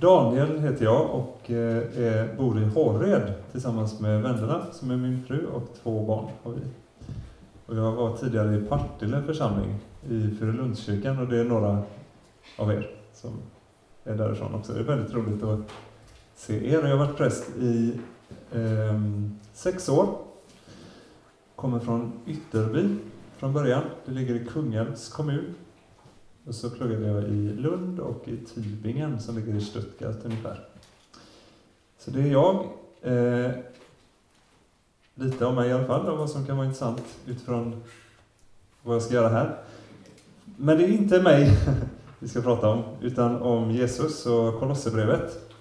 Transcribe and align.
Daniel 0.00 0.58
heter 0.58 0.84
jag 0.84 1.10
och 1.10 1.50
eh, 1.50 2.36
bor 2.36 2.58
i 2.58 2.64
Hårred 2.64 3.32
tillsammans 3.52 4.00
med 4.00 4.22
vännerna 4.22 4.66
som 4.72 4.90
är 4.90 4.96
min 4.96 5.24
fru 5.24 5.46
och 5.46 5.62
två 5.82 6.06
barn 6.06 6.28
har 6.42 6.52
vi. 6.52 6.60
Och 7.66 7.76
jag 7.76 7.92
var 7.92 8.16
tidigare 8.16 8.56
i 8.56 8.60
Partille 8.60 9.22
församling 9.22 9.74
i 10.08 10.30
Furulundskyrkan 10.38 11.18
och 11.18 11.28
det 11.28 11.40
är 11.40 11.44
några 11.44 11.82
av 12.58 12.72
er 12.72 12.90
som 13.14 13.30
är 14.04 14.14
därifrån 14.14 14.54
också. 14.54 14.72
Det 14.72 14.80
är 14.80 14.84
väldigt 14.84 15.14
roligt 15.14 15.42
att 15.42 15.60
se 16.36 16.72
er. 16.72 16.82
Jag 16.82 16.96
har 16.96 17.06
varit 17.06 17.16
präst 17.16 17.56
i 17.56 18.00
eh, 18.52 19.00
sex 19.52 19.88
år. 19.88 20.18
Kommer 21.56 21.78
från 21.78 22.12
Ytterby 22.26 22.96
från 23.36 23.52
början. 23.52 23.82
Det 24.04 24.12
ligger 24.12 24.34
i 24.34 24.44
Kungälvs 24.44 25.08
kommun. 25.08 25.54
Och 26.46 26.54
så 26.54 26.70
pluggade 26.70 27.06
jag 27.06 27.24
i 27.24 27.52
Lund 27.52 28.00
och 28.00 28.28
i 28.28 28.36
Tübingen 28.36 29.18
som 29.18 29.36
ligger 29.36 29.54
i 29.54 29.60
Stuttgart 29.60 30.24
ungefär. 30.24 30.64
Så 31.98 32.10
det 32.10 32.20
är 32.20 32.26
jag. 32.26 32.66
Eh, 33.02 33.50
lite 35.14 35.46
om 35.46 35.54
mig 35.54 35.68
i 35.68 35.72
alla 35.72 35.86
fall, 35.86 36.08
och 36.08 36.18
vad 36.18 36.30
som 36.30 36.46
kan 36.46 36.56
vara 36.56 36.66
intressant 36.66 37.02
utifrån 37.26 37.82
vad 38.82 38.94
jag 38.94 39.02
ska 39.02 39.14
göra 39.14 39.28
här. 39.28 39.58
Men 40.44 40.78
det 40.78 40.84
är 40.84 40.88
inte 40.88 41.22
mig 41.22 41.50
vi 42.18 42.28
ska 42.28 42.40
prata 42.40 42.68
om, 42.68 42.84
utan 43.00 43.42
om 43.42 43.70
Jesus 43.70 44.26
och 44.26 44.60
Kolosserbrevet. 44.60 45.52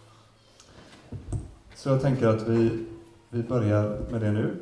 Så 1.76 1.90
jag 1.90 2.02
tänker 2.02 2.28
att 2.28 2.48
vi, 2.48 2.86
vi 3.30 3.44
börjar 3.44 4.02
med 4.12 4.22
det 4.22 4.32
nu. 4.32 4.56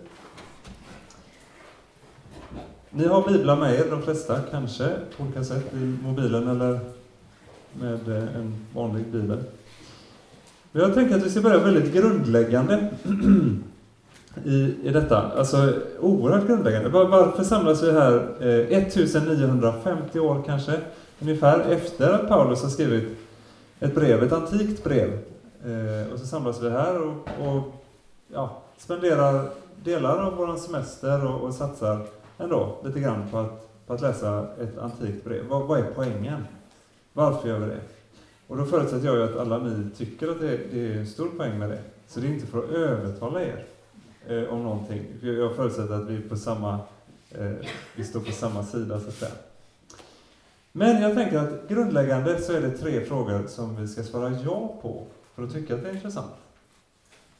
Ni 2.96 3.08
har 3.08 3.28
biblar 3.28 3.56
med 3.56 3.76
er, 3.76 3.90
de 3.90 4.02
flesta 4.02 4.40
kanske, 4.52 4.90
på 5.18 5.24
olika 5.24 5.44
sätt, 5.44 5.74
i 5.74 5.98
mobilen 6.04 6.48
eller 6.48 6.80
med 7.74 8.10
eh, 8.10 8.36
en 8.36 8.66
vanlig 8.74 9.06
bibel. 9.06 9.44
Men 10.72 10.82
jag 10.82 10.94
tänker 10.94 11.16
att 11.16 11.26
vi 11.26 11.30
ska 11.30 11.42
börja 11.42 11.60
väldigt 11.60 11.94
grundläggande 11.94 12.90
i, 14.46 14.76
i 14.84 14.90
detta. 14.90 15.32
Alltså 15.38 15.74
oerhört 16.00 16.48
grundläggande. 16.48 16.90
Varför 16.90 17.44
samlas 17.44 17.84
vi 17.84 17.92
här 17.92 18.14
eh, 18.40 18.78
1950 18.78 20.20
år 20.20 20.44
kanske, 20.46 20.80
ungefär 21.20 21.60
efter 21.60 22.10
att 22.10 22.28
Paulus 22.28 22.64
har 22.64 22.70
skrivit 22.70 23.18
ett 23.80 23.96
brev, 23.96 24.24
ett 24.24 24.34
antikt 24.34 24.84
brev. 24.84 25.10
Eh, 25.66 26.14
och 26.14 26.20
så 26.20 26.26
samlas 26.26 26.62
vi 26.62 26.70
här 26.70 27.02
och, 27.02 27.14
och 27.48 27.74
ja, 28.34 28.62
spenderar 28.78 29.50
delar 29.84 30.18
av 30.18 30.36
vår 30.36 30.56
semester 30.56 31.26
och, 31.26 31.42
och 31.42 31.54
satsar 31.54 32.06
ändå 32.38 32.78
lite 32.84 33.00
grann 33.00 33.30
på 33.32 33.38
att, 33.38 33.88
på 33.88 33.94
att 33.94 34.02
läsa 34.02 34.48
ett 34.62 34.78
antikt 34.78 35.24
brev. 35.24 35.46
Vad, 35.48 35.68
vad 35.68 35.80
är 35.80 35.92
poängen? 35.96 36.48
Varför 37.14 37.48
gör 37.50 37.60
vi 37.60 37.66
det? 37.66 37.82
Och 38.48 38.58
då 38.58 38.66
förutsätter 38.66 39.06
jag 39.06 39.16
ju 39.16 39.24
att 39.24 39.38
alla 39.38 39.58
ni 39.58 39.90
tycker 39.98 40.28
att 40.28 40.40
det, 40.40 40.60
det 40.72 40.94
är 40.94 40.98
en 40.98 41.08
stor 41.08 41.30
poäng 41.30 41.60
med 41.60 41.70
det. 41.70 41.82
Så 42.08 42.20
det 42.20 42.28
är 42.28 42.34
inte 42.34 42.48
för 42.48 42.64
att 42.64 42.70
övertala 42.70 43.42
er 43.42 43.66
eh, 44.28 44.44
om 44.44 44.64
någonting. 44.64 45.06
Jag 45.22 45.56
förutsätter 45.56 45.94
att 45.94 46.10
vi, 46.10 46.22
på 46.22 46.38
samma, 46.38 46.80
eh, 47.32 47.52
vi 47.96 48.04
står 48.04 48.20
på 48.20 48.32
samma 48.32 48.64
sida, 48.64 49.00
så 49.00 49.08
att 49.08 49.14
säga. 49.14 49.32
Men 50.72 51.02
jag 51.02 51.16
tänker 51.16 51.38
att 51.38 51.70
grundläggande 51.70 52.42
så 52.42 52.54
är 52.54 52.62
det 52.62 52.78
tre 52.78 53.06
frågor 53.06 53.48
som 53.48 53.76
vi 53.76 53.88
ska 53.88 54.04
svara 54.04 54.38
ja 54.46 54.80
på 54.82 55.06
för 55.36 55.44
att 55.44 55.54
tycka 55.54 55.76
att 55.76 55.84
det 55.84 55.90
är 55.90 55.94
intressant. 55.94 56.32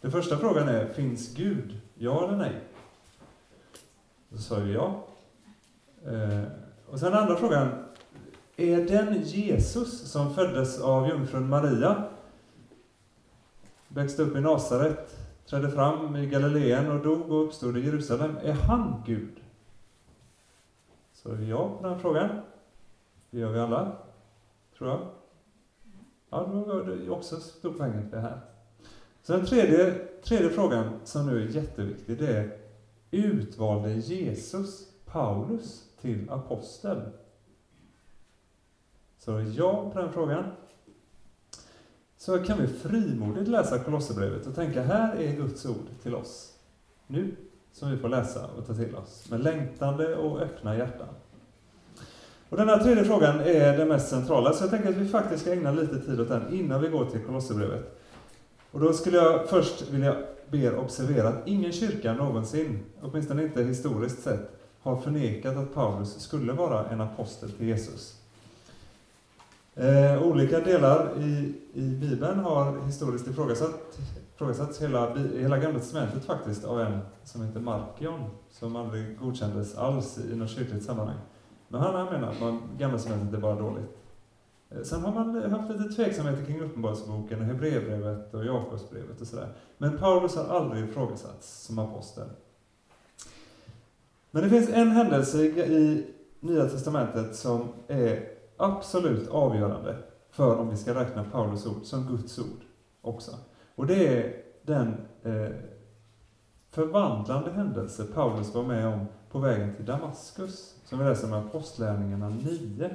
Den 0.02 0.12
första 0.12 0.38
frågan 0.38 0.68
är, 0.68 0.94
finns 0.94 1.36
Gud? 1.36 1.80
Ja 1.96 2.28
eller 2.28 2.38
nej? 2.38 2.52
Så 4.34 4.42
sa 4.42 4.56
vi 4.60 4.74
ja. 4.74 5.08
Eh, 6.06 6.44
och 6.90 7.00
sen 7.00 7.14
andra 7.14 7.36
frågan, 7.36 7.70
är 8.56 8.78
den 8.78 9.22
Jesus 9.22 10.12
som 10.12 10.34
föddes 10.34 10.82
av 10.82 11.08
jungfrun 11.08 11.50
Maria, 11.50 12.04
växte 13.88 14.22
upp 14.22 14.36
i 14.36 14.42
Nasaret, 14.42 15.18
trädde 15.46 15.72
fram 15.72 16.16
i 16.16 16.28
Galileen 16.28 16.92
och 16.92 17.04
dog 17.04 17.32
och 17.32 17.46
uppstod 17.46 17.78
i 17.78 17.86
Jerusalem, 17.86 18.38
är 18.44 18.54
han 18.54 19.04
Gud? 19.06 19.40
Så 21.14 21.36
ja 21.36 21.78
på 21.78 21.88
den 21.88 22.00
frågan. 22.00 22.30
Det 23.30 23.40
gör 23.40 23.52
vi 23.52 23.60
alla, 23.60 23.92
tror 24.78 24.90
jag. 24.90 25.00
Ja, 26.30 26.50
då 26.52 26.60
var 26.60 26.84
det 26.84 27.10
också 27.10 27.40
stor 27.40 27.74
poäng 27.74 28.10
det 28.12 28.20
här. 28.20 28.40
Så 29.24 29.34
den 29.34 29.46
tredje, 29.46 29.94
tredje 30.24 30.50
frågan 30.50 31.00
som 31.04 31.28
nu 31.28 31.44
är 31.44 31.48
jätteviktig, 31.48 32.18
det 32.18 32.28
är 32.28 32.63
utvalde 33.14 33.94
Jesus 33.94 34.88
Paulus 35.06 35.84
till 36.02 36.30
apostel? 36.30 37.02
Så 39.20 39.42
ja 39.56 39.90
på 39.94 40.00
den 40.00 40.14
frågan. 40.14 40.44
Så 42.18 42.44
kan 42.44 42.62
vi 42.62 42.68
frimodigt 42.68 43.48
läsa 43.48 43.80
Kolosserbrevet 43.80 44.48
och 44.48 44.56
tänka, 44.56 44.82
här 44.82 45.16
är 45.16 45.36
Guds 45.36 45.66
ord 45.66 45.88
till 46.04 46.16
oss. 46.16 46.54
Nu, 47.08 47.36
som 47.72 47.92
vi 47.92 47.98
får 47.98 48.10
läsa 48.10 48.48
och 48.58 48.68
ta 48.68 48.74
till 48.74 48.96
oss, 48.96 49.30
med 49.30 49.44
längtande 49.44 50.16
och 50.16 50.42
öppna 50.42 50.78
hjärtan. 50.78 51.08
Och 52.50 52.58
den 52.58 52.70
här 52.70 52.80
tredje 52.80 53.04
frågan 53.04 53.40
är 53.40 53.78
den 53.78 53.88
mest 53.88 54.10
centrala, 54.10 54.54
så 54.54 54.64
jag 54.64 54.72
tänker 54.72 54.90
att 54.90 54.96
vi 54.96 55.08
faktiskt 55.08 55.42
ska 55.42 55.54
ägna 55.54 55.72
lite 55.72 56.00
tid 56.00 56.20
åt 56.20 56.28
den 56.28 56.54
innan 56.54 56.82
vi 56.82 56.88
går 56.88 57.06
till 57.06 57.26
Kolosserbrevet. 57.26 58.00
Och 58.72 58.80
då 58.80 58.94
skulle 58.94 59.18
jag 59.18 59.50
först 59.50 59.90
vilja 59.90 60.18
ber 60.54 60.78
observera 60.78 61.30
att 61.30 61.48
ingen 61.48 61.72
kyrka 61.72 62.14
någonsin, 62.14 62.80
åtminstone 63.02 63.44
inte 63.44 63.64
historiskt 63.64 64.24
sett, 64.24 64.50
har 64.82 64.98
förnekat 64.98 65.58
att 65.58 65.74
Paulus 65.74 66.20
skulle 66.20 66.54
vara 66.54 66.90
en 66.90 67.02
apostel 67.02 67.52
till 67.52 67.68
Jesus. 67.68 68.20
Eh, 69.76 70.24
olika 70.24 70.60
delar 70.60 71.12
i, 71.20 71.56
i 71.74 71.82
Bibeln 71.82 72.40
har 72.40 72.86
historiskt 72.86 73.28
ifrågasatt, 73.28 74.00
ifrågasatts, 74.36 74.82
hela, 74.82 75.16
hela 75.16 75.58
Gamla 75.58 75.80
Testamentet 75.80 76.26
faktiskt, 76.26 76.66
av 76.66 76.82
en 76.82 77.00
som 77.24 77.46
heter 77.46 77.60
Markion, 77.60 78.30
som 78.52 78.76
aldrig 78.76 79.20
godkändes 79.20 79.76
alls 79.76 80.20
i 80.32 80.36
något 80.36 80.50
kyrkligt 80.50 80.86
sammanhang. 80.86 81.18
Men 81.68 81.82
han, 81.82 81.96
han 81.96 82.14
menar 82.14 82.30
att 82.30 82.80
Gamla 82.80 82.98
Testamentet 82.98 83.34
är 83.34 83.42
bara 83.42 83.56
dåligt. 83.56 84.03
Eh, 84.76 84.84
sen 84.84 85.02
har 85.02 85.14
man 85.14 85.44
eh, 85.44 85.50
haft 85.50 85.72
lite 85.72 85.96
tveksamheter 85.96 86.46
kring 86.46 86.62
Uppenbarelseboken, 86.62 87.40
och 87.40 87.46
Hebreerbrevet 87.46 88.34
och 88.34 88.46
Jakobsbrevet 88.46 89.22
och 89.22 89.28
sådär. 89.28 89.48
Men 89.78 89.98
Paulus 89.98 90.36
har 90.36 90.56
aldrig 90.56 90.90
ifrågasatts 90.90 91.66
som 91.66 91.80
apostel. 91.80 92.30
Men 94.32 94.44
det 94.44 94.50
finns 94.50 94.70
en 94.70 94.92
händelse 94.92 95.44
i 95.44 96.08
Nya 96.40 96.70
Testamentet 96.70 97.36
som 97.36 97.68
är 97.88 98.30
absolut 98.58 99.30
avgörande 99.30 99.98
för 100.32 100.56
om 100.56 100.70
vi 100.70 100.78
ska 100.78 100.96
räkna 100.96 101.24
Paulus 101.24 101.66
ord 101.66 101.84
som 101.84 102.08
Guds 102.08 102.40
ord 102.40 102.62
också. 103.02 103.32
Och 103.76 103.88
det 103.88 104.08
är 104.08 104.44
den 104.62 104.88
eh, 105.24 105.56
förvandlande 106.72 107.52
händelse 107.52 108.06
Paulus 108.14 108.54
var 108.54 108.64
med 108.64 108.88
om 108.88 109.06
på 109.32 109.40
vägen 109.40 109.76
till 109.76 109.86
Damaskus, 109.86 110.76
som 110.86 111.00
vi 111.00 111.06
läser 111.06 111.28
om 111.28 111.34
i 111.34 111.48
Apostlärningarna 111.48 112.30
9. 112.30 112.90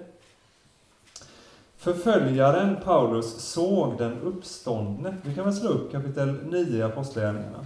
Förföljaren 1.89 2.77
Paulus 2.85 3.41
såg 3.41 3.99
den 3.99 4.21
uppståndne. 4.21 5.17
Vi 5.23 5.35
kan 5.35 5.45
väl 5.45 5.55
slå 5.55 5.69
upp 5.69 5.93
kapitel 5.93 6.35
9 6.45 6.79
i 6.79 6.83
Apostlagärningarna. 6.83 7.65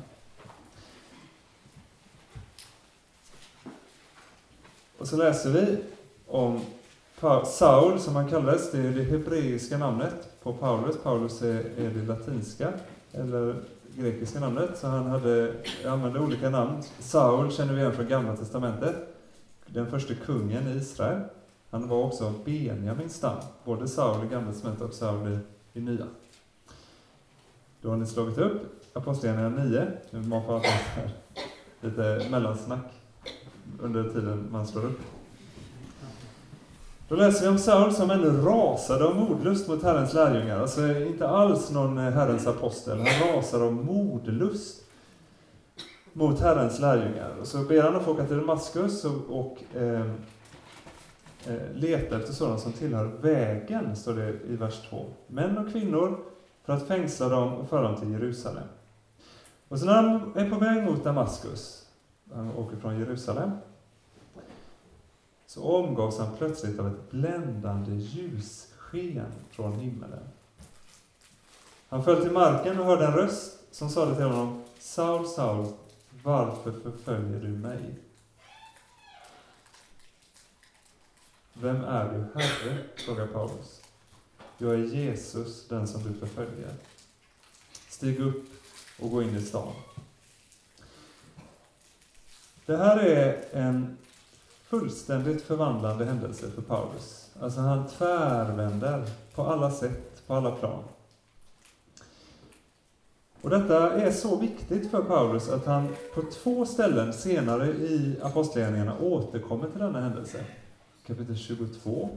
Och 4.99 5.07
så 5.07 5.17
läser 5.17 5.51
vi 5.51 5.77
om 6.27 6.61
Saul, 7.45 8.01
som 8.01 8.17
han 8.17 8.29
kallades, 8.29 8.71
det 8.71 8.79
är 8.79 8.93
det 8.93 9.03
hebreiska 9.03 9.79
namnet 9.79 10.43
på 10.43 10.53
Paulus. 10.53 10.97
Paulus 11.03 11.43
är, 11.43 11.79
är 11.79 11.91
det 11.91 12.07
latinska, 12.07 12.73
eller 13.13 13.55
grekiska 13.97 14.41
namnet, 14.41 14.71
så 14.79 14.87
han 14.87 15.07
hade, 15.07 15.55
använde 15.87 16.21
olika 16.21 16.51
namn. 16.51 16.83
Saul 16.99 17.53
känner 17.53 17.73
vi 17.73 17.81
igen 17.81 17.93
från 17.93 18.09
Gamla 18.09 18.37
Testamentet, 18.37 18.97
den 19.67 19.91
första 19.91 20.15
kungen 20.15 20.69
i 20.69 20.77
Israel. 20.77 21.21
Han 21.73 21.89
var 21.89 22.05
också 22.05 22.33
Benjamins 22.45 23.15
stam, 23.15 23.37
både 23.65 23.89
Saul 23.89 24.25
i 24.25 24.29
Gamla 24.29 24.53
Testamentet 24.53 24.89
och 24.89 24.95
Saul 24.95 25.29
i, 25.29 25.39
i 25.79 25.81
Nya. 25.81 26.07
Då 27.81 27.91
har 27.91 27.97
ni 27.97 28.07
slagit 28.07 28.39
upp 28.39 28.87
Apostlagärningarna 28.93 29.65
9. 29.65 29.87
Nu 30.11 30.23
man 30.23 30.47
får 30.47 30.63
lite 31.81 32.27
mellansnack 32.31 32.85
under 33.81 34.05
tiden 34.05 34.49
man 34.51 34.67
slår 34.67 34.85
upp. 34.85 35.01
Då 37.09 37.15
läser 37.15 37.43
vi 37.43 37.49
om 37.49 37.59
Saul 37.59 37.93
som 37.93 38.11
ännu 38.11 38.31
rasade 38.31 39.05
av 39.05 39.17
modlust 39.17 39.69
mot 39.69 39.83
Herrens 39.83 40.15
lärjungar. 40.15 40.61
Alltså 40.61 40.99
inte 40.99 41.29
alls 41.29 41.71
någon 41.71 41.99
Herrens 41.99 42.47
apostel. 42.47 42.99
Han 42.99 43.37
rasar 43.37 43.61
av 43.61 43.73
modlust 43.73 44.85
mot 46.13 46.41
Herrens 46.41 46.81
lärjungar. 46.81 47.37
Och 47.41 47.47
så 47.47 47.59
ber 47.59 47.83
han 47.83 47.97
att 47.97 48.03
få 48.03 48.11
åka 48.11 48.27
till 48.27 48.37
Damaskus 48.37 49.05
och, 49.05 49.39
och 49.41 49.59
Eh, 49.75 50.07
Eh, 51.47 51.75
leta 51.75 52.17
efter 52.17 52.33
sådana 52.33 52.59
som 52.59 52.73
tillhör 52.73 53.05
vägen, 53.05 53.97
står 53.97 54.15
det 54.15 54.29
i 54.49 54.57
vers 54.57 54.89
2. 54.91 55.07
Män 55.27 55.59
och 55.59 55.73
kvinnor, 55.73 56.19
för 56.65 56.73
att 56.73 56.87
fängsla 56.87 57.29
dem 57.29 57.55
och 57.55 57.69
föra 57.69 57.83
dem 57.83 58.01
till 58.01 58.13
Jerusalem. 58.13 58.67
Och 59.69 59.79
så 59.79 59.87
när 59.87 59.95
han 59.95 60.37
är 60.37 60.51
på 60.51 60.59
väg 60.59 60.85
mot 60.85 61.05
Damaskus, 61.05 61.87
han 62.35 62.57
åker 62.57 62.77
från 62.77 62.99
Jerusalem, 62.99 63.51
så 65.47 65.63
omgavs 65.63 66.19
han 66.19 66.37
plötsligt 66.39 66.79
av 66.79 66.87
ett 66.87 67.11
bländande 67.11 67.93
ljussken 67.93 69.33
från 69.51 69.73
himmelen. 69.73 70.23
Han 71.89 72.05
föll 72.05 72.23
till 72.23 72.33
marken 72.33 72.81
och 72.81 72.87
hörde 72.87 73.07
en 73.07 73.13
röst 73.13 73.75
som 73.75 73.89
sade 73.89 74.15
till 74.15 74.25
honom 74.25 74.65
Saul, 74.79 75.27
Saul, 75.27 75.67
varför 76.23 76.73
förföljer 76.73 77.41
du 77.41 77.49
mig? 77.49 77.99
Vem 81.63 81.85
är 81.85 82.05
du, 82.05 82.41
Herre? 82.41 82.79
frågar 82.97 83.27
Paulus. 83.27 83.81
Jag 84.59 84.75
är 84.75 84.79
Jesus, 84.79 85.69
den 85.69 85.89
som 85.89 86.03
du 86.03 86.19
förföljer. 86.19 86.71
Stig 87.89 88.21
upp 88.21 88.45
och 89.01 89.11
gå 89.11 89.23
in 89.23 89.37
i 89.37 89.41
stan. 89.43 89.73
Det 92.67 92.77
här 92.77 92.99
är 92.99 93.45
en 93.53 93.97
fullständigt 94.65 95.43
förvandlande 95.43 96.05
händelse 96.05 96.51
för 96.51 96.63
Paulus. 96.63 97.31
Alltså 97.41 97.61
han 97.61 97.89
tvärvänder 97.89 99.05
på 99.35 99.43
alla 99.43 99.71
sätt, 99.71 100.27
på 100.27 100.35
alla 100.35 100.51
plan. 100.51 100.85
Och 103.43 103.51
detta 103.51 103.93
är 103.93 104.11
så 104.11 104.37
viktigt 104.37 104.91
för 104.91 105.03
Paulus 105.03 105.49
att 105.49 105.67
han 105.67 105.89
på 106.15 106.23
två 106.23 106.67
ställen 106.67 107.13
senare 107.13 107.67
i 107.67 108.19
Apostlagärningarna 108.23 108.99
återkommer 108.99 109.71
till 109.71 109.81
denna 109.81 110.01
händelse. 110.01 110.45
Kapitel 111.07 111.37
22, 111.37 112.09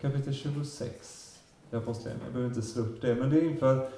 kapitel 0.00 0.34
26 0.34 1.38
i 1.70 1.76
Apostlagärningarna. 1.76 2.24
Jag 2.24 2.32
behöver 2.32 2.54
inte 2.54 2.68
slå 2.68 2.82
upp 2.82 3.02
det, 3.02 3.14
men 3.14 3.30
det 3.30 3.40
är 3.40 3.50
inför 3.50 3.90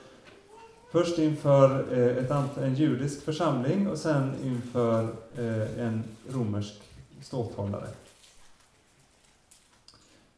Först 0.93 1.19
inför 1.19 1.93
eh, 1.93 2.25
ett 2.25 2.31
ett, 2.31 2.57
en 2.57 2.75
judisk 2.75 3.23
församling 3.23 3.89
och 3.89 3.99
sen 3.99 4.35
inför 4.45 5.03
eh, 5.37 5.81
en 5.81 6.05
romersk 6.29 6.81
ståthållare. 7.23 7.89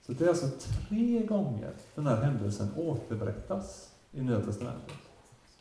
Så 0.06 0.12
det 0.12 0.24
är 0.24 0.28
alltså 0.28 0.46
tre 0.88 1.26
gånger 1.26 1.70
den 1.94 2.06
här 2.06 2.16
händelsen 2.16 2.68
återberättas 2.76 3.90
i 4.12 4.20
Nya 4.20 4.40
Testamentet. 4.40 4.96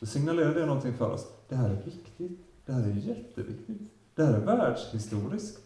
Då 0.00 0.06
signalerar 0.06 0.54
det 0.54 0.66
någonting 0.66 0.94
för 0.94 1.10
oss. 1.10 1.26
Det 1.48 1.56
här 1.56 1.70
är 1.70 1.82
viktigt. 1.84 2.40
Det 2.66 2.72
här 2.72 2.82
är 2.82 2.94
jätteviktigt. 2.94 3.82
Det 4.14 4.24
här 4.24 4.32
är 4.32 4.40
världshistoriskt, 4.40 5.62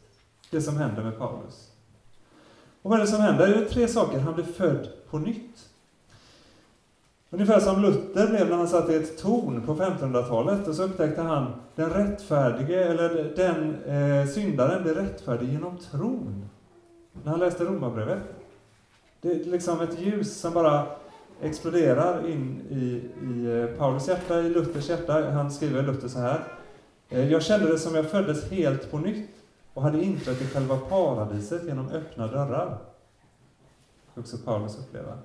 det 0.50 0.62
som 0.62 0.76
händer 0.76 1.04
med 1.04 1.18
Paulus. 1.18 1.70
Och 2.86 2.90
vad 2.90 2.98
är 2.98 3.04
det 3.04 3.10
som 3.10 3.20
händer? 3.20 3.46
Det 3.46 3.54
är 3.54 3.64
tre 3.64 3.88
saker. 3.88 4.18
Han 4.18 4.34
blir 4.34 4.44
född 4.44 4.88
på 5.10 5.18
nytt. 5.18 5.68
Ungefär 7.30 7.60
som 7.60 7.82
Luther 7.82 8.28
blev 8.28 8.48
när 8.50 8.56
han 8.56 8.68
satt 8.68 8.90
i 8.90 8.94
ett 8.94 9.18
torn 9.18 9.62
på 9.66 9.74
1500-talet 9.74 10.68
och 10.68 10.74
så 10.74 10.82
upptäckte 10.82 11.22
han 11.22 11.52
den 11.74 11.90
rättfärdige, 11.90 12.84
eller 12.84 13.32
den 13.36 13.74
eh, 13.84 14.28
syndaren 14.28 14.82
blir 14.82 14.94
rättfärdig 14.94 15.48
genom 15.48 15.78
tron. 15.78 16.48
När 17.22 17.30
han 17.30 17.40
läste 17.40 17.64
Romarbrevet. 17.64 18.22
Det 19.20 19.30
är 19.30 19.44
liksom 19.44 19.80
ett 19.80 20.00
ljus 20.00 20.40
som 20.40 20.52
bara 20.52 20.86
exploderar 21.42 22.28
in 22.28 22.60
i, 22.70 23.02
i 23.26 23.60
eh, 23.60 23.78
Paulus 23.78 24.08
hjärta, 24.08 24.40
i 24.40 24.48
Luthers 24.48 24.88
hjärta. 24.88 25.30
Han 25.30 25.50
skriver 25.50 25.82
Luther 25.82 26.08
så 26.08 26.18
här. 26.18 26.40
Eh, 27.08 27.32
jag 27.32 27.42
kände 27.42 27.72
det 27.72 27.78
som 27.78 27.94
jag 27.94 28.10
föddes 28.10 28.50
helt 28.50 28.90
på 28.90 28.98
nytt 28.98 29.35
och 29.76 29.82
hade 29.82 30.04
inträtt 30.04 30.42
i 30.42 30.46
själva 30.46 30.76
paradiset 30.76 31.64
genom 31.64 31.88
öppna 31.90 32.26
dörrar. 32.26 32.78
Det 34.14 34.20
också 34.20 34.38
Paulus 34.38 34.78
uppleva. 34.78 35.18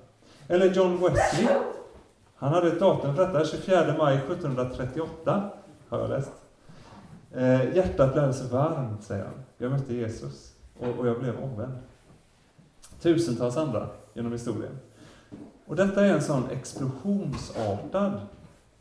Eller 0.48 0.74
John 0.74 1.00
Wesley 1.00 1.48
han 2.34 2.52
hade 2.52 2.68
ett 2.68 2.80
datum 2.80 3.16
för 3.16 3.26
detta, 3.26 3.44
24 3.44 3.94
maj 3.98 4.16
1738, 4.16 5.50
har 5.88 5.98
jag 5.98 6.10
läst. 6.10 6.32
Eh, 7.32 7.76
hjärtat 7.76 8.12
blev 8.12 8.32
så 8.32 8.48
varmt, 8.48 9.04
säger 9.04 9.24
han. 9.24 9.34
Jag 9.58 9.70
mötte 9.70 9.94
Jesus 9.94 10.52
och, 10.78 10.98
och 10.98 11.06
jag 11.06 11.20
blev 11.20 11.40
omvänd. 11.40 11.74
Tusentals 13.00 13.56
andra 13.56 13.88
genom 14.14 14.32
historien. 14.32 14.78
Och 15.66 15.76
detta 15.76 16.06
är 16.06 16.14
en 16.14 16.22
sån 16.22 16.50
explosionsartad 16.50 18.20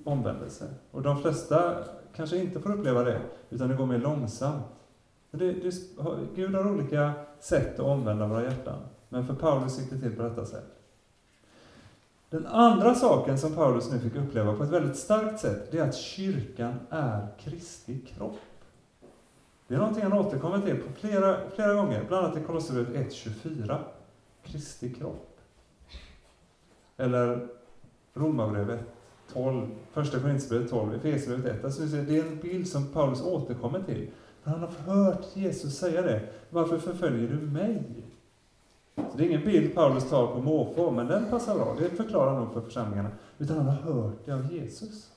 omvändelse. 0.04 0.66
Och 0.92 1.02
de 1.02 1.22
flesta 1.22 1.84
kanske 2.16 2.38
inte 2.38 2.60
får 2.60 2.72
uppleva 2.72 3.04
det, 3.04 3.22
utan 3.50 3.70
det 3.70 3.76
går 3.76 3.86
mer 3.86 4.00
långsamt. 4.00 4.81
Det, 5.32 5.52
det, 5.52 5.74
Gud 6.36 6.56
har 6.56 6.72
olika 6.72 7.14
sätt 7.40 7.80
att 7.80 7.86
omvända 7.86 8.28
våra 8.28 8.44
hjärtan. 8.44 8.80
Men 9.10 9.28
för 9.28 9.34
Paulus 9.34 9.80
gick 9.80 9.90
det 9.90 10.00
till 10.00 10.16
på 10.16 10.24
detta 10.24 10.46
sätt. 10.46 10.78
Den 12.30 12.48
andra 12.48 12.96
saken 12.96 13.38
som 13.38 13.56
Paulus 13.56 13.92
nu 13.92 14.00
fick 14.00 14.16
uppleva 14.16 14.56
på 14.56 14.64
ett 14.64 14.70
väldigt 14.70 14.98
starkt 14.98 15.40
sätt, 15.40 15.72
det 15.72 15.78
är 15.78 15.88
att 15.88 15.96
kyrkan 15.96 16.74
är 16.90 17.28
Kristi 17.40 18.00
kropp. 18.00 18.40
Det 19.68 19.76
är 19.76 19.80
någonting 19.80 20.04
han 20.04 20.14
återkommer 20.14 20.62
till 20.62 20.78
på 20.78 20.94
flera, 20.94 21.38
flera 21.56 21.74
gånger, 21.74 22.06
bland 22.08 22.26
annat 22.26 22.38
i 22.38 22.44
Kolosserbrevet 22.44 23.14
1.24. 23.14 23.78
Kristi 24.44 24.94
kropp. 24.94 25.40
Eller 26.98 27.48
Romarbrevet 28.14 28.80
12, 29.34 29.68
Första 29.92 30.20
Korinthierbrevet 30.20 30.70
12, 30.70 30.96
Efesierbrevet 30.96 31.58
1. 31.58 31.66
Alltså 31.66 31.82
det 31.82 32.18
är 32.18 32.24
en 32.24 32.40
bild 32.40 32.68
som 32.68 32.88
Paulus 32.88 33.22
återkommer 33.22 33.84
till. 33.84 34.10
Men 34.44 34.54
han 34.54 34.62
har 34.62 34.96
hört 34.96 35.26
Jesus 35.34 35.78
säga 35.78 36.02
det. 36.02 36.22
Varför 36.50 36.78
förföljer 36.78 37.28
du 37.28 37.36
mig? 37.36 37.84
Så 38.96 39.18
det 39.18 39.24
är 39.24 39.28
ingen 39.28 39.46
bild 39.46 39.76
Paulus 39.76 40.10
tar 40.10 40.28
på 40.28 40.40
måfå, 40.42 40.92
men 40.92 41.08
den 41.08 41.30
passar 41.30 41.56
bra. 41.56 41.76
Det 41.80 41.90
förklarar 41.90 42.40
nog 42.40 42.54
för 42.54 42.62
församlingarna. 42.62 43.10
Utan 43.38 43.58
han 43.58 43.66
har 43.66 43.94
hört 43.94 44.26
det 44.26 44.32
av 44.32 44.54
Jesus. 44.54 45.12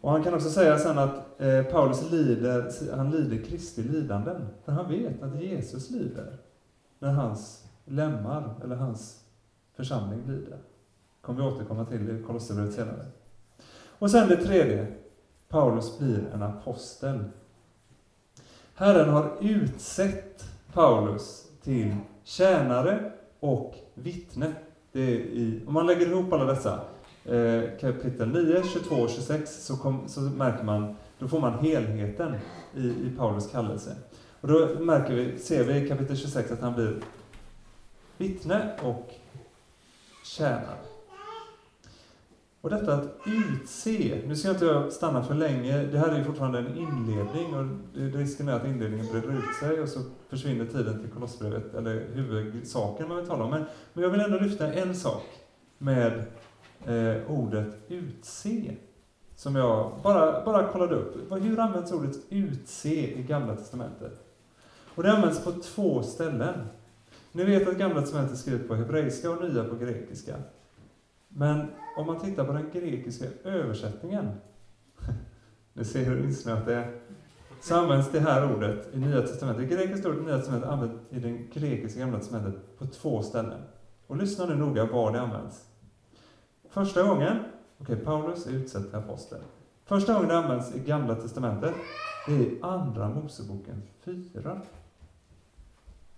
Och 0.00 0.10
han 0.10 0.22
kan 0.22 0.34
också 0.34 0.50
säga 0.50 0.78
sen 0.78 0.98
att 0.98 1.40
eh, 1.40 1.62
Paulus 1.62 2.10
lider, 2.10 2.72
han 2.96 3.10
lider 3.10 3.44
Kristi 3.44 3.82
lidanden. 3.82 4.48
För 4.64 4.72
han 4.72 4.88
vet 4.88 5.22
att 5.22 5.42
Jesus 5.42 5.90
lider 5.90 6.36
när 6.98 7.12
hans 7.12 7.64
lemmar, 7.84 8.54
eller 8.64 8.76
hans 8.76 9.24
församling 9.76 10.22
lider. 10.26 10.58
kommer 11.20 11.42
vi 11.42 11.48
återkomma 11.48 11.84
till 11.84 12.10
i 12.10 12.22
Kolosserbrevet 12.22 12.74
senare. 12.74 13.04
Och 13.98 14.10
sen 14.10 14.28
det 14.28 14.36
tredje. 14.36 14.86
Paulus 15.48 15.98
blir 15.98 16.30
en 16.34 16.42
apostel. 16.42 17.24
Herren 18.74 19.08
har 19.08 19.32
utsett 19.40 20.44
Paulus 20.72 21.46
till 21.62 21.96
tjänare 22.24 23.12
och 23.40 23.74
vittne. 23.94 24.52
Det 24.92 25.00
är 25.00 25.18
i, 25.18 25.62
om 25.66 25.74
man 25.74 25.86
lägger 25.86 26.06
ihop 26.06 26.32
alla 26.32 26.44
dessa, 26.44 26.80
eh, 27.24 27.62
kapitel 27.80 28.28
9, 28.28 28.62
22 28.62 28.94
och 28.94 29.10
26, 29.10 29.64
så, 29.64 29.76
kom, 29.76 30.08
så 30.08 30.20
märker 30.20 30.64
man, 30.64 30.96
då 31.18 31.28
får 31.28 31.40
man 31.40 31.58
helheten 31.58 32.34
i, 32.74 32.86
i 32.86 33.12
Paulus 33.18 33.50
kallelse. 33.50 33.96
Och 34.40 34.48
då 34.48 34.68
märker 34.80 35.14
vi, 35.14 35.38
ser 35.38 35.64
vi 35.64 35.84
i 35.84 35.88
kapitel 35.88 36.16
26 36.16 36.50
att 36.52 36.60
han 36.60 36.74
blir 36.74 37.02
vittne 38.16 38.76
och 38.82 39.10
tjänare. 40.24 40.95
Och 42.66 42.72
detta 42.72 42.94
att 42.94 43.08
utse, 43.26 44.22
nu 44.26 44.36
ska 44.36 44.48
jag 44.48 44.56
inte 44.56 44.90
stanna 44.90 45.22
för 45.22 45.34
länge, 45.34 45.82
det 45.82 45.98
här 45.98 46.08
är 46.08 46.18
ju 46.18 46.24
fortfarande 46.24 46.58
en 46.58 46.76
inledning 46.76 47.54
och 47.54 47.66
risken 48.18 48.48
är 48.48 48.52
att 48.52 48.64
inledningen 48.64 49.06
breder 49.06 49.28
ut 49.28 49.56
sig 49.60 49.80
och 49.80 49.88
så 49.88 50.00
försvinner 50.28 50.66
tiden 50.66 51.00
till 51.00 51.10
Kolosserbrevet, 51.10 51.74
eller 51.74 52.06
huvudsaken 52.14 53.08
man 53.08 53.16
vill 53.16 53.26
tala 53.26 53.44
om. 53.44 53.50
Men, 53.50 53.64
men 53.92 54.04
jag 54.04 54.10
vill 54.10 54.20
ändå 54.20 54.38
lyfta 54.38 54.72
en 54.72 54.94
sak 54.94 55.22
med 55.78 56.24
eh, 56.86 57.30
ordet 57.30 57.74
utse, 57.88 58.76
som 59.36 59.56
jag 59.56 59.92
bara, 60.02 60.44
bara 60.44 60.72
kollade 60.72 60.94
upp. 60.94 61.16
Hur 61.30 61.58
används 61.58 61.92
ordet 61.92 62.16
utse 62.30 63.18
i 63.18 63.22
Gamla 63.22 63.56
Testamentet? 63.56 64.26
Och 64.94 65.02
det 65.02 65.12
används 65.12 65.44
på 65.44 65.52
två 65.52 66.02
ställen. 66.02 66.66
Ni 67.32 67.44
vet 67.44 67.68
att 67.68 67.78
Gamla 67.78 68.00
Testamentet 68.00 68.32
är 68.32 68.38
skrivet 68.38 68.68
på 68.68 68.74
hebreiska 68.74 69.30
och 69.30 69.44
Nya 69.44 69.64
på 69.64 69.76
grekiska. 69.76 70.34
Men 71.28 71.66
om 71.96 72.06
man 72.06 72.20
tittar 72.20 72.44
på 72.44 72.52
den 72.52 72.70
grekiska 72.72 73.24
översättningen, 73.44 74.30
ni 75.72 75.84
ser 75.84 76.04
hur 76.04 76.24
insnöat 76.24 76.66
det 76.66 76.74
är, 76.74 77.00
så 77.60 77.74
används 77.74 78.10
det 78.10 78.20
här 78.20 78.56
ordet 78.56 78.94
i 78.94 78.98
Nya 78.98 79.22
Testamentet. 79.22 79.68
Det 79.68 79.76
grekiska 79.76 80.08
ordet 80.08 80.20
i 80.20 80.24
Nya 80.24 80.36
Testamentet 80.36 80.70
används 80.70 80.94
i 81.10 81.18
det 81.18 81.30
grekiska 81.30 82.00
Gamla 82.00 82.18
Testamentet 82.18 82.78
på 82.78 82.86
två 82.86 83.22
ställen. 83.22 83.60
Och 84.06 84.16
lyssna 84.16 84.46
nu 84.46 84.54
noga 84.54 84.84
var 84.84 85.12
det 85.12 85.20
används. 85.20 85.68
Första 86.68 87.02
gången, 87.02 87.36
okej, 87.78 87.94
okay, 87.94 87.96
Paulus 87.96 88.46
är 88.46 88.50
utsedd 88.50 88.86
till 88.86 88.94
apostel. 88.94 89.40
Första 89.84 90.14
gången 90.14 90.28
det 90.28 90.38
används 90.38 90.74
i 90.74 90.80
Gamla 90.80 91.14
Testamentet, 91.14 91.74
det 92.26 92.34
är 92.34 92.40
i 92.40 92.58
Andra 92.62 93.08
Moseboken 93.08 93.82
4. 94.00 94.60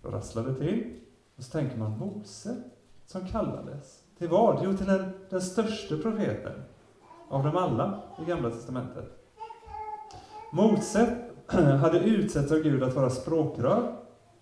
Då 0.02 0.08
rasslar 0.08 0.42
det 0.42 0.54
till, 0.54 1.00
och 1.36 1.44
så 1.44 1.50
tänker 1.50 1.78
man 1.78 1.98
Mose, 1.98 2.62
som 3.06 3.26
kallades 3.26 3.97
till 4.18 4.28
vad? 4.28 4.60
Jo, 4.64 4.76
till 4.76 4.86
den, 4.86 5.10
den 5.30 5.40
största 5.40 5.96
profeten 5.96 6.52
av 7.28 7.44
dem 7.44 7.56
alla 7.56 8.00
i 8.22 8.24
Gamla 8.24 8.50
Testamentet. 8.50 9.18
Mose 10.52 11.16
hade 11.80 11.98
utsetts 11.98 12.52
av 12.52 12.58
Gud 12.58 12.82
att 12.82 12.94
vara 12.94 13.10
språkrör 13.10 13.96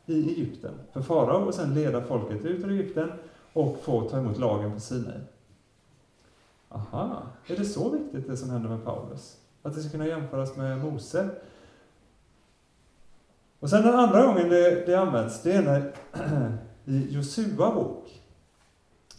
i 0.06 0.30
Egypten 0.30 0.75
för 0.92 1.02
farao 1.02 1.47
och 1.47 1.54
sen 1.54 1.75
leda 1.75 2.02
folket 2.02 2.45
ut 2.45 2.64
ur 2.64 2.71
Egypten 2.71 3.12
och 3.52 3.78
få 3.83 4.09
ta 4.09 4.18
emot 4.18 4.38
lagen 4.38 4.73
på 4.73 4.80
Sinai. 4.80 5.21
Aha, 6.68 7.23
är 7.47 7.56
det 7.56 7.64
så 7.64 7.90
viktigt 7.90 8.26
det 8.26 8.37
som 8.37 8.50
händer 8.50 8.68
med 8.68 8.85
Paulus? 8.85 9.37
Att 9.62 9.75
det 9.75 9.80
ska 9.80 9.90
kunna 9.90 10.06
jämföras 10.06 10.56
med 10.56 10.85
Mose? 10.85 11.28
Och 13.61 13.71
sen 13.71 13.83
den 13.83 13.95
andra 13.95 14.26
gången 14.26 14.49
det, 14.49 14.87
det 14.87 14.95
används, 14.95 15.42
det 15.42 15.52
är 15.52 15.62
när, 15.62 15.92
i 16.85 17.14
Josua 17.14 17.75
bok 17.75 18.23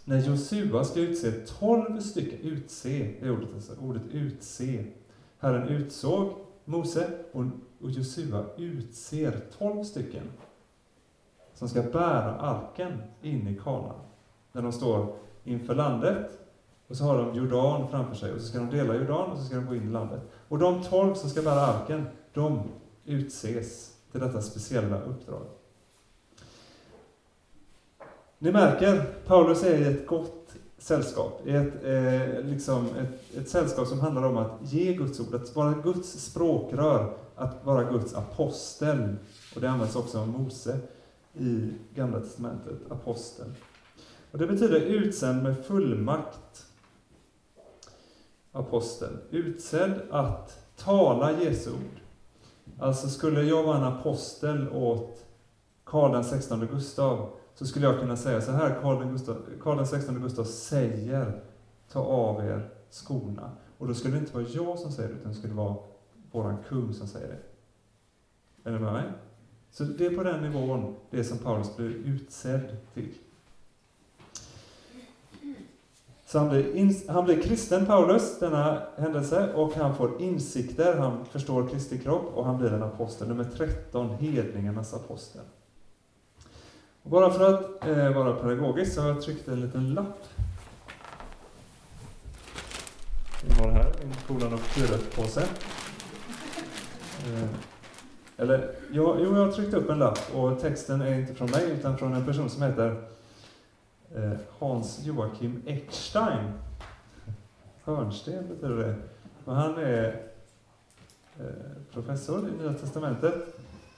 när 0.07 0.21
Josua 0.21 0.83
ska 0.83 0.99
utse 0.99 1.31
tolv 1.31 1.99
stycken, 1.99 2.39
utse 2.39 3.13
är 3.21 3.31
ordet, 3.31 3.49
alltså, 3.53 3.73
ordet 3.81 4.01
utse. 4.11 4.85
Herren 5.39 5.67
utsåg 5.67 6.33
Mose 6.65 7.09
och, 7.31 7.43
och 7.81 7.91
Josua 7.91 8.45
utser 8.57 9.39
tolv 9.57 9.83
stycken 9.83 10.23
som 11.53 11.69
ska 11.69 11.81
bära 11.81 12.35
arken 12.35 13.01
in 13.21 13.47
i 13.47 13.55
Kana. 13.63 13.93
När 14.51 14.61
de 14.61 14.71
står 14.71 15.15
inför 15.43 15.75
landet 15.75 16.39
och 16.87 16.97
så 16.97 17.03
har 17.03 17.17
de 17.17 17.35
Jordan 17.35 17.87
framför 17.89 18.15
sig 18.15 18.33
och 18.33 18.41
så 18.41 18.47
ska 18.47 18.57
de 18.57 18.69
dela 18.69 18.95
Jordan 18.95 19.31
och 19.31 19.37
så 19.37 19.43
ska 19.43 19.55
de 19.55 19.65
gå 19.65 19.75
in 19.75 19.89
i 19.89 19.91
landet. 19.91 20.21
Och 20.47 20.59
de 20.59 20.83
tolv 20.83 21.13
som 21.13 21.29
ska 21.29 21.41
bära 21.41 21.61
arken, 21.61 22.07
de 22.33 22.61
utses 23.05 23.97
till 24.11 24.21
detta 24.21 24.41
speciella 24.41 25.01
uppdrag. 25.01 25.47
Ni 28.39 28.51
märker, 28.51 29.05
Paulus 29.25 29.63
är 29.63 29.77
i 29.77 29.83
ett 29.83 30.07
gott 30.07 30.55
sällskap. 30.77 31.41
I 31.45 31.51
ett, 31.51 31.83
eh, 31.83 32.45
liksom 32.45 32.85
ett, 32.85 33.37
ett 33.37 33.49
sällskap 33.49 33.87
som 33.87 33.99
handlar 33.99 34.23
om 34.23 34.37
att 34.37 34.51
ge 34.61 34.93
Guds 34.93 35.19
ord, 35.19 35.35
att 35.35 35.55
vara 35.55 35.73
Guds 35.73 36.09
språkrör, 36.09 37.13
att 37.35 37.65
vara 37.65 37.83
Guds 37.91 38.13
apostel. 38.13 39.15
Och 39.55 39.61
det 39.61 39.69
används 39.69 39.95
också 39.95 40.19
om 40.19 40.29
Mose 40.29 40.79
i 41.33 41.71
Gamla 41.95 42.19
Testamentet, 42.19 42.91
apostel. 42.91 43.47
Och 44.31 44.37
det 44.37 44.47
betyder 44.47 44.79
utsänd 44.79 45.43
med 45.43 45.65
fullmakt. 45.65 46.65
Apostel. 48.51 49.17
Utsedd 49.29 50.01
att 50.11 50.59
tala 50.75 51.41
Jesu 51.41 51.71
ord. 51.71 51.99
Alltså 52.79 53.09
skulle 53.09 53.41
jag 53.41 53.63
vara 53.63 53.77
en 53.77 53.83
apostel 53.83 54.69
åt 54.69 55.25
Karl 55.83 56.11
den 56.11 56.23
16 56.23 56.67
Gustav, 56.71 57.29
så 57.57 57.65
skulle 57.65 57.85
jag 57.85 57.99
kunna 57.99 58.17
säga 58.17 58.41
så 58.41 58.51
här, 58.51 58.79
Karl 58.81 58.99
den, 58.99 59.11
Gustav, 59.11 59.45
Karl 59.61 59.77
den 59.77 59.87
16 59.87 60.21
Gustav 60.21 60.43
säger, 60.43 61.41
ta 61.91 61.99
av 61.99 62.45
er 62.45 62.69
skorna. 62.89 63.51
Och 63.77 63.87
då 63.87 63.93
skulle 63.93 64.13
det 64.13 64.19
inte 64.19 64.33
vara 64.33 64.45
jag 64.53 64.79
som 64.79 64.91
säger 64.91 65.09
det, 65.09 65.15
utan 65.15 65.31
det 65.31 65.37
skulle 65.37 65.53
vara 65.53 65.75
våran 66.31 66.57
kung 66.69 66.93
som 66.93 67.07
säger 67.07 67.27
det. 67.27 68.69
Är 68.69 68.73
ni 68.73 68.79
med 68.79 68.93
mig? 68.93 69.03
Så 69.71 69.83
det 69.83 70.05
är 70.05 70.15
på 70.15 70.23
den 70.23 70.41
nivån, 70.41 70.95
det 71.09 71.23
som 71.23 71.37
Paulus 71.37 71.75
blir 71.75 71.89
utsedd 71.89 72.77
till. 72.93 73.13
Så 76.25 76.39
han 76.39 76.49
blir, 76.49 77.11
han 77.11 77.25
blir 77.25 77.41
kristen, 77.41 77.85
Paulus, 77.85 78.39
denna 78.39 78.81
händelse, 78.97 79.53
och 79.53 79.73
han 79.73 79.95
får 79.95 80.21
insikter, 80.21 80.97
han 80.97 81.25
förstår 81.25 81.67
Kristi 81.67 81.99
kropp, 81.99 82.31
och 82.35 82.45
han 82.45 82.57
blir 82.57 82.73
en 82.73 82.83
apostel, 82.83 83.27
nummer 83.27 83.43
13, 83.43 84.09
hedningarnas 84.09 84.93
apostel. 84.93 85.41
Och 87.07 87.11
bara 87.11 87.31
för 87.31 87.53
att 87.53 87.87
eh, 87.87 88.11
vara 88.11 88.33
pedagogisk 88.33 88.93
så 88.93 89.01
har 89.01 89.09
jag 89.09 89.21
tryckt 89.21 89.47
en 89.47 89.61
liten 89.61 89.93
lapp. 89.93 90.23
Vi 93.43 93.61
har 93.61 93.71
här 93.71 93.85
en 94.01 94.13
kolon 94.27 94.53
och 94.53 95.15
påse. 95.15 95.41
Eh, 97.25 97.49
eller, 98.37 98.71
jo, 98.91 99.15
jo, 99.19 99.37
jag 99.37 99.45
har 99.45 99.51
tryckt 99.51 99.73
upp 99.73 99.89
en 99.89 99.99
lapp 99.99 100.35
och 100.35 100.59
texten 100.59 101.01
är 101.01 101.19
inte 101.19 101.33
från 101.33 101.51
mig 101.51 101.71
utan 101.71 101.97
från 101.97 102.13
en 102.13 102.25
person 102.25 102.49
som 102.49 102.63
heter 102.63 103.03
eh, 104.15 104.33
Hans 104.59 104.99
Joakim 105.03 105.61
Eckstein. 105.65 106.51
Hörnsten 107.83 108.47
betyder 108.47 108.75
det. 108.75 108.95
Och 109.45 109.55
han 109.55 109.77
är 109.77 110.21
eh, 111.39 111.45
professor 111.93 112.49
i 112.49 112.63
Nya 112.63 112.73
Testamentet 112.73 113.33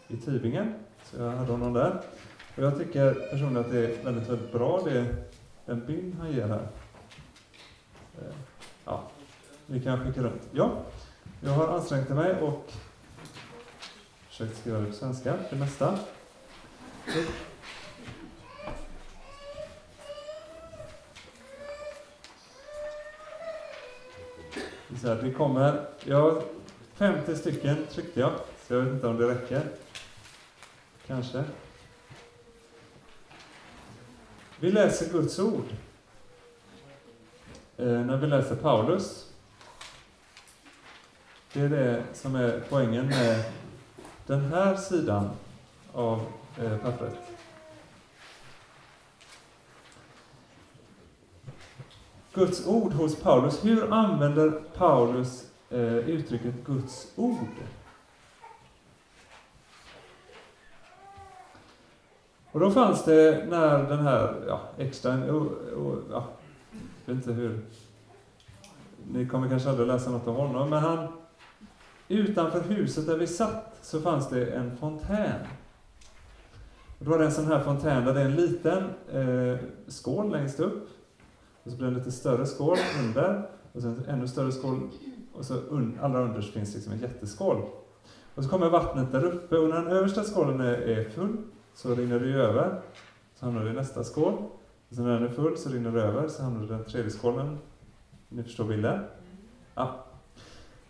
i 0.07 0.15
Tübingen, 0.15 0.73
så 1.03 1.17
jag 1.21 1.31
hade 1.31 1.51
honom 1.51 1.73
där. 1.73 2.01
Och 2.59 2.65
jag 2.65 2.77
tycker 2.77 3.13
personligen 3.13 3.57
att 3.57 3.71
det 3.71 3.79
är 3.79 4.03
väldigt, 4.03 4.29
väldigt 4.29 4.51
bra, 4.51 4.81
det, 4.85 5.15
den 5.65 5.85
bild 5.85 6.15
han 6.19 6.31
ger 6.31 6.47
här. 6.47 6.67
Eh, 8.17 8.35
ja, 8.85 9.03
vi 9.65 9.79
kan 9.79 10.05
skicka 10.05 10.21
runt. 10.21 10.41
Ja, 10.51 10.71
jag 11.41 11.51
har 11.51 11.67
ansträngt 11.67 12.09
mig 12.09 12.41
och 12.41 12.71
försökt 14.29 14.57
skriva 14.57 14.79
det 14.79 14.85
på 14.85 14.93
svenska, 14.93 15.33
det 15.49 15.55
mesta. 15.55 15.99
Så 25.01 25.07
här, 25.07 25.15
det 25.23 25.31
kommer, 25.31 25.85
ja, 26.05 26.41
50 26.93 27.35
stycken 27.35 27.77
tryckte 27.89 28.19
jag, 28.19 28.31
så 28.67 28.73
jag 28.73 28.81
vet 28.81 28.93
inte 28.93 29.07
om 29.07 29.17
det 29.17 29.27
räcker. 29.27 29.61
Kanske. 31.07 31.43
Vi 34.61 34.71
läser 34.71 35.11
Guds 35.11 35.39
ord. 35.39 35.65
Eh, 37.77 37.85
när 37.85 38.17
vi 38.17 38.27
läser 38.27 38.55
Paulus. 38.55 39.29
Det 41.53 41.61
är 41.61 41.69
det 41.69 42.03
som 42.13 42.35
är 42.35 42.63
poängen 42.69 43.07
med 43.07 43.43
den 44.25 44.45
här 44.45 44.75
sidan 44.75 45.29
av 45.93 46.25
eh, 46.57 46.77
pappret. 46.77 47.15
Guds 52.33 52.67
ord 52.67 52.93
hos 52.93 53.15
Paulus. 53.15 53.65
Hur 53.65 53.93
använder 53.93 54.51
Paulus 54.51 55.45
eh, 55.69 55.97
uttrycket 55.97 56.65
Guds 56.65 57.07
ord? 57.15 57.47
Och 62.51 62.59
då 62.59 62.71
fanns 62.71 63.05
det 63.05 63.45
när 63.49 63.89
den 63.89 63.99
här, 63.99 64.35
ja, 64.47 64.61
extra, 64.77 65.33
och, 65.33 65.45
och, 65.51 65.97
ja, 66.11 66.27
jag 67.05 67.13
vet 67.13 67.25
inte 67.25 67.41
hur, 67.41 67.59
ni 69.11 69.27
kommer 69.27 69.49
kanske 69.49 69.69
aldrig 69.69 69.87
läsa 69.87 70.11
något 70.11 70.27
om 70.27 70.35
honom, 70.35 70.69
men 70.69 70.79
han, 70.79 71.07
utanför 72.07 72.61
huset 72.61 73.07
där 73.07 73.17
vi 73.17 73.27
satt 73.27 73.79
så 73.81 74.01
fanns 74.01 74.29
det 74.29 74.45
en 74.45 74.77
fontän. 74.77 75.39
Och 76.99 77.05
då 77.05 77.11
var 77.11 77.19
det 77.19 77.25
en 77.25 77.31
sån 77.31 77.45
här 77.45 77.59
fontän 77.59 78.05
där 78.05 78.13
det 78.13 78.21
är 78.21 78.25
en 78.25 78.35
liten 78.35 78.83
eh, 79.11 79.57
skål 79.87 80.31
längst 80.31 80.59
upp, 80.59 80.89
och 81.63 81.71
så 81.71 81.77
blir 81.77 81.87
det 81.87 81.93
en 81.93 81.97
lite 81.97 82.11
större 82.11 82.45
skål 82.45 82.77
under, 83.03 83.49
och 83.73 83.81
sen 83.81 84.03
en 84.07 84.15
ännu 84.15 84.27
större 84.27 84.51
skål, 84.51 84.89
och 85.33 85.45
så 85.45 85.53
un, 85.53 85.99
allra 86.01 86.21
underst 86.21 86.53
finns 86.53 86.75
liksom 86.75 86.93
en 86.93 86.99
jätteskål. 86.99 87.61
Och 88.35 88.43
så 88.43 88.49
kommer 88.49 88.69
vattnet 88.69 89.11
där 89.11 89.25
uppe, 89.25 89.57
och 89.57 89.69
när 89.69 89.75
den 89.75 89.87
översta 89.87 90.23
skålen 90.23 90.61
är, 90.61 90.73
är 90.73 91.09
full, 91.09 91.37
så 91.73 91.95
rinner 91.95 92.19
det 92.19 92.33
över, 92.33 92.81
så 93.35 93.45
hamnar 93.45 93.63
det 93.63 93.69
i 93.69 93.73
nästa 93.73 94.03
skål. 94.03 94.33
Och 94.89 94.95
sen 94.95 95.03
när 95.03 95.19
den 95.19 95.29
är 95.29 95.33
full 95.33 95.57
så 95.57 95.69
rinner 95.69 95.91
det 95.91 96.01
över, 96.01 96.27
så 96.27 96.43
hamnar 96.43 96.59
det 96.59 96.65
i 96.65 96.77
den 96.77 96.85
tredje 96.85 97.11
skålen. 97.11 97.57
Ni 98.29 98.43
förstår 98.43 98.65
bilden? 98.65 99.03
Ja. 99.75 100.05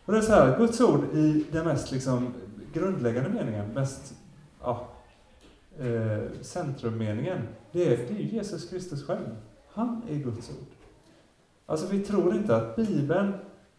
Och 0.05 0.13
det 0.13 0.19
är 0.19 0.24
så 0.24 0.31
här, 0.31 0.57
Guds 0.57 0.81
ord 0.81 1.03
i 1.13 1.45
den 1.51 1.65
mest 1.65 1.91
liksom 1.91 2.33
grundläggande 2.74 3.29
meningen, 3.29 3.74
mest 3.74 4.13
ja, 4.62 4.88
eh, 5.79 6.41
centrummeningen, 6.41 7.41
det 7.71 7.93
är, 7.93 7.98
det 7.98 8.13
är 8.13 8.25
Jesus 8.25 8.69
Kristus 8.69 9.05
själv. 9.05 9.36
Han 9.71 10.01
är 10.09 10.15
Guds 10.15 10.50
ord. 10.50 10.67
Alltså 11.65 11.88
vi 11.88 12.00
tror 12.00 12.36
inte 12.36 12.55
att 12.55 12.75
Bibeln 12.75 13.33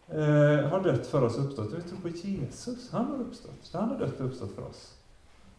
eh, 0.07 0.69
har 0.69 0.83
dött 0.83 1.07
för 1.07 1.23
oss 1.23 1.37
och 1.37 1.45
uppstått, 1.45 1.73
vi 1.73 1.81
tror 1.81 1.99
på 1.99 2.09
Jesus. 2.09 2.91
Han 2.91 3.05
har 3.05 3.19
uppstått. 3.19 3.69
Han 3.73 3.89
har 3.89 3.99
dött 3.99 4.19
och 4.19 4.25
uppstått 4.25 4.55
för 4.55 4.61
oss. 4.61 4.97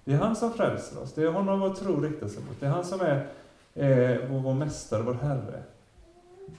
Det 0.05 0.13
är 0.13 0.19
han 0.19 0.37
som 0.37 0.53
frälser 0.53 1.03
oss. 1.03 1.13
Det 1.15 1.23
är 1.23 1.33
honom 1.33 1.61
vår 1.61 1.75
tro 1.75 2.01
riktar 2.01 2.29
sig 2.29 2.43
mot. 2.45 2.61
Det 2.61 2.67
är 2.67 2.71
han 2.71 2.85
som 2.85 3.01
är 3.01 3.29
eh, 3.75 4.29
vår, 4.31 4.41
vår 4.41 4.55
mästare, 4.55 5.03
vår 5.03 5.15
Herre. 5.15 5.63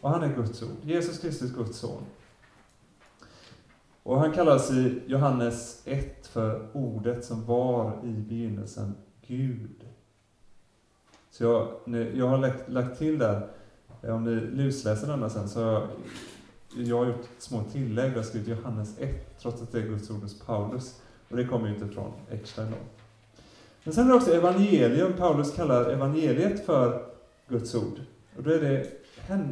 Och 0.02 0.10
han 0.10 0.24
är 0.24 0.36
Guds 0.36 0.64
ord. 0.64 0.78
Jesus 0.82 1.20
Kristus, 1.20 1.52
Guds 1.52 1.78
son. 1.78 2.04
Och 4.04 4.20
han 4.20 4.32
kallas 4.32 4.72
i 4.72 5.02
Johannes 5.08 5.82
1 5.86 6.28
för 6.28 6.68
ordet 6.74 7.26
som 7.26 7.46
var 7.46 8.00
i 8.04 8.12
begynnelsen 8.12 8.96
Gud. 9.28 9.86
Så 11.32 11.44
jag, 11.44 11.68
jag 12.16 12.28
har 12.28 12.38
lagt, 12.38 12.70
lagt 12.70 13.00
till 13.00 13.20
där, 13.20 13.48
eh, 14.02 14.16
om 14.16 14.24
ni 14.24 14.36
lusläser 14.36 15.08
denna 15.08 15.30
sen, 15.30 15.50
så 15.50 15.64
har 15.64 15.72
jag, 15.72 15.88
jag 16.76 16.98
har 16.98 17.06
gjort 17.06 17.28
små 17.38 17.64
tillägg. 17.64 18.12
Jag 18.12 18.16
har 18.16 18.24
skrivit 18.24 18.48
Johannes 18.48 19.00
1, 19.00 19.40
trots 19.40 19.62
att 19.62 19.72
det 19.72 19.78
är 19.78 19.88
Guds 19.88 20.10
ord 20.10 20.22
hos 20.22 20.40
Paulus. 20.40 21.02
Och 21.30 21.38
det 21.38 21.46
kommer 21.46 21.68
ju 21.68 21.74
inte 21.74 21.88
från 21.88 22.12
Eckstein 22.30 22.72
då. 22.72 23.03
Men 23.84 23.94
sen 23.94 24.06
är 24.06 24.10
det 24.10 24.16
också 24.16 24.32
evangelium. 24.32 25.14
Paulus 25.14 25.56
kallar 25.56 25.90
evangeliet 25.90 26.66
för 26.66 27.06
Guds 27.48 27.76
ord. 27.76 28.00
Och 28.38 28.44
då 28.44 28.52
är 28.52 28.60
det 28.60 28.92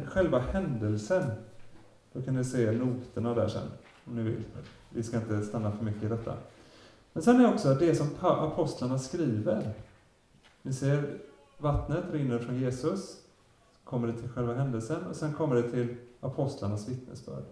själva 0.06 0.38
händelsen. 0.38 1.24
Då 2.12 2.22
kan 2.22 2.34
ni 2.34 2.44
se 2.44 2.72
noterna 2.72 3.34
där 3.34 3.48
sen, 3.48 3.68
om 4.04 4.16
ni 4.16 4.22
vill. 4.22 4.42
Vi 4.90 5.02
ska 5.02 5.16
inte 5.16 5.42
stanna 5.42 5.72
för 5.72 5.84
mycket 5.84 6.02
i 6.02 6.08
detta. 6.08 6.34
Men 7.12 7.22
sen 7.22 7.40
är 7.40 7.54
också 7.54 7.74
det 7.74 7.94
som 7.94 8.08
apostlarna 8.20 8.98
skriver. 8.98 9.72
Ni 10.62 10.72
ser, 10.72 11.18
vattnet 11.58 12.04
rinner 12.12 12.38
från 12.38 12.60
Jesus, 12.60 13.16
kommer 13.84 14.08
det 14.08 14.12
till 14.12 14.28
själva 14.28 14.54
händelsen 14.54 15.06
och 15.06 15.16
sen 15.16 15.32
kommer 15.32 15.56
det 15.56 15.70
till 15.70 15.96
apostlarnas 16.20 16.88
vittnesbörd. 16.88 17.44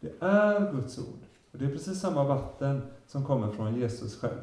Det 0.00 0.12
är 0.20 0.72
Guds 0.72 0.98
ord. 0.98 1.20
Och 1.52 1.58
det 1.58 1.64
är 1.64 1.70
precis 1.70 2.00
samma 2.00 2.24
vatten 2.24 2.82
som 3.06 3.24
kommer 3.24 3.52
från 3.52 3.74
Jesus 3.74 4.20
själv. 4.20 4.40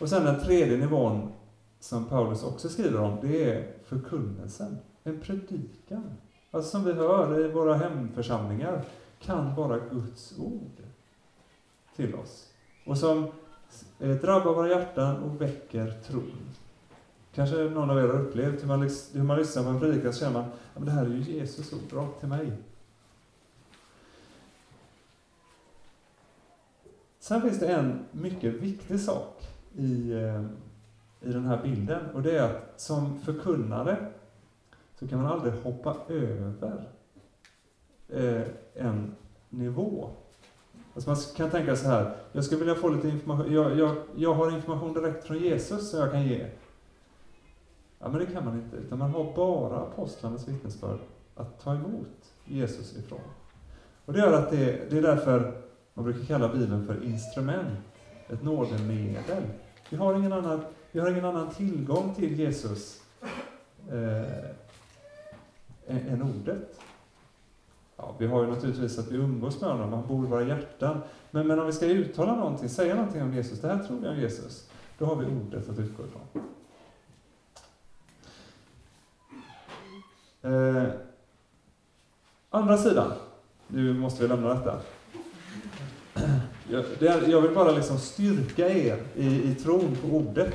Och 0.00 0.08
sen 0.08 0.24
den 0.24 0.40
tredje 0.40 0.76
nivån 0.76 1.32
som 1.80 2.04
Paulus 2.04 2.44
också 2.44 2.68
skriver 2.68 3.00
om, 3.00 3.18
det 3.22 3.50
är 3.50 3.72
förkunnelsen, 3.84 4.78
en 5.02 5.20
predikan. 5.20 6.10
Alltså 6.50 6.70
som 6.70 6.84
vi 6.84 6.92
hör 6.92 7.44
i 7.44 7.48
våra 7.48 7.76
hemförsamlingar, 7.76 8.84
kan 9.20 9.54
vara 9.54 9.78
Guds 9.78 10.38
ord 10.38 10.82
till 11.96 12.14
oss. 12.14 12.48
Och 12.86 12.98
som 12.98 13.26
eh, 13.98 14.10
drabbar 14.10 14.54
våra 14.54 14.68
hjärtan 14.68 15.22
och 15.22 15.40
väcker 15.40 15.94
tron. 16.06 16.50
Kanske 17.34 17.56
någon 17.56 17.90
av 17.90 17.98
er 17.98 18.02
har 18.02 18.20
upplevt 18.20 18.62
hur 18.62 18.68
man, 18.68 18.90
hur 19.12 19.22
man 19.22 19.38
lyssnar 19.38 19.62
på 19.62 19.68
en 19.68 19.80
predikan 19.80 20.12
så 20.12 20.20
känner 20.20 20.32
man 20.32 20.50
men 20.74 20.84
det 20.84 20.90
här 20.90 21.06
är 21.06 21.10
ju 21.10 21.20
Jesus 21.20 21.72
ord, 21.72 21.92
rakt 21.92 22.20
till 22.20 22.28
mig. 22.28 22.52
Sen 27.18 27.42
finns 27.42 27.60
det 27.60 27.68
en 27.68 28.04
mycket 28.12 28.54
viktig 28.54 29.00
sak 29.00 29.53
i, 29.76 30.12
eh, 30.12 30.42
i 31.28 31.32
den 31.32 31.44
här 31.44 31.62
bilden 31.62 32.00
och 32.14 32.22
det 32.22 32.38
är 32.38 32.42
att 32.42 32.80
som 32.80 33.18
förkunnare 33.18 33.96
så 34.98 35.08
kan 35.08 35.22
man 35.22 35.32
aldrig 35.32 35.54
hoppa 35.54 35.96
över 36.08 36.84
eh, 38.08 38.42
en 38.74 39.14
nivå. 39.48 40.10
Alltså 40.94 41.10
man 41.10 41.18
kan 41.36 41.50
tänka 41.50 41.76
så 41.76 41.88
här, 41.88 42.14
jag 42.32 42.44
skulle 42.44 42.58
vilja 42.58 42.74
få 42.74 42.88
lite 42.88 43.08
information, 43.08 43.52
jag, 43.52 43.78
jag, 43.78 43.96
jag 44.16 44.34
har 44.34 44.50
information 44.50 44.92
direkt 44.92 45.24
från 45.24 45.38
Jesus 45.38 45.90
som 45.90 46.00
jag 46.00 46.10
kan 46.10 46.22
ge. 46.22 46.46
Ja, 47.98 48.08
men 48.08 48.18
det 48.18 48.26
kan 48.26 48.44
man 48.44 48.54
inte, 48.54 48.76
utan 48.76 48.98
man 48.98 49.10
har 49.10 49.32
bara 49.36 49.76
apostlarnas 49.76 50.48
vittnesbörd 50.48 50.98
att 51.34 51.60
ta 51.60 51.74
emot 51.74 52.32
Jesus 52.44 52.96
ifrån. 52.96 53.20
Och 54.04 54.12
det 54.12 54.18
gör 54.18 54.32
att 54.32 54.50
det, 54.50 54.90
det 54.90 54.98
är 54.98 55.02
därför 55.02 55.62
man 55.94 56.04
brukar 56.04 56.24
kalla 56.24 56.48
Bibeln 56.48 56.86
för 56.86 57.04
instrument, 57.04 57.78
ett 58.28 58.42
nådemedel. 58.42 59.42
Vi 59.94 59.98
har 59.98 60.14
ingen 60.14 60.32
annan, 60.32 60.64
vi 60.92 61.00
har 61.00 61.10
ingen 61.10 61.24
annan 61.24 61.50
tillgång 61.50 62.14
till 62.14 62.38
Jesus 62.38 63.02
eh, 63.90 64.50
än 65.86 66.22
ordet. 66.22 66.80
Ja, 67.96 68.14
vi 68.18 68.26
har 68.26 68.42
ju 68.42 68.50
naturligtvis 68.50 68.98
att 68.98 69.10
vi 69.10 69.16
umgås 69.16 69.60
med 69.60 69.70
honom, 69.70 69.92
han 69.92 70.06
bor 70.06 70.26
i 70.26 70.28
våra 70.28 70.42
hjärtan. 70.42 71.00
Men, 71.30 71.46
men 71.46 71.58
om 71.58 71.66
vi 71.66 71.72
ska 71.72 71.86
uttala 71.86 72.34
någonting, 72.36 72.68
säga 72.68 72.94
någonting 72.94 73.22
om 73.22 73.34
Jesus, 73.34 73.60
det 73.60 73.68
här 73.68 73.84
tror 73.84 73.98
vi 74.00 74.08
om 74.08 74.16
Jesus, 74.16 74.70
då 74.98 75.04
har 75.04 75.16
vi 75.16 75.26
ordet 75.26 75.68
att 75.68 75.78
utgå 75.78 76.02
ifrån. 76.04 76.22
Eh, 80.42 80.92
andra 82.50 82.78
sidan, 82.78 83.12
nu 83.68 83.94
måste 83.94 84.22
vi 84.22 84.28
lämna 84.28 84.54
detta. 84.54 84.80
Jag, 86.70 86.84
jag 87.28 87.40
vill 87.40 87.54
bara 87.54 87.70
liksom 87.70 87.98
styrka 87.98 88.68
er 88.68 89.02
i, 89.16 89.26
i 89.26 89.54
tron 89.54 89.96
på 90.02 90.16
ordet, 90.16 90.54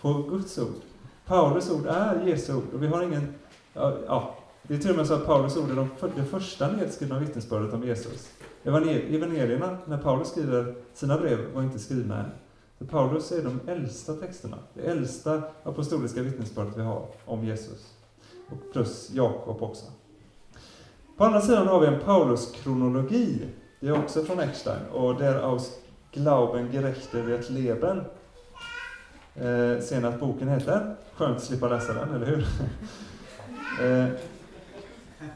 på 0.00 0.12
Guds 0.12 0.58
ord. 0.58 0.82
Paulus 1.26 1.70
ord 1.70 1.86
är 1.86 2.26
Jesu 2.26 2.54
ord 2.54 2.74
och 2.74 2.82
vi 2.82 2.86
har 2.86 3.02
ingen, 3.02 3.34
ja, 3.72 3.96
ja 4.06 4.38
det 4.62 4.74
är 4.74 4.78
till 4.78 4.90
och 4.90 4.96
med 4.96 5.06
så 5.06 5.14
att 5.14 5.26
Paulus 5.26 5.56
ord 5.56 5.70
är 5.70 5.76
de, 5.76 5.88
det 6.16 6.24
första 6.24 6.68
nedskrivna 6.68 7.18
vittnesbördet 7.18 7.74
om 7.74 7.84
Jesus. 7.84 8.28
Evangelierna, 8.64 9.78
när 9.86 9.98
Paulus 9.98 10.28
skriver 10.28 10.74
sina 10.94 11.18
brev, 11.18 11.38
var 11.54 11.62
inte 11.62 11.78
skrivna 11.78 12.18
än. 12.18 12.30
För 12.78 12.84
Paulus 12.84 13.32
är 13.32 13.42
de 13.42 13.60
äldsta 13.66 14.14
texterna, 14.14 14.58
det 14.74 14.82
äldsta 14.82 15.42
apostoliska 15.62 16.22
vittnesbördet 16.22 16.76
vi 16.76 16.82
har 16.82 17.06
om 17.24 17.44
Jesus. 17.44 17.94
Och 18.50 18.72
plus 18.72 19.10
Jakob 19.12 19.62
också. 19.62 19.84
På 21.16 21.24
andra 21.24 21.40
sidan 21.40 21.66
har 21.66 21.80
vi 21.80 21.86
en 21.86 22.00
Paulus-kronologi. 22.00 23.42
Det 23.84 23.90
är 23.90 23.98
också 23.98 24.24
från 24.24 24.40
Eckstein. 24.40 24.86
Och 24.92 25.18
der 25.18 25.34
aus 25.34 25.78
Glauben 26.12 26.72
gerechte 26.72 27.22
wird 27.22 27.50
leben. 27.50 27.98
Eh, 29.34 29.80
ser 29.80 30.00
ni 30.00 30.06
att 30.06 30.20
boken 30.20 30.48
heter? 30.48 30.96
Skönt 31.14 31.36
att 31.36 31.42
slippa 31.42 31.68
läsa 31.68 31.92
den, 31.92 32.14
eller 32.14 32.26
hur? 32.26 32.38
eh, 33.82 34.08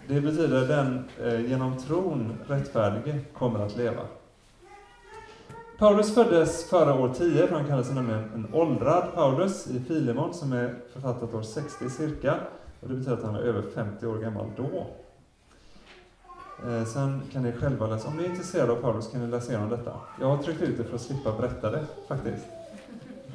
det 0.07 0.21
betyder 0.21 0.69
den 0.69 1.05
eh, 1.23 1.51
genom 1.51 1.77
tron 1.77 2.39
rättfärdige 2.47 3.19
kommer 3.39 3.67
att 3.67 3.77
leva. 3.77 4.03
Paulus 5.79 6.15
föddes 6.15 6.71
före 6.71 6.93
år 6.93 7.15
10, 7.15 7.47
för 7.47 7.57
han 7.57 7.85
sig 7.85 7.95
nämligen 7.95 8.31
en 8.35 8.47
åldrad 8.53 9.15
Paulus 9.15 9.67
i 9.67 9.81
Filemon 9.81 10.35
som 10.35 10.53
är 10.53 10.75
författat 10.93 11.35
år 11.35 11.43
60 11.43 11.91
cirka. 11.91 12.35
Och 12.81 12.89
det 12.89 12.95
betyder 12.95 13.17
att 13.17 13.23
han 13.23 13.35
var 13.35 13.41
över 13.41 13.63
50 13.75 14.07
år 14.07 14.19
gammal 14.19 14.47
då. 14.57 14.87
Eh, 16.67 16.85
sen 16.85 17.23
kan 17.33 17.43
ni 17.43 17.53
själva 17.53 17.87
läsa, 17.87 18.09
om 18.09 18.17
ni 18.17 18.25
är 18.25 18.29
intresserade 18.29 18.73
av 18.73 18.77
Paulus 18.77 19.11
kan 19.11 19.21
ni 19.21 19.27
läsa 19.27 19.53
igenom 19.53 19.71
detta. 19.71 19.93
Jag 20.21 20.27
har 20.27 20.43
tryckt 20.43 20.63
ut 20.63 20.79
det 20.79 20.85
för 20.85 20.95
att 20.95 21.01
slippa 21.01 21.33
berätta 21.33 21.71
det, 21.71 21.87
faktiskt. 22.09 22.45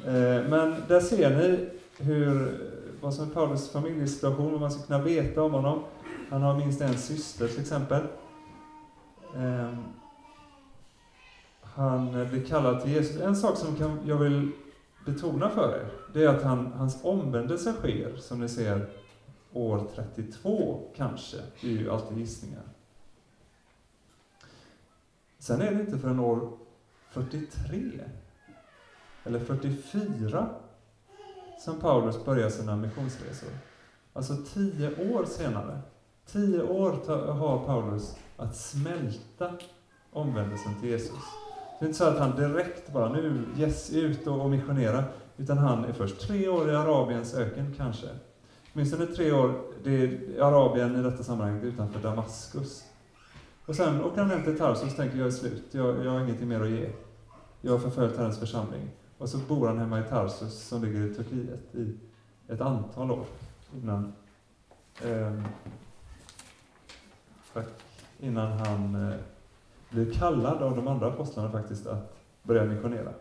Eh, 0.06 0.48
men 0.50 0.74
där 0.88 1.00
ser 1.00 1.30
ni 1.30 1.68
hur, 1.98 2.58
vad 3.00 3.14
som 3.14 3.30
är 3.30 3.34
Paulus 3.34 3.70
familjesituation, 3.70 4.52
vad 4.52 4.60
man 4.60 4.70
ska 4.70 4.82
kunna 4.82 5.02
veta 5.02 5.42
om 5.42 5.52
honom. 5.52 5.82
Han 6.30 6.42
har 6.42 6.58
minst 6.58 6.80
en 6.80 6.98
syster 6.98 7.48
till 7.48 7.60
exempel. 7.60 8.02
Ehm, 9.36 9.76
han 11.60 12.28
blir 12.30 12.44
kallad 12.44 12.82
till 12.82 12.92
Jesus. 12.92 13.20
En 13.20 13.36
sak 13.36 13.56
som 13.56 13.76
kan, 13.76 13.98
jag 14.06 14.16
vill 14.16 14.50
betona 15.06 15.50
för 15.50 15.68
er, 15.68 15.90
det 16.12 16.24
är 16.24 16.28
att 16.28 16.42
han, 16.42 16.72
hans 16.72 17.04
omvändelse 17.04 17.72
sker, 17.72 18.16
som 18.16 18.40
ni 18.40 18.48
ser, 18.48 18.86
år 19.52 19.86
32 19.94 20.80
kanske. 20.96 21.36
Det 21.60 21.66
är 21.66 21.72
ju 21.72 21.90
alltid 21.90 22.18
gissningar. 22.18 22.62
Sen 25.44 25.60
är 25.60 25.74
det 25.74 25.80
inte 25.80 25.98
förrän 25.98 26.20
år 26.20 26.50
43 27.10 28.00
eller 29.24 29.38
44 29.38 30.48
som 31.58 31.80
Paulus 31.80 32.24
börjar 32.24 32.50
sina 32.50 32.76
missionsresor. 32.76 33.48
Alltså 34.12 34.36
tio 34.54 35.14
år 35.14 35.24
senare. 35.24 35.78
Tio 36.26 36.62
år 36.62 36.92
har 37.32 37.66
Paulus 37.66 38.16
att 38.36 38.56
smälta 38.56 39.50
omvändelsen 40.12 40.80
till 40.80 40.90
Jesus. 40.90 41.22
Det 41.78 41.84
är 41.84 41.86
inte 41.86 41.98
så 41.98 42.04
att 42.04 42.18
han 42.18 42.36
direkt 42.36 42.92
bara 42.92 43.12
nu, 43.12 43.44
yes, 43.58 43.92
ut 43.92 44.26
och, 44.26 44.50
missionera, 44.50 45.04
utan 45.36 45.58
han 45.58 45.84
är 45.84 45.92
först 45.92 46.20
tre 46.20 46.48
år 46.48 46.70
i 46.70 46.74
Arabiens 46.74 47.34
öken 47.34 47.74
kanske. 47.76 48.06
Åtminstone 48.74 49.06
tre 49.06 49.32
år, 49.32 49.60
det 49.84 49.90
är 49.90 50.42
Arabien 50.42 50.96
i 50.96 51.02
detta 51.02 51.24
sammanhang 51.24 51.60
utanför 51.62 52.00
Damaskus. 52.00 52.84
Och 53.66 53.76
sen 53.76 54.04
åker 54.04 54.20
han 54.20 54.30
hem 54.30 54.44
till 54.44 54.58
Tarsus 54.58 54.90
och 54.90 54.96
tänker 54.96 55.18
jag 55.18 55.26
är 55.26 55.30
slut, 55.30 55.64
jag, 55.70 56.04
jag 56.04 56.10
har 56.10 56.20
ingenting 56.20 56.48
mer 56.48 56.60
att 56.60 56.70
ge. 56.70 56.90
Jag 57.60 57.72
har 57.72 57.78
förföljt 57.78 58.16
Herrens 58.16 58.38
församling. 58.38 58.90
Och 59.18 59.28
så 59.28 59.38
bor 59.38 59.66
han 59.66 59.78
hemma 59.78 60.00
i 60.00 60.02
Tarsus 60.02 60.68
som 60.68 60.84
ligger 60.84 61.00
i 61.00 61.14
Turkiet 61.14 61.74
i 61.74 61.94
ett 62.48 62.60
antal 62.60 63.10
år 63.10 63.26
innan, 63.82 64.12
eh, 65.02 65.32
innan 68.20 68.52
han 68.52 69.08
eh, 69.08 69.16
blir 69.90 70.12
kallad 70.12 70.62
av 70.62 70.76
de 70.76 70.88
andra 70.88 71.06
apostlarna 71.06 71.52
faktiskt 71.52 71.86
att 71.86 72.16
börja 72.42 72.64
missionera. 72.64 73.12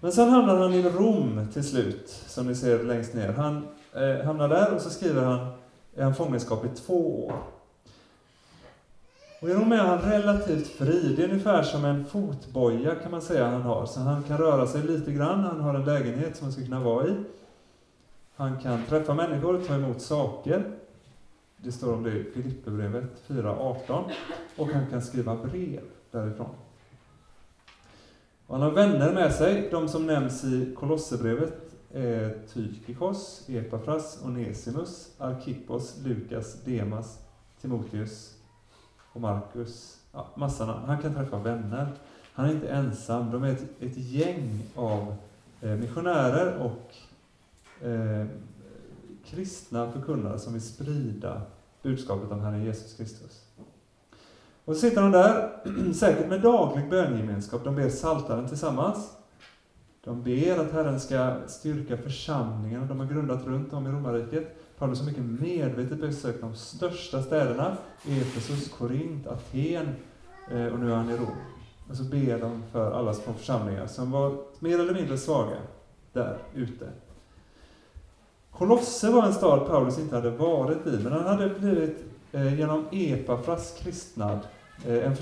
Men 0.00 0.12
sen 0.12 0.28
hamnar 0.28 0.56
han 0.56 0.74
i 0.74 0.82
Rom 0.82 1.48
till 1.52 1.64
slut, 1.64 2.08
som 2.08 2.46
ni 2.46 2.54
ser 2.54 2.84
längst 2.84 3.14
ner. 3.14 3.32
Han 3.32 3.68
eh, 3.94 4.24
hamnar 4.26 4.48
där 4.48 4.74
och 4.74 4.80
så 4.80 4.90
skriver 4.90 5.24
han, 5.24 5.46
är 5.94 6.04
han 6.04 6.14
fångenskap 6.14 6.64
i 6.64 6.68
två 6.68 7.26
år. 7.26 7.42
Och 9.40 9.48
i 9.48 9.52
Rom 9.52 9.72
är 9.72 9.76
han 9.76 9.98
relativt 9.98 10.66
fri. 10.66 11.14
Det 11.16 11.24
är 11.24 11.28
ungefär 11.28 11.62
som 11.62 11.84
en 11.84 12.04
fotboja 12.04 12.94
kan 12.94 13.10
man 13.10 13.22
säga 13.22 13.50
han 13.50 13.62
har. 13.62 13.86
Så 13.86 14.00
han 14.00 14.22
kan 14.22 14.38
röra 14.38 14.66
sig 14.66 14.82
lite 14.82 15.12
grann, 15.12 15.40
han 15.40 15.60
har 15.60 15.74
en 15.74 15.84
lägenhet 15.84 16.36
som 16.36 16.44
han 16.44 16.52
ska 16.52 16.62
kunna 16.62 16.80
vara 16.80 17.06
i. 17.06 17.14
Han 18.36 18.58
kan 18.60 18.84
träffa 18.88 19.14
människor, 19.14 19.62
ta 19.66 19.74
emot 19.74 20.00
saker. 20.00 20.64
Det 21.56 21.72
står 21.72 21.94
om 21.94 22.02
det 22.02 22.10
i 22.10 22.24
Filipperbrevet 22.24 23.22
4.18. 23.26 24.04
Och 24.56 24.68
han 24.68 24.86
kan 24.86 25.02
skriva 25.02 25.36
brev 25.36 25.80
därifrån. 26.10 26.54
Och 28.46 28.54
han 28.54 28.62
har 28.62 28.70
vänner 28.70 29.12
med 29.12 29.34
sig. 29.34 29.68
De 29.70 29.88
som 29.88 30.06
nämns 30.06 30.44
i 30.44 30.74
Kolosserbrevet 30.78 31.74
är 31.92 32.38
Tykikos, 32.52 33.44
Epafras, 33.48 34.18
Onesimus, 34.24 35.14
Arkippos, 35.18 35.96
Lukas, 36.04 36.62
Demas, 36.64 37.18
Timoteus 37.60 38.37
och 39.18 39.22
Markus. 39.22 39.98
Ja, 40.12 40.26
massa 40.34 40.66
namn. 40.66 40.84
Han 40.86 41.02
kan 41.02 41.14
träffa 41.14 41.38
vänner. 41.38 41.88
Han 42.32 42.46
är 42.46 42.52
inte 42.52 42.68
ensam. 42.68 43.30
De 43.30 43.42
är 43.42 43.52
ett, 43.52 43.64
ett 43.80 43.96
gäng 43.96 44.62
av 44.74 45.14
eh, 45.60 45.70
missionärer 45.70 46.58
och 46.58 46.94
eh, 47.86 48.26
kristna 49.24 49.92
förkunnare 49.92 50.38
som 50.38 50.52
vill 50.52 50.62
sprida 50.62 51.42
budskapet 51.82 52.30
om 52.30 52.40
Herren 52.40 52.64
Jesus 52.64 52.96
Kristus. 52.96 53.44
Och 54.64 54.74
så 54.74 54.80
sitter 54.80 55.02
de 55.02 55.12
där, 55.12 55.52
säkert 55.92 56.28
med 56.28 56.40
daglig 56.40 56.90
böngemenskap. 56.90 57.64
De 57.64 57.74
ber 57.74 57.88
saltaren 57.88 58.48
tillsammans. 58.48 59.16
De 60.04 60.22
ber 60.22 60.58
att 60.58 60.72
Herren 60.72 61.00
ska 61.00 61.36
styrka 61.46 61.96
församlingen 61.96 62.88
de 62.88 63.00
har 63.00 63.06
grundat 63.06 63.46
runt 63.46 63.72
om 63.72 63.86
i 63.86 63.90
romarriket. 63.90 64.56
Paulus 64.78 64.98
har 64.98 65.06
mycket 65.06 65.24
medvetet 65.24 66.00
besökt 66.00 66.40
de 66.40 66.54
största 66.54 67.22
städerna, 67.22 67.76
Efesus, 68.08 68.68
Korint, 68.68 69.26
Aten 69.26 69.94
eh, 70.50 70.66
och 70.66 70.78
nu 70.78 70.92
är 70.92 70.96
han 70.96 71.10
i 71.10 71.16
Rom. 71.16 71.36
Och 71.88 71.96
så 71.96 72.04
ber 72.04 72.38
de 72.40 72.62
för 72.72 72.92
alla 72.92 73.14
små 73.14 73.32
församlingar 73.32 73.86
som 73.86 74.10
var 74.10 74.36
mer 74.58 74.80
eller 74.80 74.94
mindre 74.94 75.18
svaga 75.18 75.56
där 76.12 76.38
ute. 76.54 76.88
Kolosse 78.50 79.10
var 79.10 79.26
en 79.26 79.32
stad 79.32 79.66
Paulus 79.66 79.98
inte 79.98 80.16
hade 80.16 80.30
varit 80.30 80.86
i, 80.86 81.00
men 81.02 81.12
han 81.12 81.26
hade 81.26 81.48
blivit 81.48 82.04
eh, 82.32 82.58
genom 82.58 82.84
Epafras 82.92 83.78
kristnad, 83.82 84.38
eh, 84.86 85.06
en, 85.06 85.14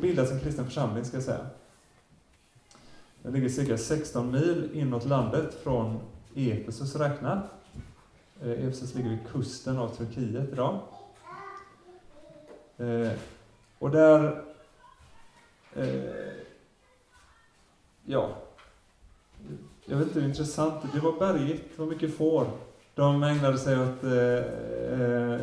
bildats 0.00 0.32
en 0.32 0.40
kristen 0.40 0.64
församling 0.64 1.04
ska 1.04 1.16
jag 1.16 1.24
säga. 1.24 1.46
Den 3.22 3.32
ligger 3.32 3.48
cirka 3.48 3.78
16 3.78 4.30
mil 4.30 4.70
inåt 4.72 5.06
landet 5.06 5.54
från 5.62 5.98
Efesus 6.34 6.96
räknat. 6.96 7.44
Eh, 8.42 8.50
Efesos 8.50 8.94
ligger 8.94 9.10
vid 9.10 9.28
kusten 9.32 9.78
av 9.78 9.88
Turkiet 9.88 10.52
idag. 10.52 10.80
Eh, 12.76 13.12
och 13.78 13.90
där... 13.90 14.44
Eh, 15.74 16.32
ja. 18.04 18.36
Jag 19.84 19.96
vet 19.96 20.06
inte 20.06 20.20
hur 20.20 20.28
intressant 20.28 20.74
det 20.92 21.00
var 21.00 21.18
bergigt, 21.18 21.64
det 21.76 21.82
var 21.82 21.90
mycket 21.90 22.16
får. 22.16 22.46
De 22.94 23.22
ägnade 23.22 23.58
sig 23.58 23.80
åt 23.80 24.04
eh, 24.04 24.12
eh, 25.00 25.40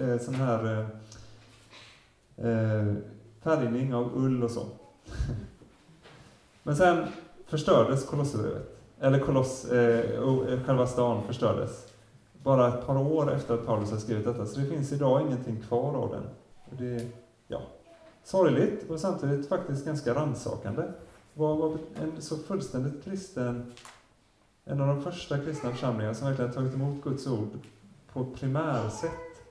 eh 0.00 0.18
sån 0.20 0.34
här 0.34 0.88
eh, 2.36 2.46
eh, 2.46 2.94
färgning 3.42 3.94
av 3.94 4.16
ull 4.16 4.42
och 4.42 4.50
så. 4.50 4.66
Men 6.62 6.76
sen 6.76 7.06
förstördes 7.46 8.06
Kolosserbrevet. 8.06 8.76
Eller 9.00 9.18
Koloss, 9.18 9.64
eh, 9.64 10.64
själva 10.64 10.86
stan 10.86 11.26
förstördes. 11.26 11.85
Bara 12.46 12.68
ett 12.68 12.86
par 12.86 12.98
år 12.98 13.32
efter 13.32 13.54
att 13.54 13.66
Paulus 13.66 13.90
har 13.90 13.98
skrivit 13.98 14.24
detta, 14.24 14.46
så 14.46 14.60
det 14.60 14.66
finns 14.66 14.92
idag 14.92 15.20
ingenting 15.20 15.60
kvar 15.60 15.94
av 15.94 16.10
den. 16.10 16.22
Det 16.78 16.94
är, 16.94 17.08
ja, 17.48 17.62
sorgligt 18.24 18.90
och 18.90 19.00
samtidigt 19.00 19.48
faktiskt 19.48 19.84
ganska 19.84 20.14
rannsakande. 20.14 20.82
Vad 21.34 21.58
var 21.58 21.78
en 22.02 22.22
så 22.22 22.36
fullständigt 22.36 23.04
kristen, 23.04 23.72
en 24.64 24.80
av 24.80 24.86
de 24.86 25.02
första 25.02 25.38
kristna 25.38 25.70
församlingarna 25.70 26.14
som 26.14 26.28
verkligen 26.28 26.52
tagit 26.52 26.74
emot 26.74 27.04
Guds 27.04 27.26
ord 27.26 27.58
på 28.12 28.24
primärsätt, 28.24 29.44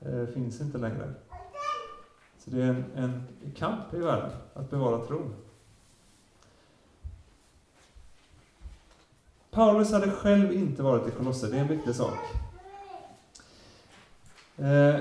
eh, 0.00 0.24
finns 0.24 0.60
inte 0.60 0.78
längre. 0.78 1.14
Så 2.38 2.50
det 2.50 2.62
är 2.62 2.68
en, 2.68 2.84
en 2.94 3.22
kamp 3.56 3.94
i 3.94 3.98
världen 3.98 4.30
att 4.54 4.70
bevara 4.70 5.04
tron. 5.04 5.34
Paulus 9.58 9.92
hade 9.92 10.10
själv 10.10 10.52
inte 10.52 10.82
varit 10.82 11.08
i 11.08 11.10
Kolosser, 11.10 11.48
det 11.48 11.56
är 11.56 11.60
en 11.60 11.68
viktig 11.68 11.94
sak. 11.94 12.18
Eh, 14.56 15.00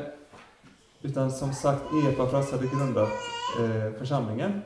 utan 1.01 1.31
som 1.31 1.53
sagt, 1.53 1.81
Epafras 2.07 2.51
hade 2.51 2.67
grundat 2.67 3.09
eh, 3.59 3.99
församlingen. 3.99 4.61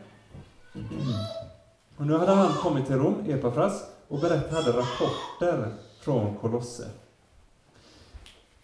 Och 1.98 2.08
nu 2.08 2.18
hade 2.18 2.32
han 2.32 2.54
kommit 2.54 2.86
till 2.86 2.96
Rom, 2.96 3.16
Epafras, 3.28 3.84
och 4.08 4.20
berättade, 4.20 4.70
rapporter 4.72 5.74
från 6.02 6.38
Kolosse. 6.38 6.88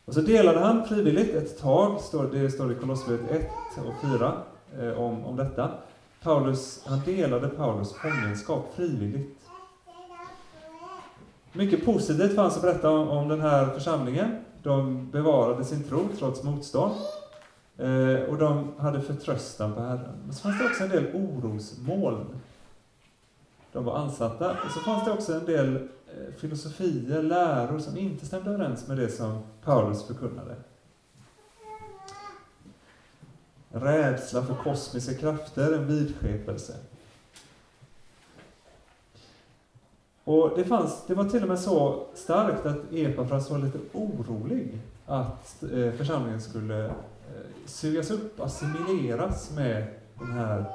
Och 0.06 0.14
så 0.14 0.22
delade 0.22 0.60
han 0.60 0.88
frivilligt 0.88 1.36
ett 1.36 1.60
tag, 1.60 2.00
det 2.32 2.52
står 2.52 2.72
i 2.72 2.76
Kolosserbrevet 2.76 3.32
1 3.32 3.50
och 3.78 4.10
4 4.18 4.34
eh, 4.80 5.00
om, 5.00 5.26
om 5.26 5.36
detta. 5.36 5.72
Paulus, 6.24 6.84
han 6.86 7.02
delade 7.06 7.48
Paulus 7.48 7.94
fångenskap 7.94 8.74
frivilligt. 8.76 9.37
Mycket 11.58 11.86
positivt 11.86 12.36
fanns 12.36 12.56
att 12.56 12.62
berätta 12.62 12.90
om, 12.90 13.10
om 13.10 13.28
den 13.28 13.42
här 13.42 13.74
församlingen. 13.74 14.36
De 14.64 15.12
bevarade 15.12 15.66
sin 15.66 15.84
tro 15.84 16.10
trots 16.20 16.44
motstånd. 16.44 16.96
Eh, 17.78 18.30
och 18.30 18.38
de 18.38 18.74
hade 18.78 19.02
förtröstan 19.02 19.74
på 19.74 19.82
Herren. 19.82 20.22
Men 20.26 20.34
så 20.34 20.42
fanns 20.42 20.60
det 20.60 20.66
också 20.66 20.84
en 20.84 20.90
del 20.90 21.16
orosmoln. 21.16 22.26
De 23.72 23.86
var 23.86 23.98
ansatta. 23.98 24.52
Och 24.52 24.72
så 24.72 24.80
fanns 24.80 25.06
det 25.06 25.12
också 25.12 25.34
en 25.34 25.46
del 25.46 25.76
eh, 25.76 26.34
filosofier, 26.38 27.22
läror 27.22 27.80
som 27.80 27.98
inte 27.98 28.26
stämde 28.26 28.50
överens 28.50 28.88
med 28.88 28.98
det 28.98 29.10
som 29.10 29.40
Paulus 29.64 30.08
förkunnade. 30.08 30.56
Rädsla 33.70 34.44
för 34.44 34.56
kosmiska 34.56 35.14
krafter, 35.14 35.74
en 35.74 35.88
vidskepelse. 35.88 36.74
Och 40.28 40.52
det, 40.56 40.64
fanns, 40.64 41.04
det 41.08 41.14
var 41.14 41.26
till 41.26 41.44
och 41.44 41.50
med 41.50 41.60
så 41.60 42.06
starkt 42.14 42.66
att 42.66 42.94
Epafras 42.94 43.50
var 43.50 43.58
lite 43.58 43.78
orolig 43.94 44.80
att 45.06 45.64
eh, 45.64 45.92
församlingen 45.92 46.42
skulle 46.42 46.86
eh, 46.86 46.92
sugas 47.66 48.12
upp, 48.12 48.40
assimileras 48.40 49.56
med 49.56 49.88
den 50.20 50.32
här 50.32 50.66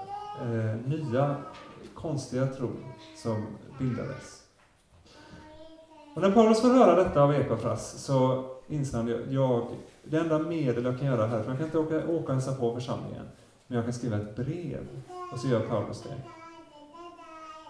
eh, 0.41 0.89
nya 0.89 1.37
konstiga 1.95 2.47
tron 2.47 2.85
som 3.17 3.47
bildades. 3.79 4.43
Och 6.15 6.23
när 6.23 6.31
Paulus 6.31 6.61
får 6.61 6.69
höra 6.69 7.05
detta 7.05 7.23
av 7.23 7.35
Epafras 7.35 8.05
så 8.05 8.45
inser 8.69 8.99
han 8.99 9.15
att 9.15 9.33
jag, 9.33 9.67
det 10.05 10.19
enda 10.19 10.39
medel 10.39 10.85
jag 10.85 10.99
kan 10.99 11.07
göra 11.07 11.27
här, 11.27 11.43
för 11.43 11.51
jag 11.51 11.59
kan 11.59 11.67
inte 11.67 11.79
åka, 11.79 11.97
åka 11.97 12.27
och 12.27 12.33
hälsa 12.33 12.55
på 12.55 12.75
församlingen, 12.75 13.25
men 13.67 13.77
jag 13.77 13.85
kan 13.85 13.95
skriva 13.95 14.17
ett 14.17 14.37
brev. 14.37 14.87
Och 15.33 15.39
så 15.39 15.49
gör 15.49 15.61
Paulus 15.61 16.03
det. 16.03 16.42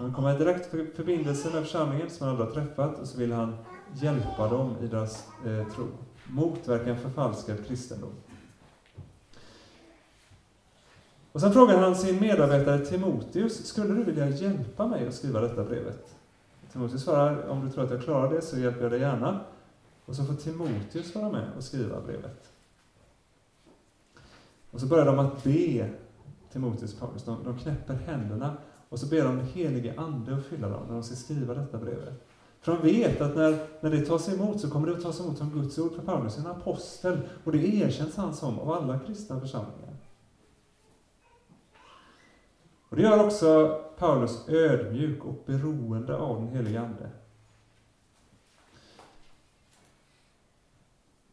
Han 0.03 0.11
vill 0.11 0.17
komma 0.17 0.35
i 0.35 0.39
direkt 0.39 0.97
förbindelse 0.97 1.51
med 1.51 1.63
församlingen 1.63 2.11
som 2.11 2.27
han 2.27 2.37
aldrig 2.37 2.49
har 2.49 2.65
träffat 2.65 2.99
och 2.99 3.09
så 3.09 3.19
vill 3.19 3.33
han 3.33 3.57
hjälpa 3.95 4.49
dem 4.49 4.77
i 4.83 4.87
deras 4.87 5.29
eh, 5.47 5.69
tro. 5.75 5.87
Motverka 6.27 6.91
en 6.91 6.99
förfalskad 6.99 7.67
kristendom. 7.67 8.11
Och 11.33 11.41
sen 11.41 11.53
frågar 11.53 11.79
han 11.79 11.97
sin 11.97 12.21
medarbetare 12.21 12.87
Timoteus, 12.87 13.67
skulle 13.67 13.95
du 13.95 14.05
vilja 14.05 14.29
hjälpa 14.29 14.87
mig 14.87 15.07
att 15.07 15.15
skriva 15.15 15.41
detta 15.41 15.65
brevet? 15.65 16.17
Timoteus 16.73 17.03
svarar, 17.03 17.49
om 17.49 17.67
du 17.67 17.71
tror 17.71 17.85
att 17.85 17.91
jag 17.91 18.03
klarar 18.03 18.35
det 18.35 18.43
så 18.43 18.59
hjälper 18.59 18.83
jag 18.83 18.91
dig 18.91 19.01
gärna. 19.01 19.41
Och 20.05 20.17
så 20.17 20.25
får 20.25 20.35
Timoteus 20.35 21.15
vara 21.15 21.33
med 21.33 21.49
och 21.57 21.65
skriva 21.65 22.01
brevet. 22.01 22.51
Och 24.71 24.81
så 24.81 24.87
börjar 24.87 25.07
de 25.07 25.19
att 25.19 25.45
be 25.45 25.91
Timoteus 26.53 26.95
Paulus. 26.95 27.25
De, 27.25 27.45
de 27.45 27.59
knäpper 27.59 27.95
händerna 27.95 28.57
och 28.93 28.99
så 28.99 29.07
ber 29.07 29.25
de 29.25 29.37
den 29.37 29.47
helige 29.47 29.95
Ande 29.97 30.37
att 30.37 30.47
fylla 30.47 30.69
dem 30.69 30.83
när 30.87 30.95
de 30.95 31.03
ska 31.03 31.15
skriva 31.15 31.55
detta 31.55 31.79
brevet. 31.79 32.29
För 32.61 32.73
de 32.73 32.83
vet 32.83 33.21
att 33.21 33.37
när, 33.37 33.67
när 33.81 33.91
det 33.91 34.07
tas 34.07 34.29
emot 34.29 34.61
så 34.61 34.71
kommer 34.71 34.87
det 34.87 34.93
att 34.97 35.03
tas 35.03 35.21
emot 35.21 35.39
som 35.39 35.51
Guds 35.51 35.79
ord 35.79 35.95
för 35.95 36.03
Paulus, 36.03 36.39
en 36.39 36.47
apostel. 36.47 37.19
Och 37.45 37.53
det 37.53 37.75
erkänns 37.75 38.17
han 38.17 38.35
som 38.35 38.59
av 38.59 38.71
alla 38.71 38.99
kristna 38.99 39.41
församlingar. 39.41 39.97
Och 42.89 42.97
det 42.97 43.03
gör 43.03 43.25
också 43.25 43.81
Paulus 43.99 44.49
ödmjuk 44.49 45.25
och 45.25 45.43
beroende 45.47 46.17
av 46.17 46.41
den 46.41 46.49
helige 46.49 46.81
Ande. 46.81 47.11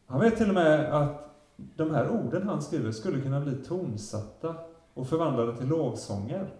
Han 0.06 0.20
vet 0.20 0.36
till 0.36 0.48
och 0.48 0.54
med 0.54 0.94
att 0.94 1.36
de 1.56 1.90
här 1.90 2.10
orden 2.10 2.48
han 2.48 2.62
skriver 2.62 2.92
skulle 2.92 3.20
kunna 3.20 3.40
bli 3.40 3.54
tonsatta 3.54 4.54
och 4.94 5.08
förvandlade 5.08 5.56
till 5.56 5.68
lovsånger 5.68 6.59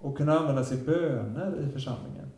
och 0.00 0.16
kunna 0.16 0.38
användas 0.38 0.72
i 0.72 0.76
böner 0.76 1.68
i 1.68 1.72
församlingen. 1.72 2.30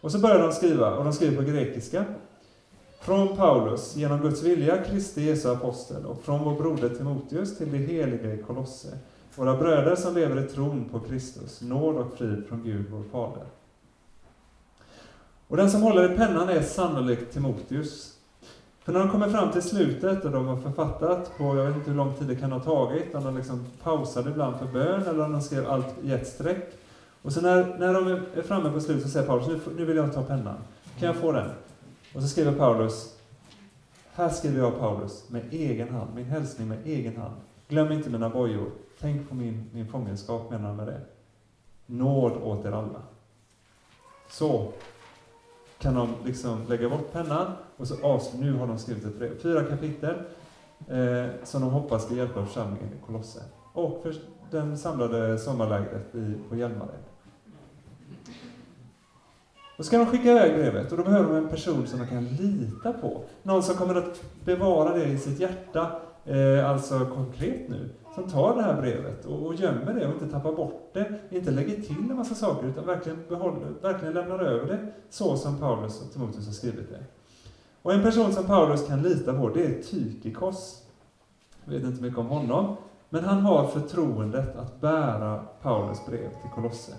Och 0.00 0.12
så 0.12 0.18
börjar 0.18 0.38
de 0.38 0.52
skriva, 0.52 0.96
och 0.96 1.04
de 1.04 1.12
skriver 1.12 1.36
på 1.36 1.42
grekiska. 1.42 2.04
Från 3.00 3.36
Paulus, 3.36 3.96
genom 3.96 4.20
Guds 4.20 4.42
vilja, 4.42 4.84
Kristi 4.84 5.22
Jesu 5.22 5.48
apostel, 5.48 6.06
och 6.06 6.22
från 6.22 6.44
vår 6.44 6.54
broder 6.54 6.88
Timoteus 6.88 7.58
till 7.58 7.72
de 7.72 7.78
heliga 7.78 8.34
i 8.34 8.42
Kolosse, 8.42 8.98
våra 9.34 9.56
bröder 9.56 9.96
som 9.96 10.14
lever 10.14 10.44
i 10.44 10.48
tron 10.48 10.88
på 10.88 11.00
Kristus, 11.00 11.60
nåd 11.62 11.96
och 11.96 12.14
frid 12.18 12.46
från 12.48 12.62
Gud, 12.62 12.86
vår 12.90 13.02
Fader. 13.02 13.46
Och 15.48 15.56
den 15.56 15.70
som 15.70 15.82
håller 15.82 16.12
i 16.12 16.16
pennan 16.16 16.48
är 16.48 16.62
sannolikt 16.62 17.32
Timoteus, 17.32 18.15
för 18.86 18.92
när 18.92 19.00
de 19.00 19.08
kommer 19.08 19.28
fram 19.28 19.52
till 19.52 19.62
slutet 19.62 20.24
och 20.24 20.30
de 20.30 20.46
har 20.46 20.56
författat 20.56 21.38
på, 21.38 21.56
jag 21.56 21.66
vet 21.66 21.76
inte 21.76 21.90
hur 21.90 21.96
lång 21.96 22.14
tid 22.14 22.28
det 22.28 22.36
kan 22.36 22.52
ha 22.52 22.60
tagit, 22.60 23.14
om 23.14 23.24
de 23.24 23.36
liksom 23.36 23.66
pausade 23.82 24.30
ibland 24.30 24.56
för 24.56 24.66
bön 24.66 25.02
eller 25.02 25.24
om 25.24 25.32
de 25.32 25.40
skrev 25.42 25.70
allt 25.70 25.94
i 26.02 26.12
ett 26.12 26.26
streck. 26.26 26.72
Och 27.22 27.32
så 27.32 27.40
när, 27.40 27.78
när 27.78 27.94
de 27.94 28.06
är 28.08 28.42
framme 28.42 28.70
på 28.70 28.80
slutet 28.80 29.02
så 29.02 29.08
säger 29.08 29.26
Paulus, 29.26 29.46
nu, 29.46 29.60
nu 29.76 29.84
vill 29.84 29.96
jag 29.96 30.14
ta 30.14 30.22
pennan. 30.22 30.56
Kan 30.98 31.06
jag 31.06 31.16
få 31.16 31.32
den? 31.32 31.50
Och 32.14 32.22
så 32.22 32.28
skriver 32.28 32.52
Paulus, 32.52 33.16
här 34.12 34.28
skriver 34.28 34.58
jag 34.58 34.78
Paulus 34.78 35.28
med 35.28 35.42
egen 35.50 35.88
hand, 35.88 36.14
min 36.14 36.24
hälsning 36.24 36.68
med 36.68 36.78
egen 36.84 37.16
hand. 37.16 37.34
Glöm 37.68 37.92
inte 37.92 38.10
mina 38.10 38.28
bojor. 38.28 38.70
Tänk 39.00 39.28
på 39.28 39.34
min, 39.34 39.70
min 39.72 39.88
fångenskap, 39.88 40.50
menar 40.50 40.68
han 40.68 40.76
med 40.76 40.86
det. 40.86 41.00
Nåd 41.86 42.32
åt 42.42 42.64
er 42.64 42.72
alla. 42.72 43.02
Så 44.30 44.72
kan 45.78 45.94
de 45.94 46.08
liksom 46.24 46.66
lägga 46.68 46.88
bort 46.88 47.12
pennan 47.12 47.52
och 47.76 47.88
så 47.88 48.06
avslut, 48.06 48.40
Nu 48.40 48.52
har 48.52 48.66
de 48.66 48.78
skrivit 48.78 49.04
ett 49.04 49.18
brev. 49.18 49.38
Fyra 49.38 49.64
kapitel 49.64 50.14
eh, 50.88 51.26
som 51.44 51.60
de 51.60 51.70
hoppas 51.70 52.04
ska 52.04 52.14
hjälpa 52.14 52.46
församlingen 52.46 52.88
i 52.88 53.06
Kolosse. 53.06 53.40
Och 53.72 54.02
för 54.02 54.14
den 54.50 54.78
samlade 54.78 55.38
sommarlägret 55.38 56.14
i, 56.14 56.34
på 56.48 56.56
Hjälmared. 56.56 57.00
Då 59.76 59.82
ska 59.82 59.98
de 59.98 60.06
skicka 60.06 60.30
iväg 60.30 60.54
brevet 60.54 60.92
och 60.92 60.98
då 60.98 61.04
behöver 61.04 61.28
de 61.28 61.36
en 61.36 61.48
person 61.48 61.86
som 61.86 61.98
de 61.98 62.06
kan 62.06 62.24
lita 62.24 62.92
på. 62.92 63.20
Någon 63.42 63.62
som 63.62 63.74
kommer 63.74 63.94
att 63.94 64.22
bevara 64.44 64.94
det 64.96 65.04
i 65.04 65.18
sitt 65.18 65.40
hjärta, 65.40 66.00
eh, 66.24 66.70
alltså 66.70 67.06
konkret 67.14 67.68
nu 67.68 67.88
som 68.14 68.30
tar 68.30 68.56
det 68.56 68.62
här 68.62 68.80
brevet 68.80 69.24
och, 69.24 69.46
och 69.46 69.54
gömmer 69.54 69.94
det 69.94 70.06
och 70.06 70.12
inte 70.12 70.28
tappar 70.28 70.52
bort 70.52 70.90
det, 70.92 71.20
inte 71.30 71.50
lägger 71.50 71.76
till 71.82 72.10
en 72.10 72.16
massa 72.16 72.34
saker, 72.34 72.68
utan 72.68 72.86
verkligen, 72.86 73.18
behåller, 73.28 73.74
verkligen 73.82 74.14
lämnar 74.14 74.38
över 74.38 74.66
det 74.66 74.78
så 75.10 75.36
som 75.36 75.58
Paulus 75.58 76.02
och 76.02 76.12
Timoteus 76.12 76.46
har 76.46 76.52
skrivit 76.52 76.90
det. 76.90 77.04
Och 77.86 77.94
en 77.94 78.02
person 78.02 78.32
som 78.32 78.44
Paulus 78.44 78.86
kan 78.86 79.02
lita 79.02 79.34
på, 79.34 79.48
det 79.48 79.64
är 79.64 79.82
Tykikos. 79.82 80.82
Jag 81.64 81.72
vet 81.72 81.84
inte 81.84 82.02
mycket 82.02 82.18
om 82.18 82.26
honom, 82.26 82.76
men 83.08 83.24
han 83.24 83.40
har 83.40 83.68
förtroendet 83.68 84.56
att 84.56 84.80
bära 84.80 85.44
Paulus 85.62 86.06
brev 86.06 86.30
till 86.42 86.50
Kolosse. 86.54 86.92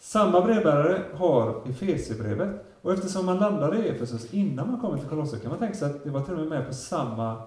Samma 0.00 0.40
brevbärare 0.40 1.02
har 1.14 1.62
Efesierbrevet, 1.70 2.50
och 2.82 2.92
eftersom 2.92 3.26
man 3.26 3.38
landade 3.38 3.78
i 3.78 3.88
Efesus 3.88 4.34
innan 4.34 4.70
man 4.70 4.80
kommer 4.80 4.98
till 4.98 5.08
Kolosse 5.08 5.38
kan 5.38 5.50
man 5.50 5.58
tänka 5.58 5.74
sig 5.74 5.90
att 5.90 6.04
det 6.04 6.10
var 6.10 6.22
till 6.22 6.34
och 6.34 6.38
med 6.40 6.48
med 6.48 6.66
på 6.66 6.74
samma 6.74 7.42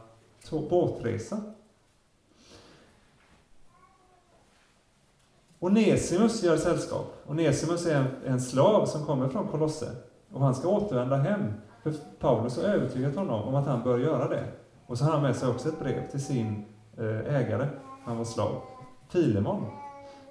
båtresa. 0.70 1.42
Onesimus 5.60 6.44
gör 6.44 6.58
sällskap. 6.58 7.24
Onesimus 7.28 7.86
är 7.86 7.96
en, 7.96 8.08
en 8.26 8.42
slav 8.42 8.86
som 8.86 9.06
kommer 9.06 9.30
från 9.30 9.48
Kolosse 9.48 9.96
och 10.34 10.42
han 10.42 10.56
ska 10.56 10.68
återvända 10.68 11.16
hem. 11.16 11.54
För 11.84 11.94
Paulus 12.20 12.58
har 12.58 12.64
övertygat 12.64 13.16
honom 13.16 13.42
om 13.42 13.56
att 13.56 13.68
han 13.68 13.84
bör 13.84 13.98
göra 13.98 14.28
det. 14.28 14.44
Och 14.88 14.98
så 14.98 15.06
har 15.06 15.12
han 15.12 15.22
med 15.22 15.36
sig 15.36 15.50
också 15.50 15.70
ett 15.70 15.80
brev 15.80 16.08
till 16.12 16.26
sin 16.26 16.66
eh, 16.98 17.36
ägare, 17.36 17.68
han 18.06 18.18
var 18.18 18.26
slav, 18.26 18.62
Filemon. 19.10 19.66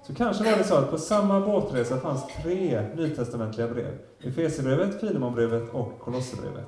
Så 0.03 0.15
kanske 0.15 0.43
var 0.43 0.57
det 0.57 0.63
så 0.63 0.75
att 0.75 0.91
på 0.91 0.97
samma 0.97 1.39
båtresa 1.39 1.97
fanns 1.97 2.23
tre 2.43 2.87
nytestamentliga 2.95 3.67
brev. 3.67 3.97
Efesierbrevet, 4.19 4.99
Filemonbrevet 4.99 5.73
och 5.73 5.99
Kolosserbrevet. 5.99 6.67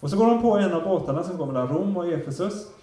Och 0.00 0.10
så 0.10 0.16
går 0.16 0.26
de 0.26 0.42
på 0.42 0.58
en 0.58 0.72
av 0.72 0.82
båtarna 0.82 1.22
som 1.22 1.36
går 1.36 1.46
mellan 1.46 1.68
Rom 1.68 1.96
och 1.96 2.06
Efesus. 2.06 2.73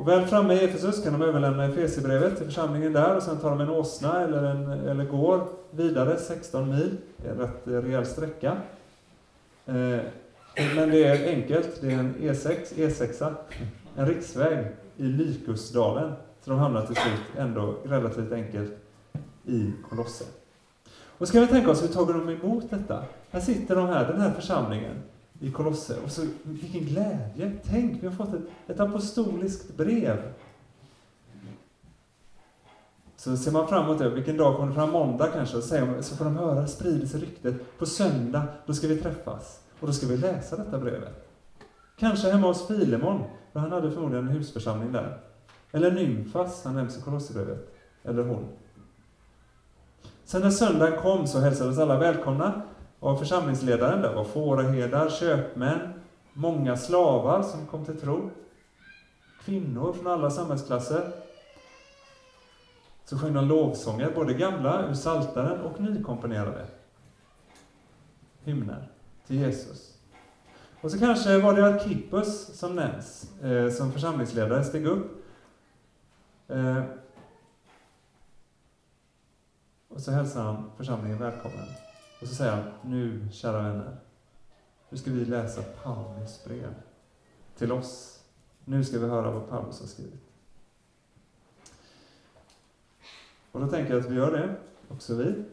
Och 0.00 0.08
väl 0.08 0.26
framme 0.26 0.54
i 0.54 0.64
Efesus 0.64 1.04
kan 1.04 1.12
de 1.12 1.22
överlämna 1.22 1.64
Efesierbrevet 1.64 2.36
till 2.36 2.46
församlingen 2.46 2.92
där 2.92 3.16
och 3.16 3.22
sen 3.22 3.38
tar 3.38 3.50
de 3.50 3.60
en 3.60 3.70
åsna 3.70 4.20
eller, 4.20 4.42
en, 4.42 4.70
eller 4.70 5.04
går 5.04 5.48
vidare 5.70 6.18
16 6.18 6.70
mil, 6.70 6.96
det 7.16 7.28
är 7.28 7.32
en 7.32 7.38
rätt 7.38 7.84
rejäl 7.84 8.06
sträcka. 8.06 8.56
Eh, 9.66 9.98
men 10.76 10.90
det 10.90 11.04
är 11.04 11.28
enkelt, 11.28 11.80
det 11.80 11.92
är 11.92 11.98
en 11.98 12.14
E6, 12.14 12.74
E6, 12.74 13.34
en 13.96 14.06
riksväg 14.06 14.66
i 14.96 15.02
Lykusdalen. 15.02 16.12
Så 16.44 16.50
de 16.50 16.58
hamnar 16.58 16.86
till 16.86 16.96
slut 16.96 17.20
ändå 17.38 17.74
relativt 17.84 18.32
enkelt 18.32 18.72
i 19.46 19.72
Kolosse. 19.88 20.24
Och 21.18 21.28
ska 21.28 21.40
vi 21.40 21.46
tänka 21.46 21.70
oss, 21.70 21.82
hur 21.82 21.88
tog 21.88 22.08
de 22.08 22.28
emot 22.28 22.70
detta? 22.70 23.04
Här 23.30 23.40
sitter 23.40 23.76
de 23.76 23.86
här, 23.86 24.12
den 24.12 24.20
här 24.20 24.30
församlingen 24.30 24.96
i 25.40 25.50
Kolosse. 25.50 25.96
Och 26.04 26.10
så, 26.10 26.22
vilken 26.42 26.80
glädje! 26.80 27.52
Tänk, 27.64 28.02
vi 28.02 28.06
har 28.06 28.14
fått 28.14 28.34
ett, 28.34 28.42
ett 28.66 28.80
apostoliskt 28.80 29.76
brev. 29.76 30.32
Så 33.16 33.36
ser 33.36 33.52
man 33.52 33.68
framåt 33.68 33.98
det, 33.98 34.10
vilken 34.10 34.36
dag 34.36 34.56
kommer 34.56 34.68
det 34.68 34.74
fram? 34.74 34.90
Måndag 34.90 35.26
kanske, 35.26 35.62
så 36.02 36.16
får 36.16 36.24
de 36.24 36.36
höra, 36.36 36.66
sprider 36.66 37.06
sig 37.06 37.20
ryktet. 37.20 37.78
På 37.78 37.86
söndag, 37.86 38.42
då 38.66 38.74
ska 38.74 38.88
vi 38.88 38.96
träffas. 38.96 39.60
Och 39.80 39.86
då 39.86 39.92
ska 39.92 40.06
vi 40.06 40.16
läsa 40.16 40.56
detta 40.56 40.78
brevet. 40.78 41.28
Kanske 41.98 42.30
hemma 42.30 42.46
hos 42.46 42.66
Filemon, 42.66 43.22
för 43.52 43.60
han 43.60 43.72
hade 43.72 43.90
förmodligen 43.90 44.28
en 44.28 44.32
husförsamling 44.32 44.92
där. 44.92 45.18
Eller 45.72 45.90
Nymfas, 45.92 46.64
han 46.64 46.74
nämns 46.74 46.98
i 46.98 47.02
Kolosserbrevet. 47.02 47.74
Eller 48.02 48.22
hon. 48.22 48.48
Sen 50.24 50.42
när 50.42 50.50
söndagen 50.50 51.00
kom 51.02 51.26
så 51.26 51.38
hälsades 51.38 51.78
alla 51.78 51.98
välkomna 51.98 52.62
av 53.00 53.16
församlingsledaren. 53.16 54.02
där 54.02 54.14
var 54.14 54.24
fåraherdar, 54.24 55.10
köpmän, 55.10 55.92
många 56.32 56.76
slavar 56.76 57.42
som 57.42 57.66
kom 57.66 57.84
till 57.84 58.00
tro. 58.00 58.30
Kvinnor 59.44 59.92
från 59.92 60.06
alla 60.06 60.30
samhällsklasser. 60.30 61.12
Så 63.04 63.18
sjöng 63.18 63.34
de 63.34 63.48
lovsånger, 63.48 64.12
både 64.14 64.34
gamla 64.34 64.88
ur 64.88 64.94
Saltaren 64.94 65.60
och 65.60 65.80
nykomponerade 65.80 66.66
hymner 68.44 68.88
till 69.26 69.36
Jesus. 69.36 69.98
Och 70.80 70.90
så 70.90 70.98
kanske 70.98 71.38
var 71.38 71.54
det 71.54 71.66
Arkippus 71.66 72.58
som 72.58 72.76
nämns, 72.76 73.40
eh, 73.42 73.70
som 73.70 73.92
församlingsledare 73.92 74.64
steg 74.64 74.86
upp. 74.86 75.24
Eh, 76.48 76.82
och 79.88 80.00
så 80.00 80.10
hälsar 80.10 80.42
han 80.42 80.70
församlingen 80.76 81.18
välkommen. 81.18 81.66
Och 82.20 82.28
så 82.28 82.34
säger 82.34 82.52
han, 82.52 82.72
nu 82.82 83.28
kära 83.32 83.62
vänner, 83.62 83.96
nu 84.88 84.98
ska 84.98 85.10
vi 85.10 85.24
läsa 85.24 85.62
Paulus 85.62 86.44
brev 86.44 86.74
till 87.56 87.72
oss. 87.72 88.20
Nu 88.64 88.84
ska 88.84 88.98
vi 88.98 89.06
höra 89.06 89.30
vad 89.30 89.48
Paulus 89.48 89.80
har 89.80 89.86
skrivit. 89.86 90.20
Och 93.52 93.60
då 93.60 93.66
tänker 93.66 93.94
jag 93.94 94.00
att 94.00 94.10
vi 94.10 94.14
gör 94.14 94.32
det, 94.32 94.56
också 94.88 95.14
vi. 95.14 95.44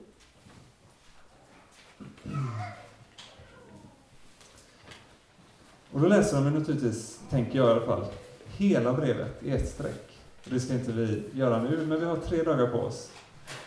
Och 5.91 6.01
då 6.01 6.07
läser 6.07 6.41
de 6.41 6.53
naturligtvis, 6.53 7.21
tänker 7.29 7.57
jag 7.57 7.67
i 7.67 7.71
alla 7.71 7.85
fall, 7.85 8.05
hela 8.45 8.93
brevet 8.93 9.43
i 9.43 9.51
ett 9.51 9.69
streck. 9.69 10.19
Det 10.43 10.59
ska 10.59 10.73
inte 10.73 10.91
vi 10.91 11.23
göra 11.33 11.63
nu, 11.63 11.85
men 11.85 11.99
vi 11.99 12.05
har 12.05 12.17
tre 12.17 12.43
dagar 12.43 12.67
på 12.67 12.77
oss 12.77 13.11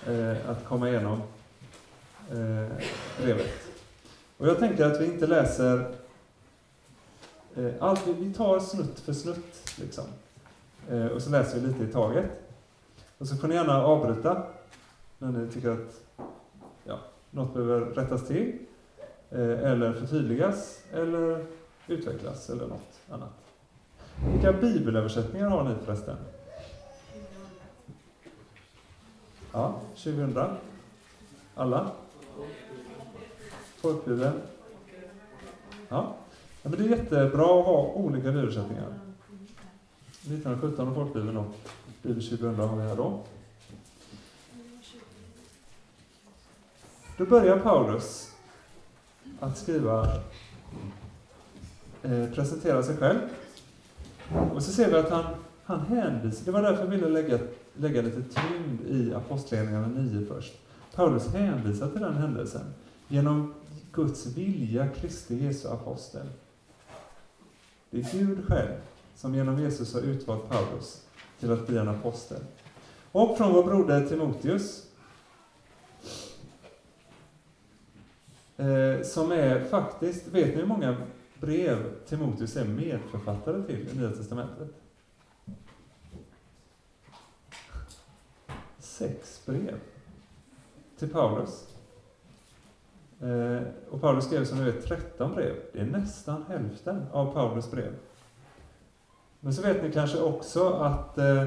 eh, 0.07 0.51
att 0.51 0.65
komma 0.65 0.89
igenom 0.89 1.23
eh, 2.31 2.67
brevet. 3.23 3.71
Och 4.39 4.47
jag 4.47 4.59
tänker 4.59 4.87
att 4.87 5.01
vi 5.01 5.05
inte 5.05 5.27
läser 5.27 5.95
eh, 7.57 7.73
allt, 7.81 8.07
vi 8.07 8.33
tar 8.33 8.61
snutt 8.61 9.01
för 9.01 9.13
snutt, 9.13 9.79
liksom. 9.81 10.05
Eh, 10.91 11.07
och 11.07 11.23
så 11.23 11.31
läser 11.31 11.61
vi 11.61 11.67
lite 11.67 11.85
i 11.85 11.87
taget. 11.87 12.31
Och 13.19 13.29
så 13.29 13.37
får 13.37 13.49
ni 13.49 13.55
gärna 13.55 13.85
avbryta 13.85 14.43
när 15.19 15.33
ni 15.33 15.53
tycker 15.53 15.71
att 15.71 16.01
ja, 16.85 16.99
något 17.31 17.55
behöver 17.55 17.81
rättas 17.81 18.27
till, 18.27 18.59
eh, 19.31 19.41
eller 19.41 19.93
förtydligas, 19.93 20.81
eller 20.93 21.47
utvecklas, 21.87 22.51
eller 22.51 22.67
något 22.67 23.01
annat. 23.11 23.33
Vilka 24.33 24.53
bibelöversättningar 24.53 25.49
har 25.49 25.65
ni 25.65 25.75
förresten? 25.85 26.17
Ja, 29.53 29.81
2000. 29.95 30.39
Alla? 31.55 31.91
Folkbibeln? 33.81 34.41
Ja. 35.89 36.17
ja. 36.63 36.69
men 36.69 36.73
det 36.73 36.85
är 36.85 36.89
jättebra 36.89 37.61
att 37.61 37.67
ha 37.67 37.93
olika 37.95 38.29
översättningar. 38.29 38.95
1917 40.21 40.89
och 40.89 40.95
Folkbibeln 40.95 41.37
och 41.37 41.55
Bibel 42.03 42.23
2000 42.29 42.55
har 42.55 42.77
vi 42.77 42.83
här 42.83 42.97
då. 42.97 43.21
Då 47.17 47.25
börjar 47.27 47.59
Paulus 47.59 48.35
att 49.41 49.59
skriva, 49.59 50.07
eh, 52.03 52.31
presentera 52.35 52.83
sig 52.83 52.97
själv. 52.97 53.19
Och 54.55 54.63
så 54.63 54.73
ser 54.73 54.91
vi 54.91 54.97
att 54.97 55.11
han, 55.11 55.25
han 55.65 55.81
hänvisar, 55.81 56.45
det 56.45 56.51
var 56.51 56.63
därför 56.63 56.85
jag 56.85 56.91
ville 56.91 57.09
lägga, 57.09 57.39
lägga 57.75 58.03
lite 58.03 58.23
tyngd 58.23 58.81
i 58.87 59.15
Apostlagärningarna 59.15 59.87
9 59.87 60.27
först. 60.27 60.53
Paulus 60.95 61.29
hänvisar 61.29 61.89
till 61.89 62.01
den 62.01 62.15
händelsen 62.15 62.75
genom 63.09 63.55
Guds 63.93 64.27
vilja, 64.27 64.89
Kristi 64.89 65.45
Jesu 65.45 65.69
apostel. 65.69 66.27
Det 67.91 67.99
är 67.99 68.13
Gud 68.13 68.47
själv 68.47 68.81
som 69.17 69.35
genom 69.35 69.59
Jesus 69.59 69.95
har 69.95 70.01
utvalt 70.01 70.49
Paulus 70.49 71.07
till 71.41 71.53
att 71.53 71.67
bli 71.67 71.79
en 71.79 71.89
apostel. 71.89 72.45
Och 73.13 73.39
från 73.39 73.53
vår 73.53 73.65
broder 73.65 74.09
Timoteus, 74.09 74.87
eh, 78.57 79.03
som 79.03 79.33
är 79.33 79.65
faktiskt, 79.65 80.29
vet 80.29 80.47
ni 80.47 80.55
hur 80.55 80.67
många 80.67 80.97
brev 81.41 82.05
Timoteus 82.07 82.57
är 82.57 82.65
medförfattare 82.65 83.63
till 83.63 83.89
i 83.89 83.99
Nya 83.99 84.11
Testamentet? 84.11 84.75
Sex 88.79 89.43
brev 89.47 89.81
till 90.99 91.09
Paulus. 91.09 91.67
Eh, 93.21 93.63
och 93.91 94.01
Paulus 94.01 94.25
skrev 94.25 94.45
som 94.45 94.59
ni 94.59 94.65
vet 94.65 94.87
13 94.87 95.35
brev. 95.35 95.55
Det 95.73 95.81
är 95.81 95.85
nästan 95.85 96.45
hälften 96.49 97.07
av 97.13 97.33
Paulus 97.33 97.71
brev. 97.71 97.93
Men 99.41 99.55
så 99.55 99.63
vet 99.63 99.83
ni 99.83 99.93
kanske 99.93 100.21
också 100.21 100.69
att 100.69 101.19
eh, 101.19 101.47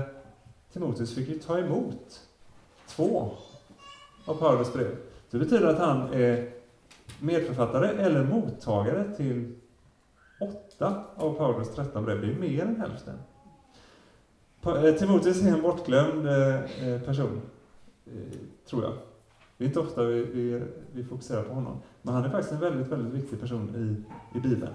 Timoteus 0.73 1.15
fick 1.15 1.29
ju 1.29 1.39
ta 1.39 1.59
emot 1.59 2.27
två 2.87 3.31
av 4.25 4.33
Paulus 4.33 4.73
brev. 4.73 4.97
Det 5.31 5.37
betyder 5.37 5.67
att 5.67 5.79
han 5.79 6.13
är 6.13 6.51
medförfattare 7.19 7.87
eller 7.87 8.23
mottagare 8.23 9.15
till 9.15 9.55
åtta 10.41 11.03
av 11.15 11.33
Paulus 11.33 11.75
13 11.75 12.05
brev. 12.05 12.21
Det 12.21 12.27
är 12.27 12.39
mer 12.39 12.65
än 12.65 12.75
hälften. 12.75 13.15
Eh, 14.65 14.95
Timoteus 14.95 15.41
är 15.41 15.47
en 15.47 15.61
bortglömd 15.61 16.27
eh, 16.27 16.87
eh, 16.87 17.01
person, 17.01 17.41
tror 18.69 18.83
jag. 18.83 18.93
Det 19.57 19.63
är 19.63 19.67
inte 19.67 19.79
ofta 19.79 20.03
vi, 20.03 20.23
vi, 20.23 20.61
vi 20.93 21.03
fokuserar 21.03 21.43
på 21.43 21.53
honom. 21.53 21.77
Men 22.01 22.13
han 22.13 22.23
är 22.23 22.29
faktiskt 22.29 22.53
en 22.53 22.59
väldigt, 22.59 22.87
väldigt 22.87 23.13
viktig 23.13 23.41
person 23.41 23.75
i, 23.75 24.37
i 24.37 24.41
Bibeln. 24.41 24.73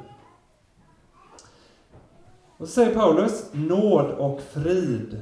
Och 2.56 2.66
så 2.66 2.72
säger 2.72 2.94
Paulus, 2.94 3.50
nåd 3.52 4.10
och 4.10 4.40
frid. 4.40 5.20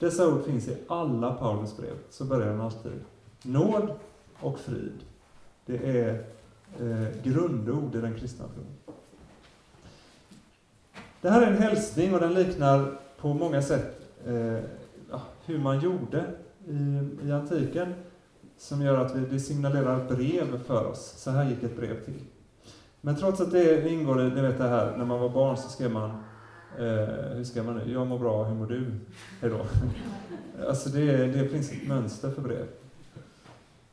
Dessa 0.00 0.28
ord 0.28 0.44
finns 0.44 0.68
i 0.68 0.76
alla 0.88 1.34
Paulus 1.34 1.76
brev. 1.76 1.94
Så 2.10 2.24
börjar 2.24 2.50
han 2.50 2.60
alltid. 2.60 3.04
Nåd 3.42 3.94
och 4.40 4.58
frid. 4.58 5.04
Det 5.66 6.00
är 6.00 6.24
eh, 6.80 7.22
grundord 7.22 7.94
i 7.94 8.00
den 8.00 8.18
kristna 8.18 8.44
tron. 8.48 8.94
Det 11.20 11.30
här 11.30 11.42
är 11.42 11.46
en 11.46 11.58
hälsning 11.58 12.14
och 12.14 12.20
den 12.20 12.34
liknar 12.34 12.98
på 13.20 13.34
många 13.34 13.62
sätt 13.62 14.00
eh, 14.26 14.58
hur 15.46 15.58
man 15.58 15.80
gjorde 15.80 16.24
i, 16.68 17.08
i 17.28 17.32
antiken 17.32 17.94
som 18.58 18.82
gör 18.82 19.04
att 19.04 19.16
vi, 19.16 19.20
det 19.20 19.40
signalerar 19.40 20.04
brev 20.08 20.64
för 20.64 20.86
oss. 20.86 21.14
Så 21.16 21.30
här 21.30 21.50
gick 21.50 21.62
ett 21.62 21.76
brev 21.76 22.04
till. 22.04 22.20
Men 23.00 23.16
trots 23.16 23.40
att 23.40 23.50
det 23.50 23.88
ingår 23.88 24.22
i, 24.22 24.30
ni 24.30 24.40
vet 24.40 24.58
det 24.58 24.68
här, 24.68 24.96
när 24.96 25.04
man 25.04 25.20
var 25.20 25.28
barn 25.28 25.56
så 25.56 25.68
skrev 25.68 25.90
man 25.90 26.10
Eh, 26.78 27.36
hur 27.36 27.44
ska 27.44 27.62
man 27.62 27.76
nu? 27.76 27.92
Jag 27.92 28.06
mår 28.06 28.18
bra, 28.18 28.44
hur 28.44 28.54
mår 28.54 28.66
du? 28.66 29.00
Hejdå. 29.40 29.66
alltså 30.68 30.88
det, 30.88 31.26
det 31.26 31.48
finns 31.48 31.72
ett 31.72 31.88
mönster 31.88 32.30
för 32.30 32.42
brev. 32.42 32.66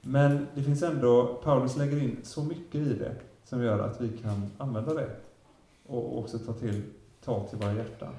Men 0.02 0.48
det 0.56 0.64
finns 0.64 0.84
ändå, 0.84 1.42
Paulus 1.44 1.78
lägger 1.78 2.04
in 2.04 2.18
så 2.24 2.44
mycket 2.44 2.76
i 2.76 2.94
det 2.94 3.16
som 3.44 3.64
gör 3.64 3.80
att 3.80 4.02
vi 4.02 4.18
kan 4.18 4.52
använda 4.58 4.94
det 4.94 5.10
och 5.88 6.20
också 6.20 6.40
ta 6.40 6.54
till, 6.54 6.82
ta 7.26 7.48
till 7.48 7.58
våra 7.58 7.74
hjärtan. 7.74 8.14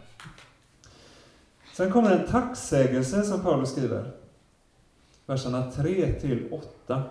Sen 1.74 1.92
kommer 1.92 2.10
en 2.10 2.26
tacksägelse 2.26 3.22
som 3.22 3.40
Paulus 3.40 3.70
skriver. 3.70 4.10
Verserna 5.26 5.70
3 5.70 6.12
till 6.12 6.52
8. 6.52 7.02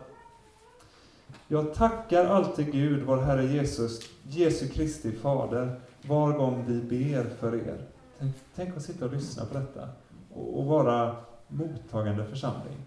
Jag 1.48 1.74
tackar 1.74 2.26
alltid 2.26 2.72
Gud, 2.72 3.04
vår 3.04 3.18
Herre 3.18 3.46
Jesus, 3.46 4.10
Jesu 4.24 4.68
Kristi 4.68 5.12
Fader, 5.12 5.80
var 6.02 6.32
gång 6.32 6.66
vi 6.68 6.82
ber 6.82 7.24
för 7.24 7.56
er. 7.56 7.86
Tänk, 8.20 8.36
tänk 8.56 8.78
att 8.78 8.84
sitta 8.84 9.06
och 9.06 9.14
lyssna 9.14 9.46
på 9.46 9.54
detta 9.54 9.90
och, 10.34 10.60
och 10.60 10.66
vara 10.66 11.16
mottagande 11.48 12.26
församling. 12.26 12.78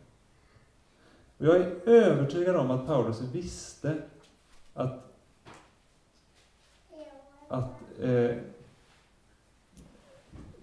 Och 1.38 1.46
jag 1.46 1.56
är 1.56 1.88
övertygad 1.88 2.56
om 2.56 2.70
att 2.70 2.86
Paulus 2.86 3.20
visste 3.20 4.02
att, 4.74 5.12
att 7.48 7.80
eh, 8.00 8.36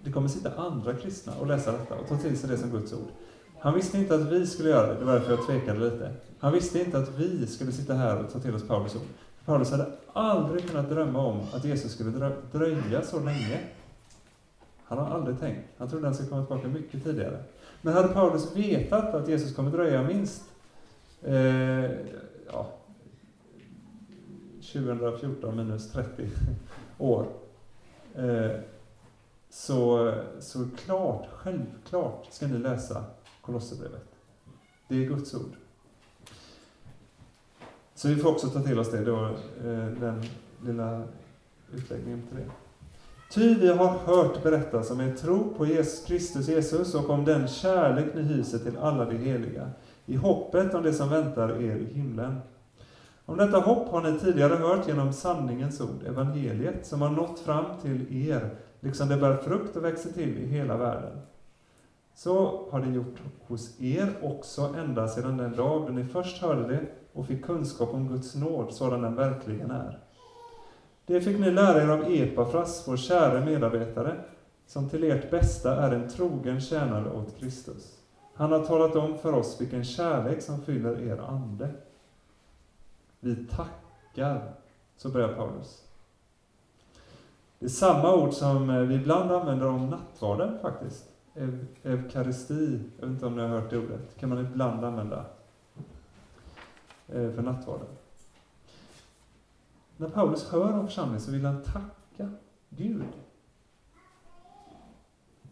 det 0.03 0.11
kommer 0.13 0.27
sitta 0.27 0.55
andra 0.55 0.93
kristna 0.93 1.33
och 1.35 1.47
läsa 1.47 1.71
detta 1.71 1.95
och 1.95 2.07
ta 2.07 2.17
till 2.17 2.39
sig 2.39 2.49
det 2.49 2.57
som 2.57 2.69
Guds 2.69 2.93
ord. 2.93 3.07
Han 3.61 3.73
visste 3.73 3.97
inte 3.97 4.15
att 4.15 4.21
vi 4.21 4.47
skulle 4.47 4.69
göra 4.69 4.87
det, 4.87 4.99
det 4.99 5.05
var 5.05 5.13
därför 5.13 5.31
jag 5.31 5.45
tvekade 5.47 5.79
lite. 5.79 6.11
Han 6.39 6.53
visste 6.53 6.79
inte 6.79 6.97
att 6.97 7.09
vi 7.17 7.47
skulle 7.47 7.71
sitta 7.71 7.93
här 7.93 8.23
och 8.23 8.31
ta 8.31 8.39
till 8.39 8.55
oss 8.55 8.67
Paulus 8.67 8.95
ord. 8.95 9.01
Paulus 9.45 9.71
hade 9.71 9.85
aldrig 10.13 10.69
kunnat 10.69 10.89
drömma 10.89 11.19
om 11.19 11.41
att 11.53 11.65
Jesus 11.65 11.91
skulle 11.91 12.31
dröja 12.51 13.01
så 13.01 13.19
länge. 13.19 13.59
Han 14.83 14.97
har 14.97 15.05
aldrig 15.05 15.39
tänkt. 15.39 15.67
Han 15.77 15.89
trodde 15.89 16.05
han 16.05 16.13
skulle 16.13 16.29
komma 16.29 16.45
tillbaka 16.45 16.67
mycket 16.67 17.03
tidigare. 17.03 17.43
Men 17.81 17.93
hade 17.93 18.07
Paulus 18.07 18.55
vetat 18.55 19.13
att 19.13 19.27
Jesus 19.27 19.55
kommer 19.55 19.71
dröja 19.71 20.03
minst 20.03 20.43
eh, 21.21 21.35
ja, 22.51 22.67
2014 24.73 25.57
minus 25.57 25.91
30 25.91 26.29
år, 26.97 27.25
eh, 28.15 28.51
så, 29.49 30.13
så 30.39 30.67
klart, 30.85 31.27
självklart 31.31 32.27
ska 32.29 32.47
ni 32.47 32.57
läsa 32.57 33.03
Kolosserbrevet. 33.41 34.05
Det 34.87 34.95
är 34.95 35.07
Guds 35.07 35.33
ord. 35.33 35.55
Så 37.95 38.07
vi 38.07 38.15
får 38.15 38.29
också 38.29 38.47
ta 38.47 38.61
till 38.61 38.79
oss 38.79 38.91
det 38.91 39.03
då, 39.03 39.25
eh, 39.25 39.85
den 39.99 40.23
lilla 40.65 41.03
utläggningen 41.73 42.21
till 42.27 42.37
det. 42.37 42.51
Ty 43.33 43.55
vi 43.55 43.67
har 43.67 43.87
hört 43.87 44.43
berättas 44.43 44.91
om 44.91 45.01
er 45.01 45.13
tro 45.15 45.53
på 45.57 45.65
Jesus, 45.65 46.05
Kristus 46.05 46.47
Jesus 46.47 46.95
och 46.95 47.09
om 47.09 47.25
den 47.25 47.47
kärlek 47.47 48.15
ni 48.15 48.21
hyser 48.21 48.59
till 48.59 48.77
alla 48.77 49.05
de 49.05 49.17
heliga, 49.17 49.69
i 50.05 50.15
hoppet 50.15 50.73
om 50.73 50.83
det 50.83 50.93
som 50.93 51.09
väntar 51.09 51.61
er 51.61 51.75
i 51.75 51.93
himlen. 51.93 52.39
Om 53.25 53.37
detta 53.37 53.57
hopp 53.57 53.91
har 53.91 54.11
ni 54.11 54.19
tidigare 54.19 54.55
hört 54.55 54.87
genom 54.87 55.13
sanningens 55.13 55.81
ord, 55.81 56.03
evangeliet, 56.07 56.85
som 56.85 57.01
har 57.01 57.09
nått 57.09 57.39
fram 57.39 57.65
till 57.81 58.27
er, 58.27 58.49
liksom 58.79 59.09
det 59.09 59.17
bär 59.17 59.37
frukt 59.37 59.75
och 59.75 59.85
växer 59.85 60.11
till 60.11 60.37
i 60.37 60.45
hela 60.45 60.77
världen. 60.77 61.21
Så 62.23 62.67
har 62.71 62.79
det 62.79 62.91
gjort 62.91 63.21
hos 63.47 63.81
er 63.81 64.13
också 64.21 64.61
ända 64.61 65.07
sedan 65.07 65.37
den 65.37 65.55
dag 65.55 65.87
då 65.87 65.93
ni 65.93 66.05
först 66.05 66.41
hörde 66.41 66.67
det 66.67 66.87
och 67.13 67.27
fick 67.27 67.45
kunskap 67.45 67.93
om 67.93 68.07
Guds 68.07 68.35
nåd 68.35 68.73
sådan 68.73 69.01
den 69.01 69.15
verkligen 69.15 69.71
är. 69.71 69.99
Det 71.05 71.21
fick 71.21 71.39
ni 71.39 71.51
lära 71.51 71.83
er 71.83 71.87
av 71.87 72.11
Epafras, 72.11 72.87
vår 72.87 72.97
käre 72.97 73.45
medarbetare, 73.45 74.15
som 74.67 74.89
till 74.89 75.03
ert 75.03 75.31
bästa 75.31 75.75
är 75.75 75.91
en 75.91 76.09
trogen 76.09 76.61
tjänare 76.61 77.11
åt 77.11 77.37
Kristus. 77.39 77.97
Han 78.33 78.51
har 78.51 78.65
talat 78.65 78.95
om 78.95 79.17
för 79.17 79.33
oss 79.33 79.61
vilken 79.61 79.83
kärlek 79.83 80.41
som 80.41 80.61
fyller 80.61 81.01
er 81.01 81.17
ande. 81.17 81.69
Vi 83.19 83.35
tackar, 83.35 84.51
så 84.97 85.09
börjar 85.09 85.33
Paulus. 85.33 85.83
Det 87.59 87.65
är 87.65 87.69
samma 87.69 88.15
ord 88.15 88.33
som 88.33 88.87
vi 88.87 88.95
ibland 88.95 89.31
använder 89.31 89.67
om 89.67 89.89
nattvarden 89.89 90.59
faktiskt. 90.61 91.10
Ev 91.33 91.65
Eukaristi, 91.83 92.79
jag 92.99 93.07
vet 93.07 93.13
inte 93.13 93.25
om 93.25 93.35
ni 93.35 93.41
har 93.41 93.49
hört 93.49 93.69
det 93.69 93.77
ordet, 93.77 94.17
kan 94.17 94.29
man 94.29 94.45
ibland 94.45 94.85
använda. 94.85 95.25
Eh, 97.07 97.31
för 97.31 97.41
nattvarden. 97.41 97.87
När 99.97 100.09
Paulus 100.09 100.49
hör 100.49 100.79
om 100.79 100.87
församlingen 100.87 101.21
så 101.21 101.31
vill 101.31 101.45
han 101.45 101.63
tacka 101.63 102.29
Gud. 102.69 103.03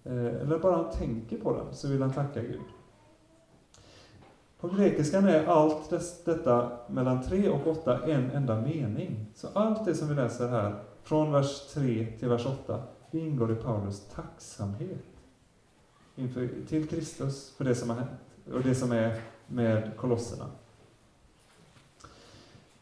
Eh, 0.03 0.25
eller 0.25 0.59
bara 0.59 0.75
han 0.75 0.91
tänker 0.91 1.37
på 1.37 1.53
den 1.53 1.73
så 1.73 1.87
vill 1.87 2.01
han 2.01 2.13
tacka 2.13 2.41
Gud. 2.41 2.61
På 4.59 4.67
grekiskan 4.67 5.25
är 5.25 5.45
allt 5.45 5.89
detta 6.25 6.71
mellan 6.87 7.23
3 7.23 7.49
och 7.49 7.67
8 7.67 8.05
en 8.05 8.31
enda 8.31 8.61
mening. 8.61 9.25
Så 9.35 9.47
allt 9.53 9.85
det 9.85 9.95
som 9.95 10.07
vi 10.07 10.15
läser 10.15 10.47
här, 10.47 10.83
från 11.03 11.31
vers 11.31 11.73
3 11.73 12.05
till 12.19 12.29
vers 12.29 12.45
8, 12.45 12.83
det 13.11 13.19
ingår 13.19 13.51
i 13.51 13.55
Paulus 13.55 14.09
tacksamhet 14.09 15.08
inför, 16.19 16.49
till 16.69 16.87
Kristus 16.87 17.53
för 17.57 17.65
det 17.65 17.75
som 17.75 17.89
har 17.89 17.97
hänt 17.97 18.09
och 18.53 18.61
det 18.61 18.75
som 18.75 18.91
är 18.91 19.21
med 19.47 19.91
kolosserna 19.97 20.45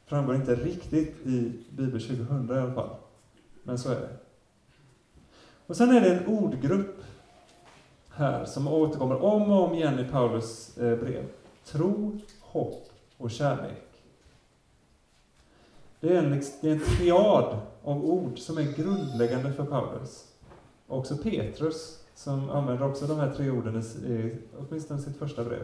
framgår 0.07 0.35
inte 0.35 0.55
riktigt 0.55 1.27
i 1.27 1.53
Bibel 1.69 2.01
2000 2.01 2.49
i 2.49 2.53
alla 2.53 2.73
fall. 2.73 2.89
Men 3.63 3.77
så 3.77 3.89
är 3.89 3.95
det. 3.95 4.09
Och 5.67 5.77
sen 5.77 5.89
är 5.89 6.01
det 6.01 6.15
en 6.15 6.27
ordgrupp 6.27 7.03
här 8.09 8.45
som 8.45 8.67
återkommer 8.67 9.23
om 9.23 9.51
och 9.51 9.63
om 9.63 9.73
igen 9.73 9.99
i 9.99 10.03
Paulus 10.03 10.77
eh, 10.77 10.99
brev. 10.99 11.25
Tro, 11.65 12.19
hopp 12.41 12.89
och 13.17 13.31
kärlek. 13.31 13.83
Det 15.99 16.13
är, 16.13 16.23
en, 16.23 16.41
det 16.61 16.69
är 16.69 16.71
en 16.71 16.79
triad 16.97 17.59
av 17.83 18.05
ord 18.05 18.39
som 18.39 18.57
är 18.57 18.63
grundläggande 18.63 19.53
för 19.53 19.65
Paulus. 19.65 20.27
Också 20.87 21.17
Petrus, 21.17 22.03
som 22.17 22.49
använder 22.49 22.89
också 22.89 23.07
de 23.07 23.19
här 23.19 23.33
tre 23.33 23.49
orden 23.49 23.81
i, 23.81 24.35
åtminstone 24.57 25.01
sitt 25.01 25.17
första 25.17 25.43
brev. 25.43 25.63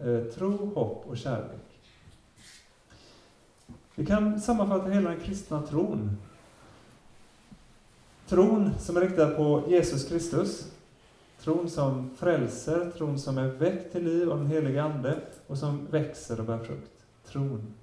Eh, 0.00 0.32
tro, 0.34 0.74
hopp 0.74 1.04
och 1.06 1.18
kärlek. 1.18 1.80
Vi 3.94 4.06
kan 4.06 4.40
sammanfatta 4.40 4.90
hela 4.90 5.10
den 5.10 5.20
kristna 5.20 5.62
tron. 5.62 6.16
Tron 8.26 8.70
som 8.78 8.96
är 8.96 9.00
riktad 9.00 9.30
på 9.30 9.62
Jesus 9.68 10.08
Kristus, 10.08 10.72
tron 11.40 11.70
som 11.70 12.10
frälser, 12.16 12.90
tron 12.90 13.18
som 13.18 13.38
är 13.38 13.48
väckt 13.48 13.92
till 13.92 14.04
liv 14.04 14.30
av 14.30 14.38
den 14.38 14.46
helige 14.46 14.82
Ande 14.82 15.18
och 15.46 15.58
som 15.58 15.86
växer 15.90 16.40
och 16.40 16.46
bär 16.46 16.58
frukt. 16.58 17.06
Tron. 17.26 17.74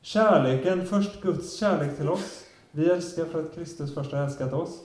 Kärleken, 0.00 0.86
först 0.86 1.22
Guds 1.22 1.56
kärlek 1.56 1.96
till 1.96 2.08
oss. 2.08 2.44
Vi 2.70 2.90
älskar 2.90 3.24
för 3.24 3.40
att 3.40 3.54
Kristus 3.54 3.94
först 3.94 4.12
har 4.12 4.22
älskat 4.22 4.52
oss. 4.52 4.80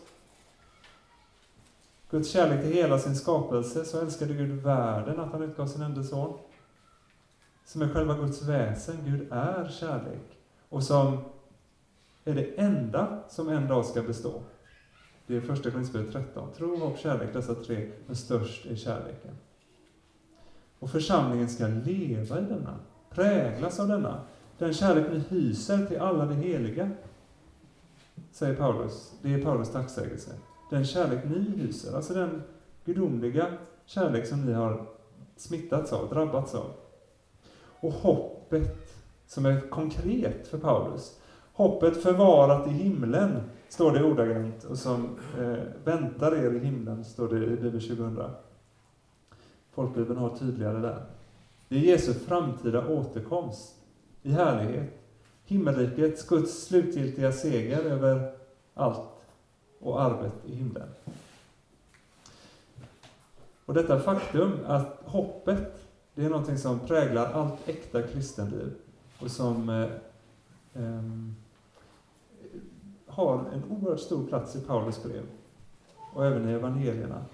Guds 2.10 2.32
kärlek 2.32 2.62
till 2.62 2.74
hela 2.74 3.00
sin 3.00 3.16
skapelse, 3.16 3.86
så 3.86 4.02
älskade 4.02 4.34
Gud 4.34 4.64
världen 4.64 5.20
att 5.20 5.32
han 5.32 5.42
utgav 5.42 5.68
sin 5.68 5.82
enda 5.82 6.04
son. 6.04 6.38
Som 7.66 7.82
är 7.82 7.90
själva 7.90 8.16
Guds 8.16 8.42
väsen, 8.42 8.98
Gud 9.06 9.28
är 9.32 9.70
kärlek 9.70 10.38
och 10.70 10.84
som 10.84 11.18
är 12.26 12.34
det 12.34 12.60
enda 12.60 13.20
som 13.30 13.50
en 13.50 13.68
dag 13.68 13.86
ska 13.86 14.02
bestå. 14.02 14.42
Det 15.28 15.36
är 15.36 15.42
första 15.42 15.72
Korinthierbrevet 15.72 16.14
13. 16.14 16.50
Tro, 16.58 16.78
hopp, 16.78 17.00
kärlek, 17.00 17.34
dessa 17.34 17.56
tre, 17.56 17.92
men 18.06 18.16
störst 18.16 18.66
är 18.66 18.76
kärleken. 18.76 19.38
Och 20.80 20.90
församlingen 20.90 21.50
ska 21.50 21.68
leva 21.68 22.40
i 22.40 22.44
denna, 22.44 22.80
präglas 23.10 23.80
av 23.80 23.88
denna. 23.88 24.22
Den 24.58 24.74
kärlek 24.74 25.06
ni 25.12 25.20
hyser 25.20 25.86
till 25.86 26.00
alla 26.00 26.26
de 26.26 26.36
heliga, 26.36 26.92
säger 28.32 28.56
Paulus. 28.56 29.14
Det 29.22 29.34
är 29.34 29.44
Paulus 29.44 29.72
tacksägelse. 29.72 30.32
Den 30.70 30.86
kärlek 30.86 31.20
ni 31.30 31.40
hyser, 31.40 31.96
alltså 31.96 32.14
den 32.14 32.44
gudomliga 32.86 33.48
kärlek 33.86 34.28
som 34.28 34.46
ni 34.46 34.54
har 34.54 34.86
smittats 35.36 35.94
av, 35.94 36.10
drabbats 36.10 36.56
av. 36.56 36.72
Och 37.80 37.94
hoppet 37.94 38.96
som 39.28 39.46
är 39.46 39.70
konkret 39.70 40.48
för 40.48 40.58
Paulus. 40.58 41.20
Hoppet 41.54 42.04
förvarat 42.04 42.68
i 42.68 42.70
himlen, 42.70 43.42
står 43.70 43.92
det 43.92 44.04
ordagrant, 44.04 44.64
och 44.64 44.78
som 44.78 45.18
eh, 45.40 45.58
väntar 45.84 46.36
er 46.36 46.52
i 46.52 46.60
himlen, 46.60 47.06
står 47.06 47.28
det 47.28 47.46
i 47.46 47.56
Bibel 47.56 47.82
2000. 47.82 48.20
Folkbibeln 49.72 50.20
har 50.20 50.38
tydligare 50.38 50.80
där. 50.80 51.06
Det 51.70 51.76
är 51.76 51.80
Jesu 51.80 52.14
framtida 52.14 52.88
återkomst 52.88 53.76
i 54.22 54.32
härlighet, 54.32 54.94
himmelrikets, 55.46 56.28
Guds 56.28 56.68
slutgiltiga 56.68 57.32
seger 57.32 57.80
över 57.80 58.32
allt 58.74 59.17
och 59.80 60.02
arvet 60.02 60.34
i 60.46 60.56
himlen. 60.56 60.88
Och 63.66 63.74
detta 63.74 64.00
faktum 64.00 64.60
att 64.68 65.00
hoppet, 65.06 65.90
det 66.16 66.26
är 66.26 66.30
någonting 66.30 66.58
som 66.58 66.80
präglar 66.80 67.32
allt 67.34 67.70
äkta 67.70 68.02
kristenliv 68.02 68.74
och 69.20 69.32
som 69.32 69.70
eh, 69.70 69.90
eh, 70.84 71.02
har 73.08 73.46
en 73.54 73.64
oerhört 73.70 74.00
stor 74.00 74.28
plats 74.28 74.56
i 74.56 74.62
Paulus 74.62 75.04
brev 75.04 75.24
och 76.14 76.26
även 76.26 76.50
i 76.50 76.52
evangelierna. 76.52 77.26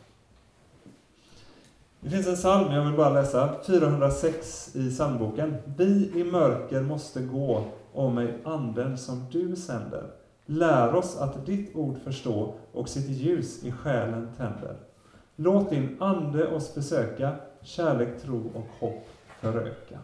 Det 2.00 2.10
finns 2.10 2.28
en 2.28 2.36
psalm, 2.36 2.74
jag 2.74 2.86
vill 2.86 2.98
bara 2.98 3.10
läsa, 3.10 3.56
406 3.68 4.76
i 4.76 4.90
psalmboken. 4.90 5.56
Vi 5.78 6.12
i 6.16 6.24
mörker 6.24 6.82
måste 6.82 7.22
gå, 7.22 7.64
om 7.94 8.16
mig 8.16 8.40
anden 8.44 8.98
som 8.98 9.26
du 9.32 9.56
sänder. 9.56 10.23
Lär 10.46 10.96
oss 10.96 11.18
att 11.18 11.46
ditt 11.46 11.76
ord 11.76 11.98
förstå 12.04 12.54
och 12.72 12.90
sitt 12.90 13.10
ljus 13.10 13.64
i 13.64 13.72
själen 13.72 14.30
tänder. 14.38 14.76
Låt 15.36 15.70
din 15.70 15.98
ande 16.02 16.48
oss 16.48 16.76
besöka, 16.76 17.36
kärlek, 17.62 18.22
tro 18.22 18.52
och 18.56 18.68
hopp 18.80 19.08
föröka. 19.40 20.00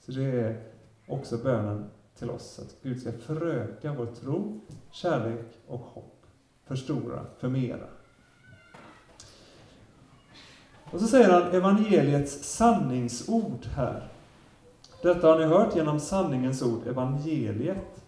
Så 0.00 0.12
det 0.12 0.24
är 0.24 0.60
också 1.08 1.36
bönen 1.36 1.90
till 2.18 2.30
oss, 2.30 2.58
att 2.58 2.76
Gud 2.82 3.00
ska 3.00 3.12
föröka 3.12 3.92
vår 3.92 4.06
tro, 4.06 4.60
kärlek 4.90 5.46
och 5.66 5.80
hopp. 5.80 6.26
Förstora, 6.64 7.26
förmera. 7.38 7.86
Och 10.90 11.00
så 11.00 11.06
säger 11.06 11.30
han 11.30 11.52
evangeliets 11.52 12.44
sanningsord 12.44 13.66
här. 13.74 14.08
Detta 15.02 15.28
har 15.28 15.38
ni 15.38 15.44
hört 15.44 15.76
genom 15.76 16.00
sanningens 16.00 16.62
ord, 16.62 16.86
evangeliet. 16.86 18.05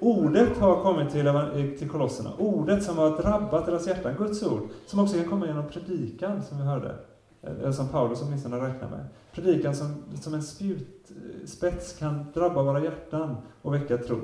Ordet 0.00 0.58
har 0.58 0.82
kommit 0.82 1.10
till, 1.10 1.78
till 1.78 1.88
kolosserna, 1.88 2.32
ordet 2.38 2.84
som 2.84 2.98
har 2.98 3.22
drabbat 3.22 3.66
deras 3.66 3.86
hjärtan, 3.86 4.14
Guds 4.18 4.42
ord, 4.42 4.68
som 4.86 5.00
också 5.00 5.16
kan 5.16 5.28
komma 5.28 5.46
genom 5.46 5.68
predikan, 5.68 6.42
som 6.42 6.58
vi 6.58 6.64
hörde, 6.64 6.94
eller 7.42 7.72
som 7.72 7.88
Paulus 7.88 8.22
åtminstone 8.22 8.56
räknar 8.56 8.90
med. 8.90 9.06
Predikan 9.32 9.76
som, 9.76 10.04
som 10.20 10.34
en 10.34 10.42
spjutspets 10.42 11.98
kan 11.98 12.26
drabba 12.34 12.62
våra 12.62 12.84
hjärtan 12.84 13.36
och 13.62 13.74
väcka 13.74 13.98
tro. 13.98 14.20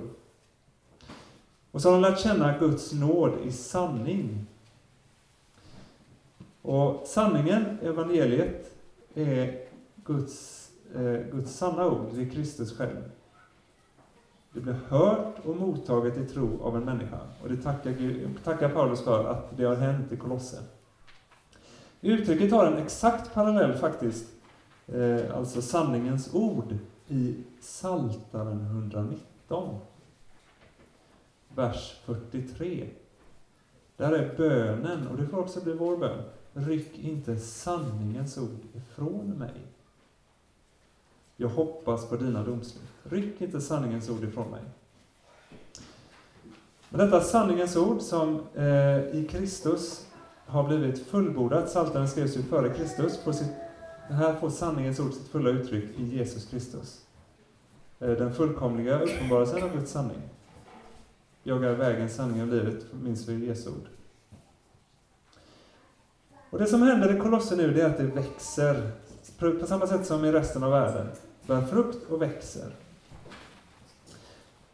Och 1.70 1.82
så 1.82 1.88
har 1.88 1.92
de 1.92 2.02
lärt 2.02 2.20
känna 2.20 2.58
Guds 2.58 2.92
nåd 2.92 3.32
i 3.44 3.52
sanning. 3.52 4.46
Och 6.62 7.02
sanningen, 7.06 7.78
evangeliet, 7.82 8.74
är 9.14 9.66
Guds, 9.94 10.68
eh, 10.94 11.32
Guds 11.32 11.56
sanna 11.56 11.86
ord, 11.86 12.06
det 12.14 12.22
är 12.22 12.30
Kristus 12.30 12.76
själv. 12.76 13.02
Det 14.57 14.62
blir 14.62 14.76
hört 14.88 15.34
och 15.44 15.57
mottaget 15.57 16.16
i 16.16 16.26
tro 16.26 16.62
av 16.62 16.76
en 16.76 16.84
människa. 16.84 17.18
Och 17.42 17.48
det 17.48 17.57
tackar, 17.57 17.90
Gud, 17.90 18.28
tackar 18.44 18.68
Paulus 18.68 19.04
för 19.04 19.24
att 19.30 19.57
det 19.57 19.64
har 19.64 19.74
hänt 19.74 20.12
i 20.12 20.16
Kolosse. 20.16 20.57
Uttrycket 22.00 22.52
har 22.52 22.66
en 22.66 22.78
exakt 22.78 23.34
parallell 23.34 23.74
faktiskt, 23.74 24.26
eh, 24.86 25.36
alltså 25.36 25.62
sanningens 25.62 26.34
ord, 26.34 26.74
i 27.09 27.36
Saltaren 27.61 28.61
119 28.61 29.80
vers 31.54 32.00
43. 32.04 32.88
Där 33.96 34.12
är 34.12 34.36
bönen, 34.36 35.09
och 35.09 35.16
det 35.16 35.26
får 35.26 35.38
också 35.38 35.64
bli 35.64 35.72
vår 35.72 35.96
bön. 35.96 36.22
Ryck 36.52 36.98
inte 36.98 37.36
sanningens 37.36 38.38
ord 38.38 38.61
ifrån 38.72 39.30
mig. 39.30 39.54
Jag 41.36 41.48
hoppas 41.48 42.09
på 42.09 42.16
dina 42.16 42.44
domslut. 42.44 42.95
Ryck 43.11 43.40
inte 43.40 43.61
sanningens 43.61 44.11
ord 44.11 44.24
ifrån 44.24 44.50
mig. 44.50 44.61
Men 46.88 47.00
detta 47.00 47.20
sanningens 47.20 47.76
ord 47.76 48.00
som 48.00 48.40
eh, 48.54 48.98
i 48.98 49.28
Kristus 49.30 50.07
har 50.46 50.68
blivit 50.68 51.07
fullbordat, 51.07 51.66
Psaltaren 51.66 52.09
skrevs 52.09 52.36
ju 52.36 52.42
före 52.42 52.74
Kristus, 52.74 53.24
på 53.24 53.32
sitt, 53.32 53.50
här 54.09 54.34
får 54.34 54.50
sanningens 54.50 55.00
ord 55.00 55.12
sitt 55.12 55.28
fulla 55.28 55.50
uttryck 55.50 55.98
i 55.98 56.16
Jesus 56.16 56.46
Kristus. 56.46 57.00
Eh, 57.98 58.11
den 58.11 58.34
fullkomliga 58.34 59.00
uppenbarelsen 59.00 59.62
av 59.62 59.72
Guds 59.72 59.92
sanning. 59.92 60.20
Jag 61.42 61.64
är 61.64 61.74
vägen, 61.74 62.11
sanningen 62.11 62.48
och 62.48 62.54
livet, 62.54 62.84
minns 63.02 63.28
vi 63.28 63.46
Jesu 63.46 63.70
ord. 63.70 63.88
Och 66.50 66.59
det 66.59 66.66
som 66.66 66.82
händer 66.82 67.16
i 67.16 67.20
Kolossen 67.20 67.59
nu, 67.59 67.72
det 67.72 67.82
är 67.82 67.86
att 67.86 67.98
det 67.98 68.04
växer. 68.04 68.90
På 69.38 69.66
samma 69.66 69.86
sätt 69.86 70.07
som 70.07 70.24
i 70.24 70.32
resten 70.32 70.62
av 70.62 70.70
världen. 70.70 71.07
Bär 71.46 71.66
frukt 71.66 72.11
och 72.11 72.22
växer. 72.22 72.72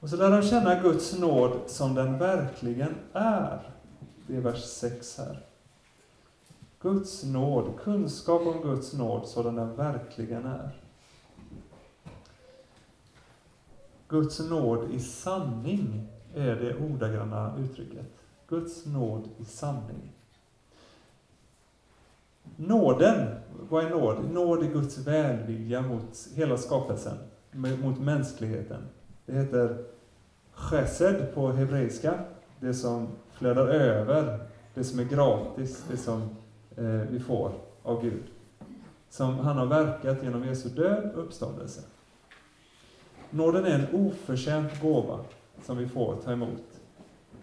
Och 0.03 0.11
så 0.11 0.17
lär 0.17 0.31
de 0.31 0.43
känna 0.43 0.83
Guds 0.83 1.19
nåd 1.19 1.61
som 1.67 1.95
den 1.95 2.19
verkligen 2.19 2.95
är. 3.13 3.71
Det 4.27 4.37
är 4.37 4.41
vers 4.41 4.65
6 4.65 5.19
här. 5.19 5.47
Guds 6.81 7.25
nåd, 7.25 7.81
kunskap 7.81 8.43
om 8.47 8.63
Guds 8.63 8.93
nåd 8.93 9.29
sådan 9.29 9.55
den 9.55 9.77
verkligen 9.77 10.47
är. 10.47 10.71
Guds 14.09 14.41
nåd 14.41 14.91
i 14.91 15.01
sanning 15.01 16.09
är 16.35 16.57
det 16.57 16.77
ordagranna 16.77 17.55
uttrycket. 17.59 18.07
Guds 18.49 18.87
nåd 18.87 19.29
i 19.39 19.45
sanning. 19.45 20.13
Nåden, 22.57 23.35
vad 23.71 23.85
är 23.85 23.91
nåd? 23.91 24.31
Nåd 24.33 24.63
är 24.63 24.69
Guds 24.69 24.99
välvilja 24.99 25.83
mot 25.83 26.29
hela 26.35 26.57
skapelsen, 26.57 27.19
mot 27.83 27.99
mänskligheten. 27.99 28.83
Det 29.33 29.39
heter 29.39 29.77
chesed 30.55 31.35
på 31.35 31.53
hebreiska, 31.53 32.15
det 32.61 32.75
som 32.75 33.09
flödar 33.33 33.67
över, 33.69 34.39
det 34.75 34.85
som 34.85 34.99
är 35.01 35.05
gratis, 35.05 35.85
det 35.91 35.97
som 35.97 36.23
eh, 36.77 37.01
vi 37.11 37.21
får 37.21 37.53
av 37.83 38.03
Gud. 38.03 38.23
Som 39.09 39.39
han 39.39 39.57
har 39.57 39.67
verkat 39.67 40.23
genom 40.23 40.45
Jesu 40.45 40.69
död 40.69 41.11
och 41.15 41.23
uppståndelse. 41.23 41.81
Nåden 43.31 43.65
är 43.65 43.79
en 43.79 44.07
oförtjänt 44.07 44.83
gåva 44.83 45.19
som 45.63 45.77
vi 45.77 45.89
får 45.89 46.17
ta 46.25 46.33
emot. 46.33 46.81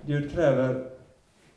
Gud 0.06 0.32
kräver 0.32 0.90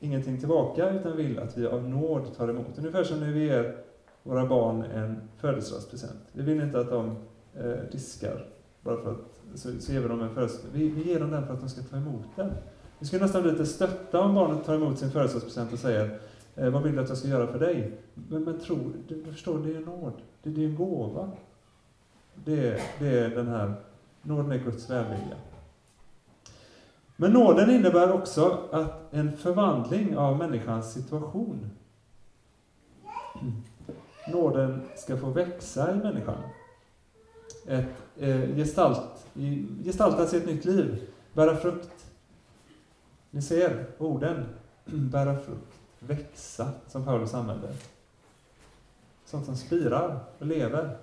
ingenting 0.01 0.39
tillbaka, 0.39 0.91
utan 0.91 1.17
vill 1.17 1.39
att 1.39 1.59
vi 1.59 1.67
av 1.67 1.89
nåd 1.89 2.37
tar 2.37 2.49
emot. 2.49 2.79
Ungefär 2.79 3.05
som 3.05 3.21
när 3.21 3.33
vi 3.33 3.45
ger 3.45 3.77
våra 4.23 4.47
barn 4.47 4.83
en 4.83 5.29
födelsedagspresent. 5.39 6.23
Vi 6.33 6.43
vill 6.43 6.61
inte 6.63 6.81
att 6.81 6.91
de 6.91 7.17
eh, 7.55 7.91
diskar, 7.93 8.47
bara 8.81 8.97
för 8.97 9.11
att, 9.11 9.32
så, 9.55 9.81
så 9.81 9.93
ger 9.93 10.01
vi 10.01 10.09
dem 10.09 10.23
en 10.23 10.35
födelsedagspresent. 10.35 10.75
Vi, 10.75 10.89
vi 10.89 11.11
ger 11.11 11.21
dem 11.21 11.31
den 11.31 11.47
för 11.47 11.55
att 11.55 11.61
de 11.61 11.69
ska 11.69 11.83
ta 11.83 11.97
emot 11.97 12.27
den. 12.37 12.53
Vi 12.99 13.07
skulle 13.07 13.23
nästan 13.23 13.43
bli 13.43 13.51
lite 13.51 13.67
stötta 13.67 14.21
om 14.21 14.35
barnet 14.35 14.65
tar 14.65 14.75
emot 14.75 14.99
sin 14.99 15.11
födelsedagspresent 15.11 15.73
och 15.73 15.79
säger 15.79 16.21
eh, 16.57 16.71
Vad 16.71 16.83
vill 16.83 16.97
du 16.97 17.03
att 17.03 17.09
jag 17.09 17.19
ska 17.19 17.29
göra 17.29 17.47
för 17.47 17.59
dig? 17.59 17.93
Men, 18.15 18.45
men 18.45 18.61
tro, 18.61 18.93
du, 19.09 19.23
du 19.23 19.33
förstår, 19.33 19.59
det 19.59 19.77
är 19.77 19.81
nåd. 19.81 20.13
Det, 20.43 20.51
det 20.51 20.65
är 20.65 20.69
en 20.69 20.77
gåva. 20.77 21.31
Det, 22.35 22.81
det 22.99 23.19
är 23.19 23.31
den 23.31 23.49
här, 23.49 23.75
nåden 24.23 24.53
är 24.53 24.59
Guds 24.59 24.91
välvilja. 24.91 25.37
Men 27.17 27.33
nåden 27.33 27.71
innebär 27.71 28.13
också 28.13 28.59
att 28.73 29.15
en 29.15 29.37
förvandling 29.37 30.17
av 30.17 30.39
människans 30.39 30.93
situation. 30.93 31.71
Nåden 34.33 34.81
ska 34.97 35.17
få 35.17 35.31
växa 35.31 35.95
i 35.95 35.97
människan. 35.97 36.39
Ett, 37.67 37.87
eh, 38.17 38.57
gestalt, 38.57 39.12
gestaltas 39.85 40.35
i 40.35 40.37
ett 40.37 40.47
nytt 40.47 40.65
liv, 40.65 41.09
bära 41.33 41.57
frukt. 41.57 42.07
Ni 43.31 43.43
ser 43.43 43.87
orden, 43.99 44.45
bära 44.85 45.39
frukt, 45.39 45.81
växa, 45.99 46.71
som 46.89 47.05
Paulus 47.05 47.35
använder. 47.35 47.71
Sånt 49.25 49.47
som 49.47 49.57
spirar 49.57 50.21
och 50.39 50.47
lever. 50.47 50.97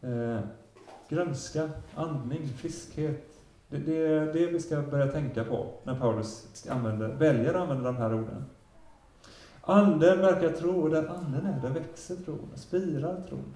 Eh, 0.00 0.40
grönska, 1.08 1.70
andning, 1.94 2.48
friskhet. 2.48 3.26
Det, 3.68 3.78
det 3.78 3.96
är 3.96 4.32
det 4.32 4.46
vi 4.46 4.60
ska 4.60 4.82
börja 4.82 5.12
tänka 5.12 5.44
på 5.44 5.72
när 5.84 5.94
Paulus 5.94 6.64
använder, 6.68 7.08
väljer 7.08 7.54
att 7.54 7.62
använda 7.62 7.92
de 7.92 7.96
här 7.96 8.14
orden. 8.14 8.44
Anden 9.60 10.18
verkar 10.18 10.50
tro, 10.50 10.82
och 10.82 10.90
där 10.90 11.08
anden 11.08 11.46
är, 11.46 11.60
där 11.62 11.70
växer 11.70 12.16
tron, 12.16 12.48
spirar 12.54 13.22
tron. 13.28 13.54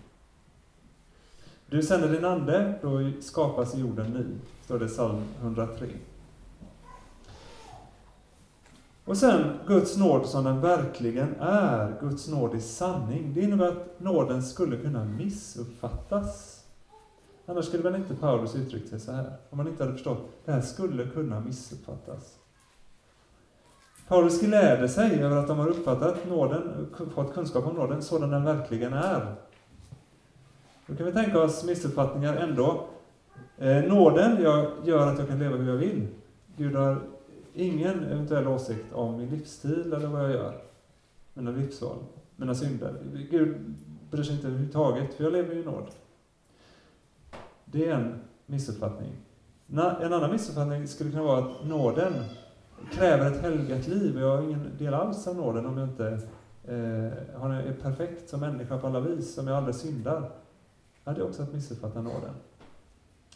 Du 1.67 1.83
sänder 1.83 2.09
din 2.09 2.25
ande, 2.25 2.79
då 2.83 3.11
skapas 3.21 3.75
jorden 3.75 4.07
ny, 4.07 4.25
står 4.65 4.79
det 4.79 4.85
i 4.85 4.89
psalm 4.89 5.23
103. 5.41 5.87
Och 9.05 9.17
sen 9.17 9.59
Guds 9.67 9.97
nåd 9.97 10.27
som 10.27 10.45
den 10.45 10.61
verkligen 10.61 11.35
är, 11.41 12.01
Guds 12.01 12.29
nåd 12.29 12.55
i 12.55 12.61
sanning. 12.61 13.33
Det 13.35 13.41
innebär 13.41 13.69
att 13.69 14.01
nåden 14.01 14.43
skulle 14.43 14.77
kunna 14.77 15.05
missuppfattas. 15.05 16.61
Annars 17.47 17.65
skulle 17.65 17.83
väl 17.83 17.95
inte 17.95 18.15
Paulus 18.15 18.57
uttryckt 18.57 18.89
sig 18.89 19.01
så 19.01 19.13
här, 19.13 19.33
om 19.51 19.57
man 19.57 19.69
inte 19.69 19.83
hade 19.83 19.95
förstått 19.95 20.19
att 20.19 20.47
det 20.47 20.53
här 20.53 20.61
skulle 20.61 21.07
kunna 21.07 21.41
missuppfattas. 21.41 22.39
Paulus 24.09 24.41
gläder 24.41 24.89
sig 24.89 25.23
över 25.23 25.37
att 25.37 25.49
de 25.49 25.59
har 25.59 25.69
uppfattat 25.69 26.29
nåden, 26.29 26.87
fått 27.15 27.35
kunskap 27.35 27.67
om 27.67 27.75
nåden 27.75 28.03
sådan 28.03 28.31
den 28.31 28.45
verkligen 28.45 28.93
är. 28.93 29.35
Då 30.87 30.97
kan 30.97 31.07
vi 31.07 31.13
tänka 31.13 31.43
oss 31.43 31.65
missuppfattningar 31.65 32.37
ändå. 32.37 32.87
Eh, 33.59 33.85
nåden 33.85 34.43
jag, 34.43 34.73
gör 34.85 35.13
att 35.13 35.19
jag 35.19 35.29
kan 35.29 35.39
leva 35.39 35.57
hur 35.57 35.69
jag 35.69 35.77
vill. 35.77 36.07
Gud 36.57 36.75
har 36.75 37.03
ingen 37.55 38.05
eventuell 38.05 38.49
åsikt 38.49 38.93
om 38.93 39.17
min 39.17 39.31
livsstil 39.31 39.93
eller 39.93 40.09
vad 40.09 40.25
jag 40.25 40.31
gör. 40.31 40.55
Mina 41.35 41.51
livsval, 41.51 41.97
mina 42.37 42.55
synder. 42.55 42.95
Gud 43.31 43.57
bryr 44.11 44.23
sig 44.23 44.35
inte 44.35 44.47
överhuvudtaget, 44.47 45.15
för 45.15 45.25
jag 45.25 45.33
lever 45.33 45.55
ju 45.55 45.61
i 45.61 45.65
nåd. 45.65 45.87
Det 47.65 47.89
är 47.89 47.95
en 47.95 48.15
missuppfattning. 48.47 49.13
En 49.71 50.13
annan 50.13 50.31
missuppfattning 50.31 50.89
skulle 50.89 51.11
kunna 51.11 51.23
vara 51.23 51.39
att 51.39 51.67
nåden 51.67 52.13
kräver 52.93 53.31
ett 53.31 53.43
helgat 53.43 53.89
liv. 53.89 54.19
Jag 54.19 54.37
har 54.37 54.43
ingen 54.43 54.71
del 54.79 54.95
alls 54.95 55.27
av 55.27 55.37
nåden 55.37 55.67
om 55.67 55.79
jag 55.79 55.89
inte 55.89 56.07
eh, 56.65 57.45
är 57.45 57.77
perfekt 57.83 58.29
som 58.29 58.41
människa 58.41 58.79
på 58.79 58.87
alla 58.87 59.01
vis, 59.01 59.39
om 59.39 59.47
jag 59.47 59.57
aldrig 59.57 59.75
syndar. 59.75 60.31
Ja, 61.05 61.13
det 61.13 61.21
är 61.21 61.29
också 61.29 61.43
att 61.43 61.53
missuppfatta 61.53 62.03
nåden. 62.03 62.35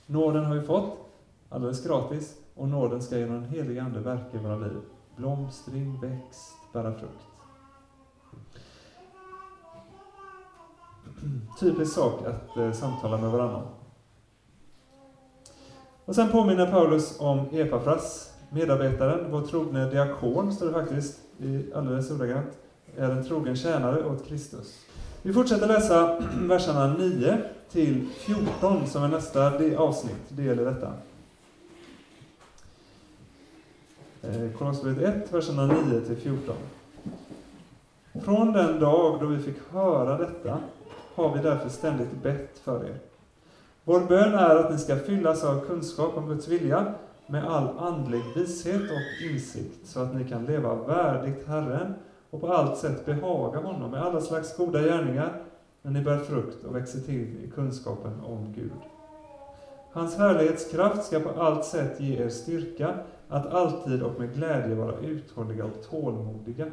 Nåden 0.06 0.44
har 0.44 0.54
vi 0.54 0.62
fått 0.62 0.98
alldeles 1.48 1.86
gratis 1.86 2.36
och 2.54 2.68
nåden 2.68 3.02
ska 3.02 3.18
genom 3.18 3.34
den 3.34 3.50
helige 3.50 3.82
Ande 3.82 4.00
verka 4.00 4.36
i 4.36 4.40
våra 4.40 4.56
liv. 4.56 4.80
Blomstring, 5.16 6.00
växt, 6.00 6.56
bära 6.72 6.92
frukt. 6.92 7.22
Typisk 11.60 11.94
sak 11.94 12.26
att 12.26 12.56
eh, 12.56 12.72
samtala 12.72 13.18
med 13.18 13.30
varandra. 13.30 13.62
Och 16.04 16.14
sen 16.14 16.28
påminner 16.28 16.70
Paulus 16.70 17.20
om 17.20 17.46
Epafras, 17.52 18.34
medarbetaren, 18.50 19.30
vår 19.30 19.40
trogne 19.40 19.90
diakon, 19.90 20.52
står 20.52 20.66
det 20.66 20.72
faktiskt 20.72 21.20
i 21.38 21.72
alldeles 21.74 22.10
ordagrant, 22.10 22.58
är 22.96 23.10
en 23.10 23.24
trogen 23.24 23.56
tjänare 23.56 24.04
åt 24.04 24.26
Kristus. 24.26 24.84
Vi 25.22 25.32
fortsätter 25.32 25.66
läsa 25.66 26.20
verserna 26.40 26.94
9 26.94 27.38
till 27.70 28.08
14 28.12 28.86
som 28.86 29.04
är 29.04 29.08
nästa 29.08 29.52
avsnitt, 29.76 30.28
del 30.28 30.60
i 30.60 30.64
detta. 30.64 30.92
Eh, 34.22 34.52
Kolosserbrevet 34.58 35.24
1, 35.24 35.34
verserna 35.34 35.66
9 35.66 36.00
till 36.00 36.16
14. 36.16 36.54
Från 38.24 38.52
den 38.52 38.80
dag 38.80 39.20
då 39.20 39.26
vi 39.26 39.38
fick 39.38 39.56
höra 39.70 40.18
detta 40.18 40.58
har 41.14 41.34
vi 41.34 41.42
därför 41.42 41.68
ständigt 41.68 42.22
bett 42.22 42.58
för 42.64 42.84
er. 42.84 42.94
Vår 43.84 44.00
bön 44.00 44.34
är 44.34 44.56
att 44.56 44.72
ni 44.72 44.78
ska 44.78 44.96
fyllas 44.96 45.44
av 45.44 45.60
kunskap 45.66 46.16
om 46.16 46.28
Guds 46.28 46.48
vilja 46.48 46.94
med 47.26 47.44
all 47.44 47.78
andlig 47.78 48.22
vishet 48.34 48.82
och 48.82 49.26
insikt, 49.30 49.86
så 49.86 50.00
att 50.00 50.14
ni 50.14 50.28
kan 50.28 50.44
leva 50.44 50.74
värdigt 50.74 51.46
Herren 51.46 51.94
och 52.30 52.40
på 52.40 52.52
allt 52.52 52.78
sätt 52.78 53.06
behaga 53.06 53.60
honom 53.60 53.90
med 53.90 54.02
alla 54.02 54.20
slags 54.20 54.56
goda 54.56 54.82
gärningar, 54.82 55.42
när 55.88 55.94
ni 55.94 56.04
bär 56.04 56.18
frukt 56.18 56.64
och 56.64 56.76
växer 56.76 57.00
till 57.00 57.44
i 57.44 57.50
kunskapen 57.54 58.20
om 58.20 58.52
Gud. 58.56 58.70
Hans 59.92 60.16
härlighetskraft 60.16 61.04
ska 61.06 61.20
på 61.20 61.40
allt 61.40 61.64
sätt 61.64 62.00
ge 62.00 62.22
er 62.22 62.28
styrka 62.28 62.94
att 63.28 63.46
alltid 63.46 64.02
och 64.02 64.20
med 64.20 64.34
glädje 64.34 64.74
vara 64.74 64.98
uthålliga 64.98 65.64
och 65.64 65.90
tålmodiga. 65.90 66.66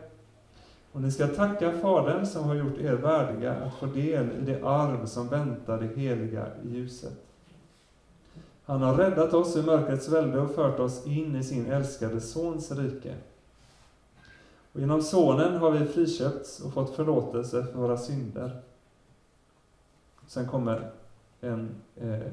Och 0.91 1.01
ni 1.01 1.11
ska 1.11 1.27
tacka 1.27 1.71
Fadern 1.71 2.25
som 2.25 2.43
har 2.43 2.55
gjort 2.55 2.77
er 2.77 2.93
värdiga 2.93 3.53
att 3.53 3.73
få 3.73 3.85
del 3.85 4.31
i 4.31 4.45
det 4.45 4.63
arv 4.63 5.05
som 5.05 5.27
väntar 5.27 5.79
det 5.79 6.01
heliga 6.01 6.47
i 6.63 6.69
ljuset. 6.69 7.25
Han 8.65 8.81
har 8.81 8.95
räddat 8.95 9.33
oss 9.33 9.57
ur 9.57 9.63
mörkrets 9.63 10.09
välde 10.09 10.39
och 10.39 10.55
fört 10.55 10.79
oss 10.79 11.07
in 11.07 11.35
i 11.35 11.43
sin 11.43 11.65
älskade 11.65 12.21
Sons 12.21 12.71
rike. 12.71 13.15
Och 14.73 14.79
genom 14.79 15.01
Sonen 15.01 15.57
har 15.57 15.71
vi 15.71 15.85
friköpts 15.85 16.59
och 16.59 16.73
fått 16.73 16.95
förlåtelse 16.95 17.63
för 17.63 17.79
våra 17.79 17.97
synder. 17.97 18.61
Sen 20.27 20.47
kommer 20.47 20.91
en, 21.41 21.75
eh, 21.95 22.27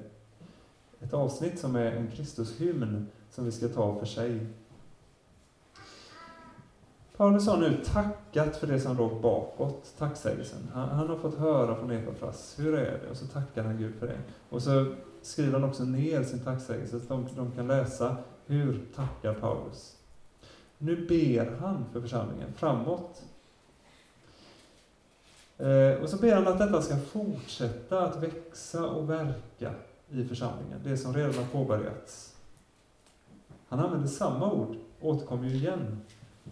ett 1.01 1.13
avsnitt 1.13 1.59
som 1.59 1.77
är 1.77 1.93
en 1.93 2.11
Kristushymn 2.11 3.07
som 3.31 3.45
vi 3.45 3.53
ska 3.53 3.69
ta 3.69 3.99
för 3.99 4.07
sig. 4.07 4.47
Paulus 7.17 7.47
har 7.47 7.57
nu 7.57 7.85
tackat 7.85 8.57
för 8.57 8.67
det 8.67 8.81
som 8.81 8.97
låg 8.97 9.21
bakåt, 9.21 9.95
tacksägelsen. 9.99 10.69
Han, 10.73 10.89
han 10.89 11.09
har 11.09 11.17
fått 11.17 11.39
höra 11.39 11.77
från 11.77 11.91
Epafras, 11.91 12.55
hur 12.59 12.75
är 12.75 12.99
det? 13.03 13.11
Och 13.11 13.17
så 13.17 13.27
tackar 13.27 13.65
han 13.65 13.79
Gud 13.79 13.95
för 13.95 14.07
det. 14.07 14.19
Och 14.49 14.63
så 14.63 14.95
skriver 15.23 15.53
han 15.53 15.65
också 15.65 15.85
ner 15.85 16.23
sin 16.23 16.41
tacksägelse, 16.41 17.01
så 17.01 17.07
de, 17.09 17.27
de 17.37 17.51
kan 17.53 17.67
läsa 17.67 18.17
hur 18.47 18.87
tackar 18.95 19.35
Paulus. 19.35 19.97
Nu 20.79 21.07
ber 21.07 21.57
han 21.61 21.85
för 21.93 22.01
församlingen 22.01 22.53
framåt. 22.53 23.23
Eh, 25.63 26.03
och 26.03 26.09
så 26.09 26.17
ber 26.17 26.35
han 26.35 26.49
att 26.49 26.59
detta 26.59 26.83
ska 26.83 26.97
fortsätta 26.97 28.07
att 28.07 28.23
växa 28.23 28.87
och 28.87 29.11
verka 29.11 29.75
i 30.11 30.25
församlingen, 30.25 30.81
det 30.85 30.97
som 30.97 31.15
redan 31.15 31.35
har 31.35 31.45
påbörjats. 31.45 32.37
Han 33.69 33.81
använder 33.81 34.09
samma 34.09 34.53
ord, 34.53 34.77
återkommer 35.01 35.49
ju 35.49 35.55
igen. 35.55 36.01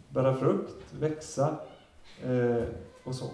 Bära 0.08 0.36
frukt, 0.36 0.94
växa 0.98 1.58
eh, 2.22 2.64
och 3.04 3.14
så. 3.14 3.30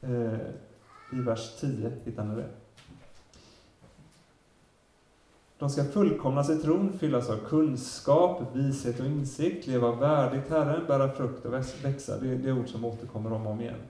Eh, 0.00 0.38
I 1.12 1.20
vers 1.20 1.60
10 1.60 1.92
hittar 2.04 2.24
ni 2.24 2.34
det. 2.34 2.48
De 5.58 5.70
ska 5.70 5.84
fullkomnas 5.84 6.50
i 6.50 6.56
tron, 6.56 6.98
fyllas 6.98 7.30
av 7.30 7.36
kunskap, 7.36 8.42
vishet 8.52 9.00
och 9.00 9.06
insikt, 9.06 9.66
leva 9.66 9.92
värdigt 9.92 10.50
Herren, 10.50 10.86
bära 10.86 11.12
frukt 11.12 11.44
och 11.44 11.52
växa. 11.52 12.18
Det 12.20 12.28
är, 12.28 12.36
det 12.36 12.48
är 12.48 12.58
ord 12.58 12.68
som 12.68 12.84
återkommer 12.84 13.32
om 13.32 13.46
och 13.46 13.52
om 13.52 13.60
igen. 13.60 13.80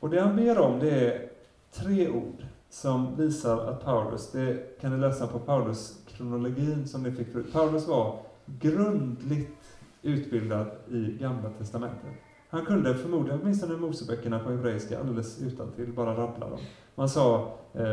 Och 0.00 0.10
det 0.10 0.20
han 0.20 0.36
ber 0.36 0.58
om, 0.58 0.78
det 0.78 0.90
är 0.90 1.28
tre 1.72 2.08
ord 2.08 2.44
som 2.70 3.16
visar 3.16 3.66
att 3.66 3.84
Paulus, 3.84 4.32
det 4.32 4.80
kan 4.80 4.92
ni 4.92 4.98
läsa 4.98 5.26
på 5.26 5.38
Paulus-kronologin 5.38 6.88
som 6.88 7.02
ni 7.02 7.12
fick 7.12 7.32
förut. 7.32 7.52
Paulus 7.52 7.86
var 7.86 8.18
grundligt 8.46 9.78
utbildad 10.02 10.66
i 10.90 11.16
Gamla 11.20 11.50
Testamentet. 11.50 12.27
Han 12.50 12.66
kunde 12.66 12.94
förmodligen 12.94 13.40
åtminstone 13.42 13.76
Moseböckerna 13.76 14.38
på 14.38 14.50
hebreiska 14.50 15.00
alldeles 15.00 15.42
utan 15.42 15.72
till 15.72 15.92
bara 15.92 16.16
rabbla 16.16 16.50
dem. 16.50 16.60
Man 16.94 17.08
sa 17.08 17.52
eh, 17.74 17.90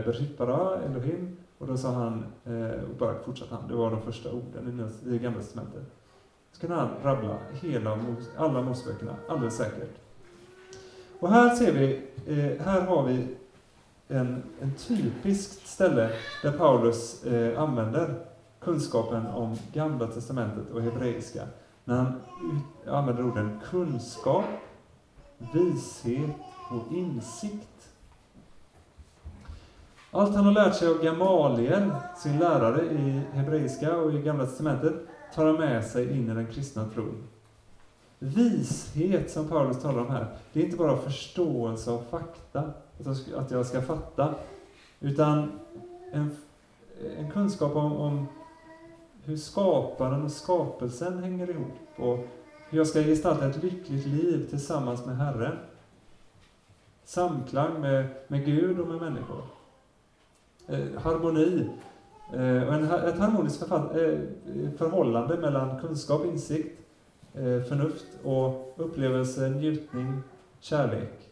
Elohim, 0.86 1.38
och 1.58 1.68
då 1.68 1.78
sa 1.78 1.92
han, 1.92 2.26
eh, 2.46 2.84
och 2.90 2.96
bara 3.00 3.20
fortsatte 3.24 3.56
han, 3.56 3.68
det 3.68 3.76
var 3.76 3.92
de 3.92 4.02
första 4.02 4.32
orden 4.32 4.92
i, 5.06 5.16
i 5.16 5.20
Gamla 5.20 5.40
Testamentet. 5.40 5.84
Så 6.52 6.62
kunde 6.62 6.76
han 6.76 6.90
rabbla 7.04 7.38
hela, 7.62 8.00
alla 8.38 8.62
Moseböckerna, 8.62 9.16
alldeles 9.30 9.58
säkert. 9.58 9.92
Och 11.20 11.30
här 11.30 11.56
ser 11.56 11.72
vi, 11.74 12.02
eh, 12.28 12.66
här 12.66 12.82
har 12.82 13.04
vi 13.04 13.28
en, 14.08 14.44
en 14.62 14.72
typiskt 14.74 15.68
ställe 15.68 16.10
där 16.42 16.52
Paulus 16.52 17.24
eh, 17.24 17.62
använder 17.62 18.16
kunskapen 18.60 19.28
om 19.28 19.58
Gamla 19.74 20.08
Testamentet 20.08 20.72
och 20.74 20.82
hebreiska 20.82 21.42
när 21.86 21.96
han 21.96 22.22
använder 22.88 23.26
orden 23.26 23.60
kunskap, 23.70 24.46
vishet 25.54 26.36
och 26.70 26.94
insikt. 26.94 27.90
Allt 30.12 30.36
han 30.36 30.46
har 30.46 30.52
lärt 30.52 30.76
sig 30.76 30.88
av 30.88 31.04
Gamaliel, 31.04 31.92
sin 32.18 32.40
lärare 32.40 32.86
i 32.86 33.22
hebreiska 33.34 33.98
och 33.98 34.14
i 34.14 34.22
Gamla 34.22 34.46
Testamentet, 34.46 34.94
tar 35.36 35.46
han 35.46 35.56
med 35.56 35.86
sig 35.86 36.18
in 36.18 36.30
i 36.30 36.34
den 36.34 36.48
kristna 36.48 36.90
tron. 36.94 37.24
Vishet, 38.20 39.32
som 39.32 39.48
Paulus 39.48 39.82
talar 39.82 40.02
om 40.02 40.10
här, 40.10 40.28
det 40.54 40.60
är 40.60 40.64
inte 40.66 40.78
bara 40.78 40.98
förståelse 40.98 41.92
av 41.92 42.04
fakta, 42.10 42.64
att 43.36 43.52
jag 43.52 43.66
ska 43.66 43.82
fatta, 43.82 44.34
utan 45.00 45.60
en, 46.12 46.36
en 47.18 47.32
kunskap 47.32 47.76
om, 47.76 47.94
om 47.94 48.28
hur 49.26 49.38
skaparen 49.38 50.24
och 50.24 50.32
skapelsen 50.32 51.24
hänger 51.24 51.50
ihop 51.50 51.74
och 51.96 52.28
hur 52.70 52.78
jag 52.78 52.88
ska 52.88 53.02
gestalta 53.02 53.50
ett 53.50 53.64
lyckligt 53.64 54.06
liv 54.06 54.48
tillsammans 54.50 55.06
med 55.06 55.18
Herren. 55.18 55.58
Samklang 57.04 57.82
med, 57.82 58.08
med 58.28 58.46
Gud 58.46 58.80
och 58.80 58.88
med 58.88 59.02
människor. 59.02 59.44
Eh, 60.68 61.02
harmoni. 61.02 61.70
Eh, 62.34 62.64
och 62.68 62.74
en, 62.74 62.84
ett 62.84 63.20
harmoniskt 63.20 63.60
förfall, 63.60 63.82
eh, 63.82 64.20
förhållande 64.78 65.38
mellan 65.38 65.80
kunskap, 65.80 66.26
insikt, 66.26 66.80
eh, 67.34 67.62
förnuft 67.62 68.06
och 68.24 68.74
upplevelse, 68.78 69.50
njutning, 69.50 70.22
kärlek. 70.60 71.30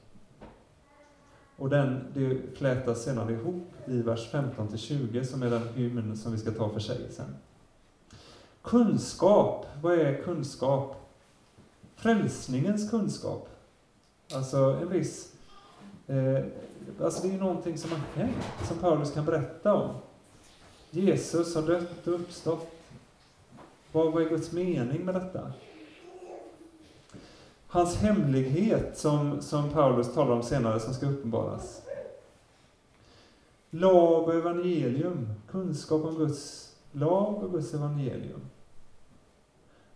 Och 1.55 1.69
den, 1.69 2.05
det 2.13 2.57
flätas 2.57 3.03
sedan 3.03 3.29
ihop 3.29 3.73
i 3.85 4.01
vers 4.01 4.31
15 4.31 4.77
20 4.77 5.25
som 5.25 5.43
är 5.43 5.49
den 5.49 5.67
hymn 5.75 6.17
som 6.17 6.31
vi 6.31 6.37
ska 6.37 6.51
ta 6.51 6.69
för 6.69 6.79
sig 6.79 6.97
sen. 7.11 7.35
Kunskap, 8.63 9.65
vad 9.81 9.99
är 9.99 10.23
kunskap? 10.23 10.95
Frälsningens 11.95 12.89
kunskap. 12.89 13.49
Alltså 14.33 14.57
en 14.57 14.89
viss... 14.89 15.33
Eh, 16.07 16.45
alltså 17.01 17.21
det 17.21 17.27
är 17.27 17.31
ju 17.31 17.39
någonting 17.39 17.77
som 17.77 17.91
har 17.91 17.99
hänt, 18.15 18.43
som 18.67 18.77
Paulus 18.77 19.11
kan 19.11 19.25
berätta 19.25 19.73
om. 19.73 19.89
Jesus 20.89 21.55
har 21.55 21.61
dött 21.61 22.07
och 22.07 22.13
uppstått. 22.13 22.71
Vad, 23.91 24.13
vad 24.13 24.23
är 24.23 24.29
Guds 24.29 24.51
mening 24.51 25.05
med 25.05 25.15
detta? 25.15 25.51
Hans 27.67 27.95
hemlighet 27.95 28.97
som, 28.97 29.41
som 29.41 29.69
Paulus 29.69 30.13
talar 30.13 30.31
om 30.31 30.43
senare, 30.43 30.79
som 30.79 30.93
ska 30.93 31.05
uppenbaras. 31.05 31.81
Lag 33.69 34.27
och 34.27 34.33
evangelium, 34.33 35.29
kunskap 35.51 36.05
om 36.05 36.15
Guds 36.15 36.73
lag 36.91 37.43
och 37.43 37.51
Guds 37.51 37.73
evangelium. 37.73 38.41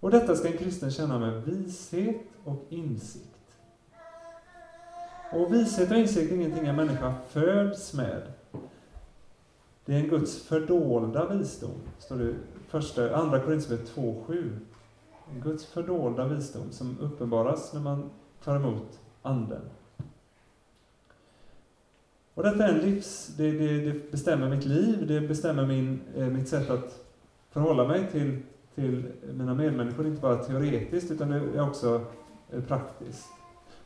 Och 0.08 0.12
detta 0.12 0.36
ska 0.36 0.48
en 0.48 0.58
kristen 0.58 0.92
känna 0.92 1.20
med 1.20 1.44
vishet 1.44 2.22
och 2.44 2.66
insikt. 2.70 3.58
Och 5.34 5.54
vishet 5.54 5.92
och 5.92 5.98
insikt 5.98 6.32
är 6.32 6.36
ingenting 6.36 6.68
en 6.68 6.76
människa 6.76 7.16
föds 7.30 7.94
med. 7.94 8.22
Det 9.86 9.94
är 9.94 10.00
en 10.00 10.08
Guds 10.08 10.44
fördolda 10.44 11.28
visdom, 11.28 11.72
står 12.00 12.16
det 12.18 12.34
första, 12.68 13.16
andra 13.16 13.40
Korinthierbrevet 13.40 13.96
2.7. 13.96 14.60
En 15.34 15.42
Guds 15.42 15.66
fördolda 15.66 16.28
visdom 16.28 16.72
som 16.72 16.98
uppenbaras 17.00 17.74
när 17.74 17.82
man 17.82 18.10
tar 18.44 18.56
emot 18.56 19.00
Anden. 19.22 19.62
Och 22.34 22.44
detta 22.44 22.66
är 22.66 22.74
en 22.74 22.80
livs... 22.80 23.28
Det, 23.38 23.52
det, 23.52 23.92
det 23.92 24.12
bestämmer 24.12 24.50
mitt 24.50 24.66
liv, 24.66 25.08
det 25.08 25.22
bestämmer 25.22 25.66
min, 25.66 26.02
eh, 26.16 26.28
mitt 26.28 26.48
sätt 26.48 26.70
att 26.70 27.06
förhålla 27.50 27.88
mig 27.88 28.08
till, 28.12 28.42
till 28.78 29.12
mina 29.34 29.54
medmänniskor, 29.54 30.08
inte 30.08 30.22
bara 30.22 30.44
teoretiskt, 30.44 31.12
utan 31.12 31.30
det 31.30 31.36
är 31.36 31.70
också 31.70 32.02
eh, 32.52 32.64
praktiskt. 32.64 33.30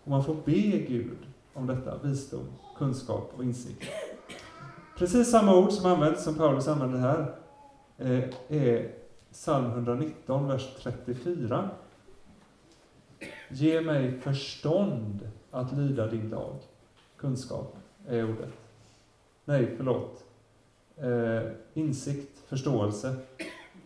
Och 0.03 0.09
man 0.09 0.23
får 0.23 0.35
be 0.45 0.77
Gud 0.87 1.17
om 1.53 1.67
detta, 1.67 1.97
visdom, 2.03 2.47
kunskap 2.77 3.33
och 3.37 3.43
insikt. 3.43 3.83
Precis 4.97 5.31
samma 5.31 5.57
ord 5.57 5.71
som 5.71 5.91
används, 5.91 6.23
som 6.23 6.35
Paulus 6.35 6.67
använder 6.67 6.99
här, 6.99 7.35
eh, 7.97 8.23
är 8.47 8.91
psalm 9.31 9.65
119, 9.65 10.47
vers 10.47 10.75
34. 10.83 11.69
Ge 13.49 13.81
mig 13.81 14.19
förstånd 14.19 15.29
att 15.51 15.73
lyda 15.73 16.07
din 16.07 16.29
lag. 16.29 16.55
Kunskap 17.17 17.75
är 18.07 18.23
ordet. 18.23 18.53
Nej, 19.45 19.73
förlåt. 19.77 20.23
Eh, 20.97 21.51
insikt, 21.73 22.39
förståelse, 22.47 23.15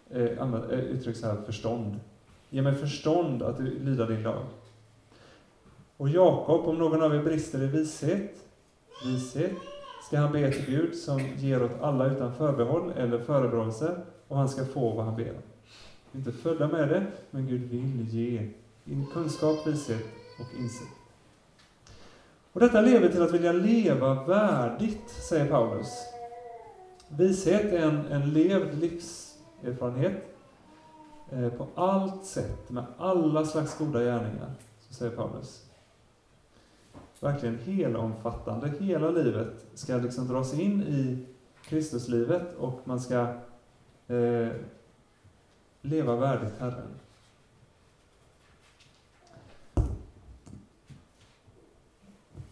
eh, 0.10 0.24
eh 0.24 0.80
uttrycks 0.80 1.24
här 1.24 1.38
förstånd. 1.45 1.99
Ge 2.49 2.62
mig 2.62 2.76
förstånd 2.76 3.43
att 3.43 3.60
lyda 3.60 4.06
din 4.06 4.24
lag. 4.24 4.45
Och 5.97 6.10
Jakob, 6.10 6.68
om 6.68 6.78
någon 6.78 7.01
av 7.01 7.16
er 7.16 7.24
brister 7.24 7.64
i 7.64 7.68
vishet, 7.68 8.36
vishet, 9.06 9.51
ska 10.08 10.18
han 10.18 10.32
be 10.32 10.51
till 10.51 10.66
Gud 10.66 10.95
som 10.95 11.20
ger 11.38 11.64
åt 11.64 11.82
alla 11.82 12.06
utan 12.06 12.34
förbehåll 12.34 12.93
eller 12.97 13.20
förebråelse, 13.20 13.95
och 14.28 14.38
han 14.38 14.49
ska 14.49 14.66
få 14.66 14.89
vad 14.89 15.06
han 15.06 15.16
ber. 15.16 15.34
Inte 16.16 16.32
födda 16.32 16.68
med 16.68 16.89
det, 16.89 17.06
men 17.32 17.47
Gud 17.47 17.62
vill 17.62 18.08
ge 18.10 18.49
in 18.86 19.06
kunskap, 19.14 19.68
vishet 19.68 20.03
och 20.39 20.60
insikt. 20.60 20.91
Och 22.53 22.62
detta 22.62 22.82
leder 22.82 23.10
till 23.10 23.22
att 23.22 23.34
vilja 23.34 23.51
leva 23.51 24.24
värdigt, 24.24 25.10
säger 25.30 25.49
Paulus. 25.49 25.88
Vishet 27.08 27.74
är 27.74 27.80
en, 27.80 28.06
en 28.12 28.34
levd 28.34 28.80
livs 28.80 29.24
erfarenhet, 29.64 30.24
eh, 31.30 31.49
på 31.49 31.68
allt 31.76 32.26
sätt, 32.26 32.70
med 32.70 32.86
alla 32.97 33.45
slags 33.45 33.78
goda 33.78 33.99
gärningar, 33.99 34.51
så 34.80 34.93
säger 34.93 35.16
Paulus 35.16 35.66
verkligen 37.20 37.58
helomfattande. 37.58 38.74
Hela 38.80 39.10
livet 39.10 39.66
ska 39.74 39.97
liksom 39.97 40.28
dras 40.28 40.53
in 40.53 40.82
i 40.84 41.26
Kristuslivet 41.64 42.56
och 42.58 42.82
man 42.84 42.99
ska 42.99 43.28
eh, 44.08 44.49
leva 45.82 46.16
värdigt 46.16 46.53
Herren. 46.60 46.88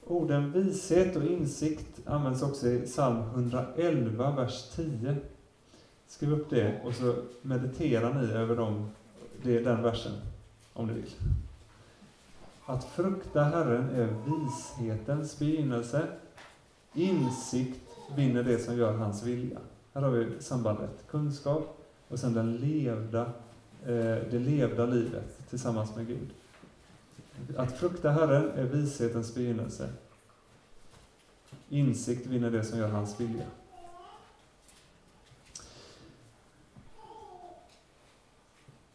Orden 0.08 0.52
vishet 0.52 1.16
och 1.16 1.24
insikt 1.24 2.08
används 2.08 2.44
också 2.44 2.68
i 2.68 2.82
psalm 2.82 3.22
111, 3.22 4.32
vers 4.32 4.70
10. 4.76 5.16
Skriv 6.14 6.34
upp 6.34 6.50
det 6.50 6.82
och 6.84 6.96
så 6.96 7.16
mediterar 7.42 8.14
ni 8.14 8.32
över 8.32 8.56
dem, 8.56 8.90
det, 9.44 9.60
den 9.60 9.84
versen, 9.84 10.12
om 10.74 10.88
ni 10.88 10.94
vill. 10.94 11.10
Att 12.66 12.84
frukta 12.84 13.44
Herren 13.44 13.90
är 13.90 14.16
vishetens 14.26 15.40
begynnelse. 15.40 16.08
Insikt 16.94 17.80
vinner 18.16 18.44
det 18.44 18.60
som 18.60 18.78
gör 18.78 18.94
hans 18.94 19.24
vilja. 19.24 19.60
Här 19.94 20.02
har 20.02 20.10
vi 20.10 20.42
sambandet 20.44 21.08
kunskap 21.10 21.78
och 22.08 22.20
sen 22.20 22.34
den 22.34 22.56
levda, 22.56 23.22
eh, 23.86 24.18
det 24.32 24.40
levda 24.40 24.86
livet 24.86 25.50
tillsammans 25.50 25.96
med 25.96 26.08
Gud. 26.08 26.30
Att 27.58 27.72
frukta 27.72 28.10
Herren 28.10 28.52
är 28.52 28.64
vishetens 28.64 29.36
begynnelse. 29.36 29.90
Insikt 31.70 32.28
vinner 32.28 32.52
det 32.52 32.64
som 32.64 32.80
gör 32.80 32.90
hans 32.90 33.20
vilja. 33.20 33.46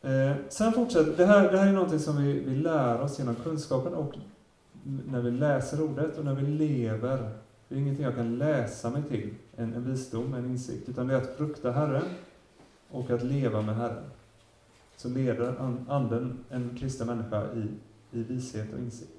Eh, 0.03 0.33
sen 0.49 0.73
fortsätter, 0.73 1.17
det 1.17 1.27
här, 1.27 1.53
det 1.53 1.59
här 1.59 1.67
är 1.67 1.73
någonting 1.73 1.99
som 1.99 2.17
vi, 2.17 2.33
vi 2.33 2.55
lär 2.55 3.01
oss 3.01 3.19
genom 3.19 3.35
kunskapen 3.35 3.95
och 3.95 4.15
när 4.83 5.21
vi 5.21 5.31
läser 5.31 5.83
ordet 5.83 6.19
och 6.19 6.25
när 6.25 6.35
vi 6.35 6.47
lever. 6.47 7.31
Det 7.69 7.75
är 7.75 7.79
ingenting 7.79 8.05
jag 8.05 8.15
kan 8.15 8.39
läsa 8.39 8.91
mig 8.91 9.03
till, 9.03 9.35
en, 9.57 9.75
en 9.75 9.85
visdom, 9.85 10.35
en 10.35 10.45
insikt, 10.45 10.89
utan 10.89 11.07
det 11.07 11.15
är 11.15 11.19
att 11.19 11.37
frukta 11.37 11.71
Herren 11.71 12.05
och 12.91 13.11
att 13.11 13.23
leva 13.23 13.63
med 13.63 13.77
Herren. 13.77 14.05
Så 14.97 15.09
leder 15.09 15.55
Anden 15.89 16.45
en 16.51 16.77
kristen 16.81 17.07
människa 17.07 17.53
i, 17.53 17.69
i 18.19 18.23
vishet 18.23 18.73
och 18.73 18.79
insikt. 18.79 19.11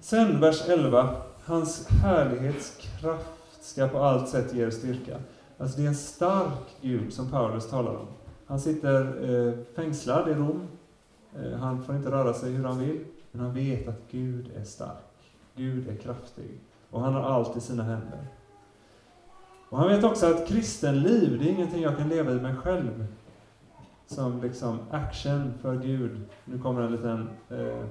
Sen 0.00 0.40
vers 0.40 0.68
11. 0.68 1.16
Hans 1.44 1.88
härlighetskraft 1.88 3.26
ska 3.60 3.88
på 3.88 3.98
allt 3.98 4.28
sätt 4.28 4.54
ge 4.54 4.62
er 4.62 4.70
styrka. 4.70 5.18
Alltså 5.58 5.76
det 5.76 5.84
är 5.84 5.88
en 5.88 5.94
stark 5.94 6.76
Gud 6.80 7.12
som 7.12 7.30
Paulus 7.30 7.70
talar 7.70 7.96
om. 7.96 8.06
Han 8.46 8.60
sitter 8.60 9.30
eh, 9.30 9.54
fängslad 9.74 10.28
i 10.28 10.34
Rom. 10.34 10.68
Eh, 11.36 11.58
han 11.58 11.82
får 11.82 11.96
inte 11.96 12.10
röra 12.10 12.34
sig 12.34 12.52
hur 12.52 12.64
han 12.64 12.78
vill, 12.78 13.04
men 13.32 13.44
han 13.44 13.54
vet 13.54 13.88
att 13.88 14.00
Gud 14.10 14.50
är 14.56 14.64
stark. 14.64 15.32
Gud 15.56 15.88
är 15.88 15.96
kraftig. 15.96 16.60
Och 16.90 17.00
han 17.00 17.14
har 17.14 17.22
allt 17.22 17.56
i 17.56 17.60
sina 17.60 17.82
händer. 17.82 18.26
Och 19.68 19.78
han 19.78 19.88
vet 19.88 20.04
också 20.04 20.26
att 20.26 20.48
kristenliv, 20.48 21.38
det 21.38 21.44
är 21.44 21.52
ingenting 21.52 21.82
jag 21.82 21.96
kan 21.96 22.08
leva 22.08 22.32
i 22.32 22.40
mig 22.40 22.56
själv. 22.56 23.06
Som 24.06 24.42
liksom 24.42 24.78
action 24.90 25.54
för 25.60 25.76
Gud. 25.76 26.20
Nu 26.44 26.58
kommer 26.58 26.82
en 26.82 26.92
liten 26.92 27.28
eh, 27.50 27.84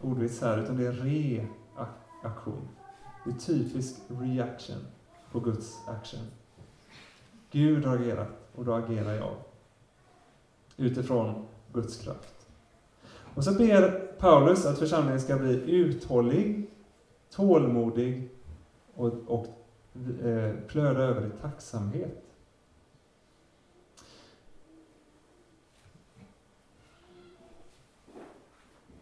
ordvits 0.00 0.40
här, 0.40 0.58
utan 0.58 0.76
det 0.76 0.86
är 0.86 0.92
reaktion. 0.92 2.68
Det 3.24 3.30
är 3.30 3.34
typisk 3.34 3.96
reaction 4.08 4.78
på 5.32 5.40
Guds 5.40 5.88
action. 5.88 6.20
Gud 7.50 7.84
har 7.84 7.96
agerat 7.96 8.28
och 8.54 8.64
då 8.64 8.74
agerar 8.74 9.14
jag 9.14 9.34
utifrån 10.76 11.44
Guds 11.72 11.96
kraft. 11.96 12.46
Och 13.34 13.44
så 13.44 13.52
ber 13.52 13.90
Paulus 14.18 14.66
att 14.66 14.78
församlingen 14.78 15.20
ska 15.20 15.36
bli 15.36 15.70
uthållig, 15.70 16.70
tålmodig 17.30 18.28
och, 18.94 19.12
och 19.26 19.46
eh, 20.24 20.54
flöda 20.66 21.02
över 21.02 21.26
i 21.26 21.30
tacksamhet. 21.40 22.22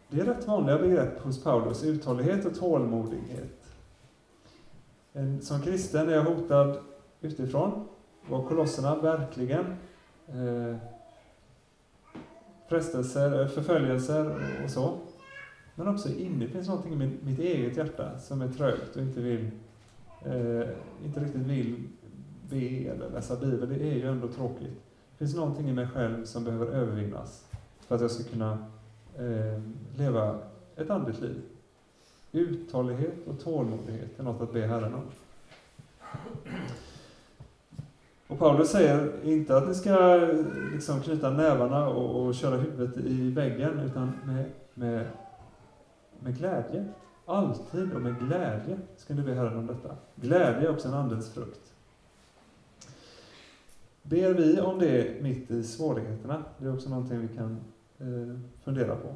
Det 0.08 0.20
är 0.20 0.24
rätt 0.24 0.46
vanliga 0.46 0.78
begrepp 0.78 1.20
hos 1.20 1.44
Paulus, 1.44 1.84
uthållighet 1.84 2.44
och 2.44 2.54
tålmodighet. 2.54 3.74
En, 5.12 5.42
som 5.42 5.62
kristen 5.62 6.08
är 6.08 6.12
jag 6.12 6.24
hotad 6.24 6.78
utifrån, 7.20 7.88
var 8.28 8.44
kolosserna 8.44 8.96
verkligen. 8.96 9.64
Eh, 10.28 10.76
frestelser, 12.70 13.40
eh, 13.40 13.48
förföljelser 13.48 14.40
och 14.64 14.70
så. 14.70 14.98
Men 15.74 15.88
också 15.88 16.08
inne 16.08 16.46
finns 16.46 16.68
någonting 16.68 16.92
i 16.92 17.18
mitt 17.22 17.38
eget 17.38 17.76
hjärta 17.76 18.18
som 18.18 18.42
är 18.42 18.48
trögt 18.48 18.96
och 18.96 19.02
inte 19.02 19.20
vill, 19.20 19.50
eh, 20.24 20.68
inte 21.04 21.20
riktigt 21.20 21.46
vill 21.46 21.88
be 22.50 22.90
eller 22.90 23.10
läsa 23.10 23.36
Bibeln. 23.36 23.78
Det 23.78 23.84
är 23.84 23.94
ju 23.94 24.08
ändå 24.08 24.28
tråkigt. 24.28 24.82
Det 25.12 25.18
finns 25.18 25.36
någonting 25.36 25.68
i 25.68 25.72
mig 25.72 25.88
själv 25.88 26.24
som 26.24 26.44
behöver 26.44 26.66
övervinnas 26.66 27.44
för 27.86 27.94
att 27.94 28.00
jag 28.00 28.10
ska 28.10 28.30
kunna 28.30 28.58
eh, 29.18 29.62
leva 29.96 30.38
ett 30.76 30.90
andligt 30.90 31.20
liv. 31.20 31.42
Uthållighet 32.32 33.26
och 33.26 33.40
tålmodighet 33.40 34.18
är 34.18 34.22
något 34.22 34.40
att 34.40 34.52
be 34.52 34.66
Herren 34.66 34.94
om. 34.94 35.02
Och 38.30 38.38
Paulus 38.38 38.70
säger 38.70 39.24
inte 39.24 39.56
att 39.56 39.68
ni 39.68 39.74
ska 39.74 40.16
liksom 40.72 41.00
knyta 41.00 41.30
nävarna 41.30 41.88
och, 41.88 42.26
och 42.26 42.34
köra 42.34 42.56
huvudet 42.56 42.96
i 42.96 43.30
väggen, 43.30 43.78
utan 43.78 44.12
med, 44.24 44.44
med, 44.74 45.06
med 46.20 46.38
glädje. 46.38 46.88
Alltid 47.26 47.94
och 47.94 48.00
med 48.00 48.18
glädje 48.18 48.78
ska 48.96 49.14
ni 49.14 49.22
be 49.22 49.34
Herren 49.34 49.58
om 49.58 49.66
detta. 49.66 49.96
Glädje 50.14 50.68
är 50.68 50.72
också 50.72 50.88
en 50.88 50.94
andens 50.94 51.34
frukt. 51.34 51.72
ber 54.02 54.34
vi 54.34 54.60
om 54.60 54.78
det 54.78 55.22
mitt 55.22 55.50
i 55.50 55.62
svårigheterna? 55.62 56.42
Det 56.58 56.66
är 56.66 56.74
också 56.74 56.88
någonting 56.88 57.20
vi 57.20 57.36
kan 57.36 57.60
eh, 57.98 58.40
fundera 58.64 58.96
på. 58.96 59.08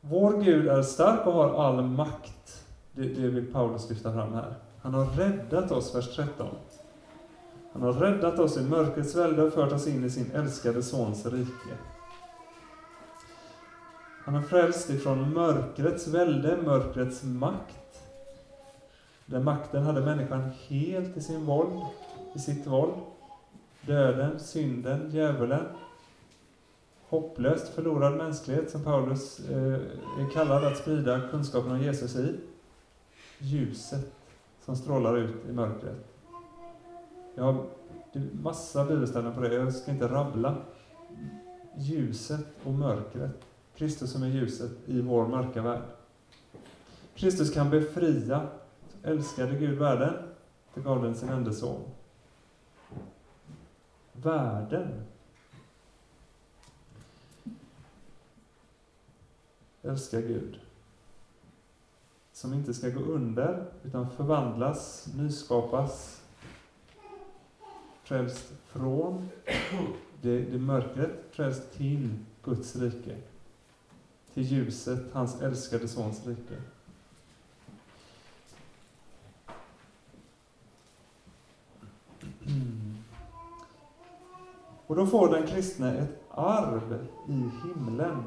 Vår 0.00 0.42
Gud 0.42 0.68
är 0.68 0.82
stark 0.82 1.26
och 1.26 1.32
har 1.32 1.66
all 1.66 1.82
makt. 1.82 2.64
Det, 2.92 3.02
det 3.02 3.28
vill 3.28 3.52
Paulus 3.52 3.90
lyfta 3.90 4.12
fram 4.12 4.34
här. 4.34 4.54
Han 4.82 4.94
har 4.94 5.04
räddat 5.04 5.70
oss, 5.70 5.94
vers 5.94 6.16
13. 6.16 6.48
Han 7.72 7.82
har 7.82 7.92
räddat 7.92 8.38
oss 8.38 8.56
i 8.56 8.62
mörkrets 8.62 9.14
välde 9.14 9.42
och 9.42 9.52
fört 9.52 9.72
oss 9.72 9.86
in 9.86 10.04
i 10.04 10.10
sin 10.10 10.30
älskade 10.34 10.82
Sons 10.82 11.26
rike. 11.26 11.76
Han 14.24 14.34
har 14.34 14.42
frälst 14.42 14.90
ifrån 14.90 15.32
mörkrets 15.32 16.06
välde, 16.06 16.56
mörkrets 16.56 17.22
makt. 17.22 18.02
Den 19.26 19.44
makten 19.44 19.82
hade 19.82 20.00
människan 20.00 20.50
helt 20.68 21.16
i 21.16 21.20
sin 21.20 21.44
våld, 21.44 21.80
i 22.34 22.38
sitt 22.38 22.66
våld. 22.66 22.94
Döden, 23.86 24.40
synden, 24.40 25.10
djävulen. 25.10 25.64
Hopplöst 27.08 27.68
förlorad 27.68 28.16
mänsklighet 28.16 28.70
som 28.70 28.84
Paulus 28.84 29.40
eh, 29.40 29.74
är 30.18 30.32
kallad 30.34 30.64
att 30.64 30.78
sprida 30.78 31.20
kunskapen 31.30 31.70
om 31.70 31.82
Jesus 31.82 32.16
i. 32.16 32.36
Ljuset 33.38 34.19
som 34.70 34.76
strålar 34.76 35.16
ut 35.16 35.44
i 35.48 35.52
mörkret. 35.52 35.96
Jag 37.34 37.44
har 37.44 37.66
massa 38.42 38.84
bibelställen 38.84 39.34
på 39.34 39.40
det, 39.40 39.54
jag 39.54 39.74
ska 39.74 39.90
inte 39.90 40.08
rabbla. 40.08 40.56
Ljuset 41.76 42.46
och 42.64 42.72
mörkret. 42.72 43.44
Kristus 43.76 44.12
som 44.12 44.22
är 44.22 44.26
ljuset 44.26 44.70
i 44.86 45.00
vår 45.00 45.26
mörka 45.26 45.62
värld. 45.62 45.82
Kristus 47.14 47.54
kan 47.54 47.70
befria. 47.70 48.46
älskade 49.02 49.58
Gud 49.58 49.78
världen, 49.78 50.14
det 50.74 50.80
gav 50.80 51.02
den 51.02 51.14
sin 51.14 51.28
enda 51.28 51.52
son. 51.52 51.82
Världen. 54.12 54.88
Älskar 59.82 60.20
Gud. 60.20 60.60
Som 62.40 62.54
inte 62.54 62.74
ska 62.74 62.88
gå 62.88 63.00
under, 63.00 63.64
utan 63.84 64.10
förvandlas, 64.10 65.08
nyskapas, 65.16 66.22
frälst 68.02 68.52
från 68.66 69.28
det, 70.22 70.40
det 70.40 70.58
mörkret, 70.58 71.10
frälst 71.30 71.72
till 71.72 72.18
Guds 72.44 72.76
rike 72.76 73.16
till 74.34 74.42
ljuset, 74.42 75.02
hans 75.12 75.40
älskade 75.40 75.88
Sons 75.88 76.26
rike. 76.26 76.54
Mm. 82.46 82.98
Och 84.86 84.96
då 84.96 85.06
får 85.06 85.28
den 85.28 85.46
kristne 85.46 85.98
ett 85.98 86.22
arv 86.30 87.06
i 87.28 87.32
himlen. 87.32 88.22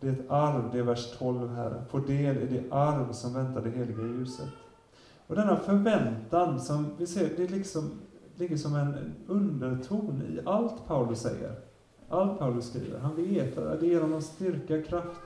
Det 0.00 0.08
är 0.08 0.12
ett 0.12 0.30
arv, 0.30 0.70
det 0.72 0.78
är 0.78 0.82
vers 0.82 1.18
12 1.18 1.48
här. 1.48 1.84
Får 1.90 2.00
del 2.00 2.36
i 2.36 2.46
det 2.46 2.74
arv 2.74 3.12
som 3.12 3.34
väntar 3.34 3.62
det 3.62 3.70
heliga 3.70 4.02
ljuset. 4.02 4.48
Och 5.26 5.36
denna 5.36 5.56
förväntan 5.56 6.60
som 6.60 6.90
vi 6.98 7.06
ser, 7.06 7.30
det 7.36 7.50
liksom, 7.50 7.90
ligger 8.36 8.56
som 8.56 8.74
en 8.74 9.14
underton 9.26 10.22
i 10.22 10.40
allt 10.46 10.86
Paulus 10.86 11.20
säger. 11.20 11.54
Allt 12.08 12.38
Paulus 12.38 12.68
skriver. 12.68 12.98
Han 12.98 13.16
vet 13.16 13.58
att 13.58 13.80
det 13.80 13.86
ger 13.86 14.00
honom 14.00 14.22
styrka, 14.22 14.82
kraft. 14.82 15.20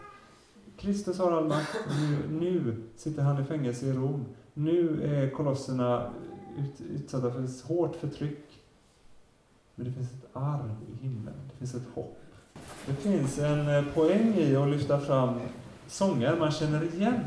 Kristus 0.76 1.18
har 1.18 1.32
all 1.32 1.48
makt. 1.48 1.76
Nu, 2.00 2.38
nu 2.38 2.82
sitter 2.96 3.22
han 3.22 3.42
i 3.42 3.44
fängelse 3.44 3.86
i 3.86 3.92
Rom. 3.92 4.24
Nu 4.54 5.02
är 5.02 5.30
kolosserna 5.30 6.10
ut, 6.58 6.80
utsatta 6.80 7.30
för 7.30 7.68
hårt 7.68 7.96
förtryck. 7.96 8.62
Men 9.74 9.86
det 9.86 9.92
finns 9.92 10.12
ett 10.12 10.28
arv 10.32 10.76
i 10.92 11.02
himlen. 11.02 11.34
Det 11.50 11.56
finns 11.58 11.74
ett 11.74 11.94
hopp. 11.94 12.18
Det 12.86 12.94
finns 12.94 13.38
en 13.38 13.68
eh, 13.68 13.84
poäng 13.94 14.34
i 14.36 14.56
att 14.56 14.68
lyfta 14.68 15.00
fram 15.00 15.40
sånger 15.88 16.36
man 16.36 16.50
känner 16.50 16.94
igen. 16.94 17.20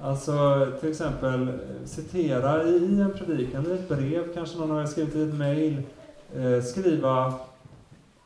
Alltså 0.00 0.66
till 0.80 0.90
exempel 0.90 1.48
eh, 1.48 1.54
citera 1.84 2.62
i 2.62 3.00
en 3.00 3.14
predikan, 3.18 3.66
i 3.66 3.74
ett 3.74 3.88
brev, 3.88 4.34
kanske 4.34 4.58
någon 4.58 4.70
har 4.70 4.86
skrivit 4.86 5.14
i 5.14 5.22
ett 5.22 5.34
mejl, 5.34 5.82
eh, 6.36 6.62
skriva 6.62 7.34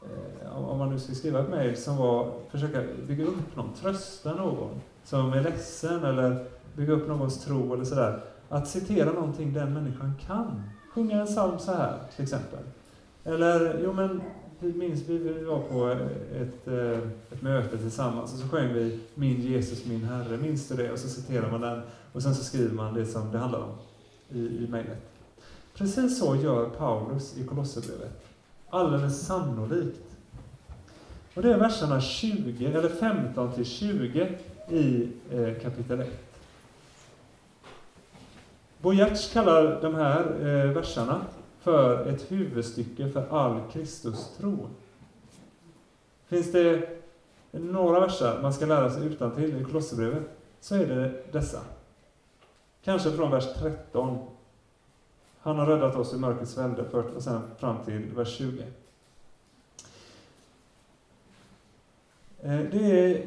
Eh, 0.02 0.68
om 0.70 0.78
man 0.78 0.90
nu 0.90 0.98
ska 0.98 1.14
skriva 1.14 1.40
ett 1.40 1.50
mejl, 1.50 1.76
som 1.76 1.96
var 1.96 2.32
försöka 2.50 2.82
bygga 3.06 3.24
upp 3.24 3.56
någon, 3.56 3.74
trösta 3.74 4.34
någon 4.34 4.80
som 5.04 5.32
är 5.32 5.42
ledsen 5.42 6.04
eller 6.04 6.44
bygga 6.76 6.92
upp 6.92 7.08
någons 7.08 7.44
tro 7.44 7.74
eller 7.74 7.84
sådär. 7.84 8.20
Att 8.48 8.68
citera 8.68 9.12
någonting 9.12 9.52
den 9.52 9.74
människan 9.74 10.14
kan. 10.26 10.62
Sjunga 10.94 11.20
en 11.20 11.26
psalm 11.26 11.58
så 11.58 11.72
här, 11.72 11.98
till 12.14 12.22
exempel. 12.22 12.58
Eller, 13.24 13.80
jo 13.84 13.92
men, 13.92 14.22
minns 14.62 15.08
vi 15.08 15.44
var 15.44 15.60
på 15.60 15.88
ett, 16.34 16.68
eh, 16.68 16.98
ett 17.32 17.42
möte 17.42 17.78
tillsammans 17.78 18.32
och 18.32 18.38
så 18.38 18.48
sjöng 18.48 18.72
vi 18.72 19.00
Min 19.14 19.42
Jesus, 19.42 19.86
min 19.86 20.04
Herre. 20.04 20.36
Minns 20.36 20.68
du 20.68 20.76
det? 20.76 20.92
Och 20.92 20.98
så 20.98 21.08
citerar 21.08 21.50
man 21.50 21.60
den 21.60 21.82
och 22.12 22.22
sen 22.22 22.34
så 22.34 22.44
skriver 22.44 22.74
man 22.74 22.94
det 22.94 23.06
som 23.06 23.32
det 23.32 23.38
handlar 23.38 23.60
om 23.60 23.74
i, 24.28 24.38
i 24.38 24.66
mejlet. 24.70 24.98
Precis 25.74 26.18
så 26.18 26.36
gör 26.36 26.68
Paulus 26.68 27.38
i 27.38 27.44
Kolosserbrevet 27.44 28.22
alldeles 28.72 29.26
sannolikt. 29.26 30.00
Och 31.34 31.42
det 31.42 31.52
är 31.52 31.58
verserna 31.58 32.00
20, 32.00 32.66
eller 32.66 32.88
15 32.88 33.52
till 33.52 33.64
20 33.64 34.38
i 34.68 35.08
eh, 35.32 35.62
kapitel 35.62 36.00
1. 36.00 36.08
Bojerts 38.78 39.32
kallar 39.32 39.82
de 39.82 39.94
här 39.94 40.20
eh, 40.20 40.72
verserna 40.72 41.20
för 41.62 42.06
ett 42.06 42.32
huvudstycke 42.32 43.08
för 43.08 43.28
all 43.30 43.60
Kristustro. 43.72 44.68
Finns 46.26 46.52
det 46.52 46.88
några 47.50 48.00
verser 48.00 48.38
man 48.42 48.52
ska 48.52 48.66
lära 48.66 48.90
sig 48.90 49.06
utan 49.06 49.34
till 49.34 49.60
i 49.60 49.64
Kolosserbrevet, 49.64 50.22
så 50.60 50.74
är 50.74 50.86
det 50.86 51.32
dessa. 51.32 51.60
Kanske 52.84 53.10
från 53.10 53.30
vers 53.30 53.54
13 53.58 54.18
han 55.40 55.58
har 55.58 55.66
räddat 55.66 55.96
oss 55.96 56.14
i 56.14 56.16
mörkrets 56.16 56.58
välde, 56.58 56.82
och 56.82 57.22
sen 57.22 57.40
fram 57.58 57.76
till 57.84 58.10
vers 58.14 58.36
20. 58.36 58.62
Eh, 62.42 62.60
det 62.72 63.00
är, 63.00 63.26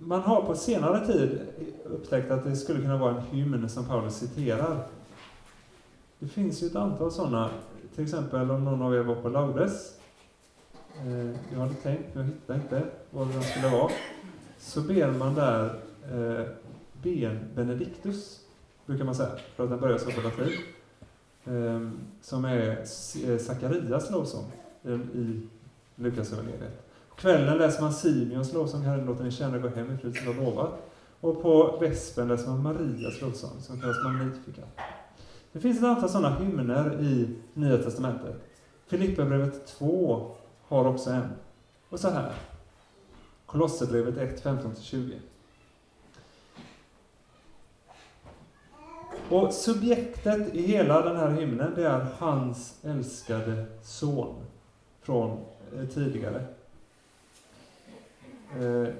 man 0.00 0.20
har 0.20 0.42
på 0.42 0.54
senare 0.54 1.06
tid 1.06 1.40
upptäckt 1.84 2.30
att 2.30 2.44
det 2.44 2.56
skulle 2.56 2.80
kunna 2.80 2.96
vara 2.96 3.14
en 3.14 3.22
hymn 3.22 3.68
som 3.68 3.84
Paulus 3.84 4.14
citerar. 4.14 4.88
Det 6.18 6.28
finns 6.28 6.62
ju 6.62 6.66
ett 6.66 6.76
antal 6.76 7.12
sådana, 7.12 7.50
till 7.94 8.04
exempel 8.04 8.50
om 8.50 8.64
någon 8.64 8.82
av 8.82 8.94
er 8.94 9.00
var 9.00 9.14
på 9.14 9.28
Laudes. 9.28 9.98
Eh, 11.00 11.30
jag 11.52 11.58
hade 11.58 11.74
tänkt, 11.74 12.14
men 12.14 12.24
jag 12.24 12.32
hittade 12.32 12.58
inte 12.58 12.82
vad 13.10 13.28
den 13.28 13.42
skulle 13.42 13.68
vara. 13.68 13.90
Så 14.58 14.80
ber 14.80 15.10
man 15.10 15.34
där 15.34 15.64
eh, 16.12 16.46
Ben 17.02 17.40
Benedictus, 17.54 18.40
brukar 18.86 19.04
man 19.04 19.14
säga, 19.14 19.30
för 19.56 19.64
att 19.64 19.70
den 19.70 19.80
börjar 19.80 19.98
så 19.98 20.10
på 20.10 20.20
latin. 20.20 20.52
Eh, 21.44 21.90
som 22.20 22.44
är 22.44 22.84
Sakarias 23.38 24.10
eh, 24.10 24.16
lovsång 24.16 24.52
i 25.14 25.40
Lukasevangeliet. 25.94 26.88
På 27.08 27.16
kvällen 27.16 27.58
läser 27.58 27.82
man 27.82 27.92
Simeons 27.92 28.52
lovsång, 28.52 28.82
Herren 28.82 29.06
låter 29.06 29.24
ni 29.24 29.30
känna 29.30 29.58
gå 29.58 29.68
hem 29.68 29.94
i 29.94 29.96
frid 29.96 30.16
som 30.16 30.36
lovat. 30.36 30.70
Och 31.20 31.42
på 31.42 31.78
vespen 31.80 32.28
läser 32.28 32.48
man 32.48 32.62
Marias 32.62 33.20
lovsång, 33.20 33.60
som 33.60 33.80
kallas 33.80 34.04
Magnificat. 34.04 34.78
Det 35.52 35.60
finns 35.60 35.78
ett 35.78 35.84
antal 35.84 36.08
sådana 36.08 36.38
hymner 36.38 37.02
i 37.02 37.36
Nya 37.54 37.78
Testamentet. 37.78 38.34
Filipperbrevet 38.86 39.66
2 39.66 40.30
har 40.62 40.84
också 40.84 41.10
en. 41.10 41.28
Och 41.88 42.00
så 42.00 42.10
här. 42.10 42.32
Kolosserbrevet 43.46 44.16
1, 44.16 44.44
15-20. 44.44 45.18
Och 49.28 49.52
subjektet 49.52 50.54
i 50.54 50.62
hela 50.62 51.02
den 51.02 51.16
här 51.16 51.30
hymnen, 51.30 51.72
det 51.74 51.86
är 51.86 52.06
hans 52.18 52.84
älskade 52.84 53.66
son 53.82 54.34
från 55.00 55.44
eh, 55.76 55.86
tidigare. 55.88 56.44
Eh, 58.60 58.94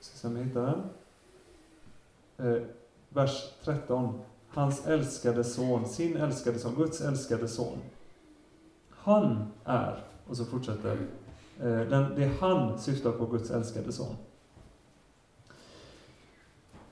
ska 0.00 0.18
se 0.18 0.28
om 0.28 0.36
jag 0.36 0.44
hittar 0.44 0.66
den. 0.66 0.82
Eh, 2.54 2.62
vers 3.08 3.52
13. 3.64 4.20
Hans 4.54 4.86
älskade 4.86 5.44
son, 5.44 5.88
sin 5.88 6.16
älskade 6.16 6.58
son, 6.58 6.74
Guds 6.74 7.00
älskade 7.00 7.48
son. 7.48 7.78
Han 8.90 9.52
är, 9.64 10.04
och 10.26 10.36
så 10.36 10.44
fortsätter 10.44 10.98
eh, 11.60 11.80
den, 11.80 12.14
det 12.16 12.30
han 12.40 12.78
syftar 12.78 13.12
på 13.12 13.26
Guds 13.26 13.50
älskade 13.50 13.92
son. 13.92 14.16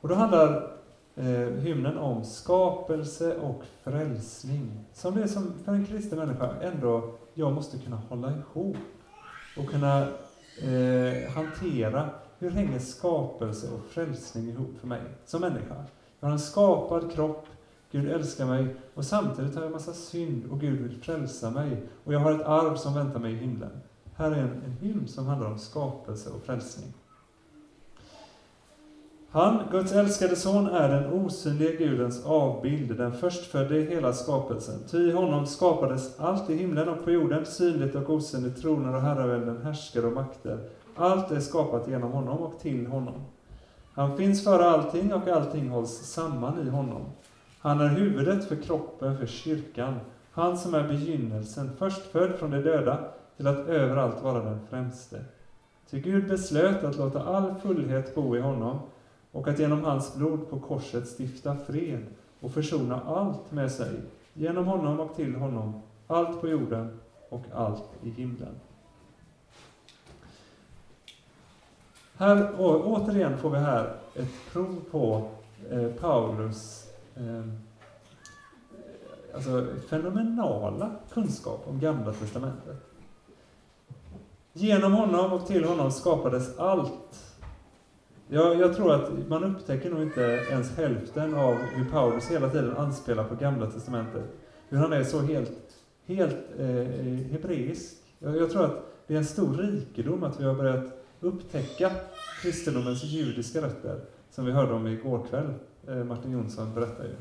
Och 0.00 0.08
då 0.08 0.14
handlar 0.14 0.76
eh, 1.14 1.48
hymnen 1.48 1.98
om 1.98 2.24
skapelse 2.24 3.36
och 3.36 3.64
frälsning. 3.82 4.84
Som 4.92 5.14
det 5.14 5.28
som 5.28 5.52
för 5.64 5.72
en 5.72 5.86
kristen 5.86 6.18
människa 6.18 6.54
ändå, 6.60 7.14
jag 7.34 7.52
måste 7.52 7.78
kunna 7.78 7.96
hålla 7.96 8.32
ihop 8.32 8.76
och 9.56 9.70
kunna 9.70 10.02
eh, 10.62 11.30
hantera 11.30 12.10
hur 12.38 12.50
hänger 12.50 12.78
skapelse 12.78 13.66
och 13.74 13.84
frälsning 13.90 14.48
ihop 14.48 14.78
för 14.80 14.86
mig 14.86 15.00
som 15.26 15.40
människa? 15.40 15.84
Jag 16.23 16.29
har 16.29 16.33
en 16.33 16.39
skapad 16.39 17.12
kropp, 17.12 17.47
Gud 17.91 18.11
älskar 18.11 18.47
mig 18.47 18.77
och 18.95 19.05
samtidigt 19.05 19.55
har 19.55 19.62
jag 19.62 19.66
en 19.66 19.73
massa 19.73 19.93
synd 19.93 20.45
och 20.51 20.61
Gud 20.61 20.81
vill 20.81 21.03
frälsa 21.03 21.51
mig 21.51 21.83
och 22.05 22.14
jag 22.14 22.20
har 22.20 22.33
ett 22.33 22.47
arv 22.47 22.77
som 22.77 22.95
väntar 22.95 23.20
mig 23.20 23.33
i 23.33 23.37
himlen. 23.37 23.70
Här 24.14 24.31
är 24.31 24.37
en, 24.37 24.62
en 24.64 24.73
hymn 24.81 25.09
som 25.09 25.27
handlar 25.27 25.51
om 25.51 25.59
skapelse 25.59 26.31
och 26.31 26.43
frälsning. 26.43 26.93
Han, 29.31 29.62
Guds 29.70 29.93
älskade 29.93 30.37
son, 30.37 30.66
är 30.66 30.89
den 30.89 31.12
osynlige 31.12 31.77
Gudens 31.77 32.27
avbild, 32.27 32.97
den 32.97 33.12
förstfödde 33.12 33.77
i 33.77 33.91
hela 33.91 34.12
skapelsen. 34.12 34.81
Ty 34.91 35.09
i 35.09 35.12
honom 35.12 35.47
skapades 35.47 36.20
allt 36.20 36.51
i 36.51 36.57
himlen 36.57 36.89
och 36.89 37.05
på 37.05 37.11
jorden, 37.11 37.47
synligt 37.47 37.95
och 37.95 38.11
osynligt, 38.11 38.62
troner 38.62 38.95
och 38.95 39.01
herravälden, 39.01 39.62
härskare 39.62 40.07
och 40.07 40.12
makter. 40.12 40.68
Allt 40.97 41.31
är 41.31 41.41
skapat 41.41 41.89
genom 41.89 42.12
honom 42.12 42.39
och 42.39 42.61
till 42.61 42.87
honom. 42.87 43.14
Han 43.95 44.16
finns 44.16 44.45
före 44.45 44.70
allting 44.70 45.14
och 45.14 45.28
allting 45.28 45.68
hålls 45.68 45.90
samman 45.90 46.66
i 46.66 46.70
honom. 46.70 47.03
Han 47.59 47.80
är 47.80 47.88
huvudet 47.88 48.49
för 48.49 48.57
kroppen, 48.57 49.18
för 49.18 49.26
kyrkan. 49.26 50.01
Han 50.32 50.59
som 50.59 50.74
är 50.74 50.88
begynnelsen, 50.88 51.76
förstfödd 51.78 52.34
från 52.34 52.51
de 52.51 52.62
döda, 52.62 52.99
till 53.36 53.47
att 53.47 53.66
överallt 53.66 54.22
vara 54.22 54.45
den 54.45 54.61
främste. 54.70 55.24
Ty 55.90 56.01
Gud 56.01 56.28
beslöt 56.28 56.84
att 56.84 56.97
låta 56.97 57.22
all 57.22 57.55
fullhet 57.55 58.14
bo 58.14 58.36
i 58.36 58.40
honom 58.40 58.78
och 59.32 59.49
att 59.49 59.59
genom 59.59 59.84
hans 59.84 60.16
blod 60.16 60.51
på 60.51 60.61
korset 60.61 61.09
stifta 61.18 61.57
fred 61.57 62.07
och 62.40 62.53
försona 62.53 63.01
allt 63.07 63.53
med 63.53 63.72
sig, 63.72 64.01
genom 64.32 64.66
honom 64.66 65.01
och 65.01 65.16
till 65.16 65.34
honom, 65.34 65.82
allt 66.07 66.40
på 66.40 66.49
jorden 66.49 67.01
och 67.28 67.45
allt 67.55 67.90
i 68.03 68.11
himlen. 68.11 68.55
Här, 72.16 72.54
återigen 72.58 73.38
får 73.38 73.50
vi 73.50 73.58
här 73.58 73.96
ett 74.14 74.52
prov 74.52 74.80
på 74.90 75.28
eh, 75.70 75.88
Paulus 75.88 76.90
eh, 77.14 77.44
alltså 79.34 79.66
fenomenala 79.88 80.90
kunskap 81.12 81.64
om 81.68 81.80
Gamla 81.80 82.12
Testamentet. 82.12 82.76
Genom 84.52 84.92
honom 84.92 85.32
och 85.32 85.46
till 85.46 85.64
honom 85.64 85.90
skapades 85.90 86.58
allt. 86.58 87.36
Jag, 88.28 88.60
jag 88.60 88.76
tror 88.76 88.92
att 88.92 89.28
man 89.28 89.44
upptäcker 89.44 89.90
nog 89.90 90.02
inte 90.02 90.20
ens 90.50 90.76
hälften 90.76 91.34
av 91.34 91.54
hur 91.54 91.90
Paulus 91.90 92.30
hela 92.30 92.50
tiden 92.50 92.76
anspelar 92.76 93.24
på 93.24 93.34
Gamla 93.34 93.66
Testamentet. 93.66 94.24
Hur 94.68 94.78
han 94.78 94.92
är 94.92 95.04
så 95.04 95.20
helt, 95.20 95.76
helt 96.06 96.36
eh, 96.58 96.66
hebreisk. 97.30 97.96
Jag, 98.18 98.36
jag 98.36 98.50
tror 98.50 98.64
att 98.64 98.84
det 99.06 99.14
är 99.14 99.18
en 99.18 99.24
stor 99.24 99.54
rikedom 99.54 100.24
att 100.24 100.40
vi 100.40 100.44
har 100.44 100.54
börjat 100.54 101.01
upptäcka 101.23 101.91
kristendomens 102.43 103.05
judiska 103.05 103.62
rötter, 103.62 104.01
som 104.31 104.45
vi 104.45 104.53
hörde 104.53 104.73
om 104.73 104.87
igår 104.87 105.27
kväll. 105.31 105.55
Eh, 105.89 106.05
Martin 106.05 106.33
Jonsson 106.33 106.75
berättade 106.75 107.09
ju 107.09 107.14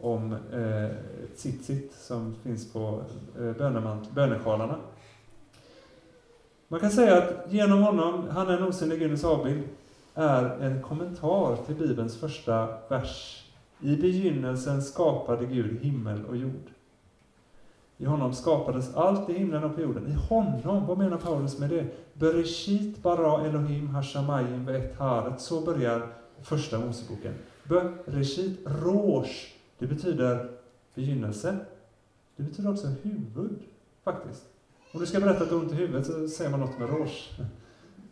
om 0.00 0.32
eh, 0.32 0.90
Tzitzit 1.36 1.94
som 1.94 2.34
finns 2.42 2.72
på 2.72 3.02
eh, 3.38 3.52
bönesjalarna. 4.14 4.76
Man 6.68 6.80
kan 6.80 6.90
säga 6.90 7.16
att 7.16 7.52
genom 7.52 7.82
honom, 7.82 8.28
han 8.30 8.48
är 8.48 8.56
en 8.56 8.62
osynlig 8.62 8.98
Gudens 8.98 9.24
avbild, 9.24 9.62
är 10.14 10.44
en 10.44 10.82
kommentar 10.82 11.56
till 11.66 11.74
Bibelns 11.74 12.16
första 12.16 12.68
vers. 12.88 13.44
I 13.80 13.96
begynnelsen 13.96 14.82
skapade 14.82 15.46
Gud 15.46 15.80
himmel 15.82 16.24
och 16.24 16.36
jord. 16.36 16.75
I 17.98 18.04
honom 18.04 18.32
skapades 18.32 18.94
allt 18.94 19.30
i 19.30 19.32
himlen 19.32 19.64
och 19.64 19.74
på 19.74 19.80
jorden. 19.80 20.06
I 20.08 20.12
honom, 20.12 20.86
vad 20.86 20.98
menar 20.98 21.16
Paulus 21.16 21.58
med 21.58 21.70
det? 21.70 21.86
Bereshit 22.14 23.02
bara 23.02 23.46
Elohim 23.46 23.88
hashamayim 23.88 24.66
vet 24.66 24.98
haret. 24.98 25.40
Så 25.40 25.60
börjar 25.60 26.12
första 26.42 26.78
Moseboken. 26.78 27.34
Bereshit 27.64 28.60
rosh. 28.64 29.32
Det 29.78 29.86
betyder 29.86 30.50
begynnelse. 30.94 31.56
Det 32.36 32.42
betyder 32.42 32.70
också 32.70 32.86
huvud, 32.86 33.58
faktiskt. 34.04 34.42
Om 34.92 35.00
du 35.00 35.06
ska 35.06 35.20
berätta 35.20 35.42
att 35.42 35.48
du 35.48 35.54
har 35.54 35.62
ont 35.62 35.72
i 35.72 35.76
huvudet 35.76 36.06
så 36.06 36.28
säger 36.28 36.50
man 36.50 36.60
något 36.60 36.78
med 36.78 36.88
rosh. 36.90 37.40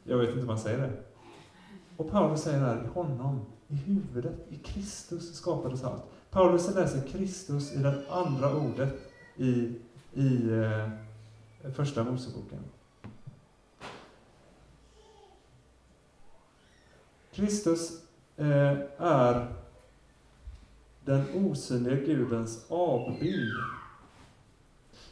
Jag 0.05 0.19
vet 0.19 0.29
inte 0.29 0.41
om 0.41 0.47
man 0.47 0.59
säger 0.59 0.79
det. 0.79 0.91
Och 1.97 2.11
Paulus 2.11 2.41
säger 2.43 2.59
här, 2.59 2.85
i 2.85 2.87
honom, 2.87 3.41
i 3.69 3.75
huvudet, 3.75 4.47
i 4.49 4.57
Kristus 4.57 5.35
skapades 5.35 5.85
allt. 5.85 6.03
Paulus 6.31 6.75
läser 6.75 7.09
Kristus 7.09 7.73
i 7.73 7.79
det 7.79 8.03
andra 8.11 8.57
ordet 8.57 9.14
i, 9.37 9.73
i 10.15 10.51
eh, 10.51 10.89
Första 11.73 12.05
Moseboken. 12.05 12.59
Kristus 17.33 18.03
eh, 18.37 18.79
är 18.99 19.47
den 21.05 21.25
osynliga 21.35 21.95
Gudens 21.95 22.67
avbild. 22.69 23.55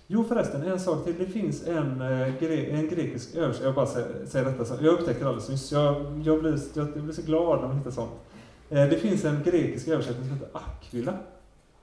Jo 0.07 0.25
förresten, 0.25 0.63
en 0.63 0.81
sak 0.81 1.05
till. 1.05 1.19
Det 1.19 1.27
finns 1.27 1.67
en, 1.67 2.01
eh, 2.01 2.41
gre 2.41 2.67
en 2.67 2.89
grekisk 2.89 3.35
översättning, 3.35 3.67
jag 3.67 3.75
bara 3.75 3.87
säger, 3.87 4.27
säger 4.27 4.45
detta, 4.45 4.65
så. 4.65 4.75
jag 4.75 4.95
upptäckte 4.95 5.25
det 5.25 5.29
alldeles 5.29 5.49
nyss. 5.49 5.73
Jag, 5.73 6.23
jag, 6.25 6.41
blir, 6.41 6.59
jag, 6.75 6.89
jag 6.95 7.03
blir 7.05 7.15
så 7.15 7.23
glad 7.23 7.61
när 7.61 7.69
man 7.69 7.79
hittar 7.79 7.91
sånt. 7.91 8.13
Eh, 8.71 8.89
det 8.89 8.99
finns 8.99 9.25
en 9.25 9.43
grekisk 9.43 9.89
översättning 9.89 10.29
som 10.29 10.35
heter 10.35 10.49
Aquila 10.53 11.19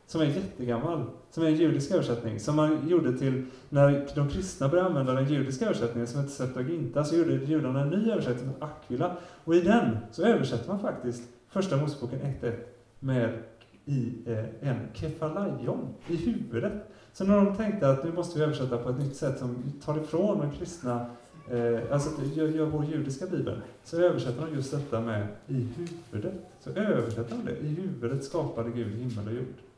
som 0.10 0.22
är 0.22 0.26
jättegammal, 0.26 1.06
som 1.32 1.44
är 1.44 1.48
en 1.48 1.56
judisk 1.56 1.92
översättning, 1.92 2.40
som 2.40 2.56
man 2.56 2.90
gjorde 2.90 3.18
till, 3.18 3.46
när 3.70 4.08
de 4.16 4.30
kristna 4.30 4.68
började 4.68 4.90
använda 4.90 5.14
den 5.14 5.30
judiska 5.30 5.66
översättningen 5.66 6.08
som 6.08 6.20
heter 6.20 6.34
Septuaginta, 6.34 7.04
så 7.04 7.16
gjorde 7.16 7.34
judarna 7.34 7.82
en 7.82 7.90
ny 7.90 8.12
översättning 8.12 8.48
med 8.48 8.70
Aquila. 8.70 9.18
Och 9.44 9.56
i 9.56 9.62
den 9.62 9.98
så 10.12 10.24
översätter 10.24 10.68
man 10.68 10.80
faktiskt 10.80 11.24
Första 11.50 11.78
Moseboken 11.78 12.20
1.1 12.20 12.54
med 13.00 13.44
i 13.86 14.14
eh, 14.26 14.70
en 14.70 14.78
Kefalajon, 14.94 15.88
i 16.08 16.16
huvudet. 16.16 16.74
Så 17.14 17.24
när 17.24 17.36
de 17.36 17.56
tänkte 17.56 17.90
att 17.90 18.04
nu 18.04 18.12
måste 18.12 18.40
vi 18.40 18.46
översätta 18.46 18.78
på 18.78 18.90
ett 18.90 19.00
nytt 19.00 19.16
sätt 19.16 19.40
som 19.40 19.64
tar 19.86 19.98
ifrån 19.98 20.40
de 20.40 20.52
kristna, 20.52 21.06
eh, 21.52 21.80
alltså 21.92 22.10
gör, 22.34 22.48
gör 22.48 22.66
vår 22.66 22.86
judiska 22.86 23.26
bibel, 23.28 23.62
så 23.84 24.02
översätter 24.02 24.46
de 24.46 24.56
just 24.56 24.72
detta 24.72 25.02
med 25.02 25.28
i 25.48 25.68
huvudet. 25.78 26.34
Så 26.60 26.70
översätter 26.70 27.36
de 27.36 27.46
det, 27.46 27.58
i 27.58 27.68
huvudet 27.68 28.24
skapade 28.24 28.70
Gud 28.70 28.96
himmel 28.96 29.28
och 29.28 29.34
jord 29.34 29.69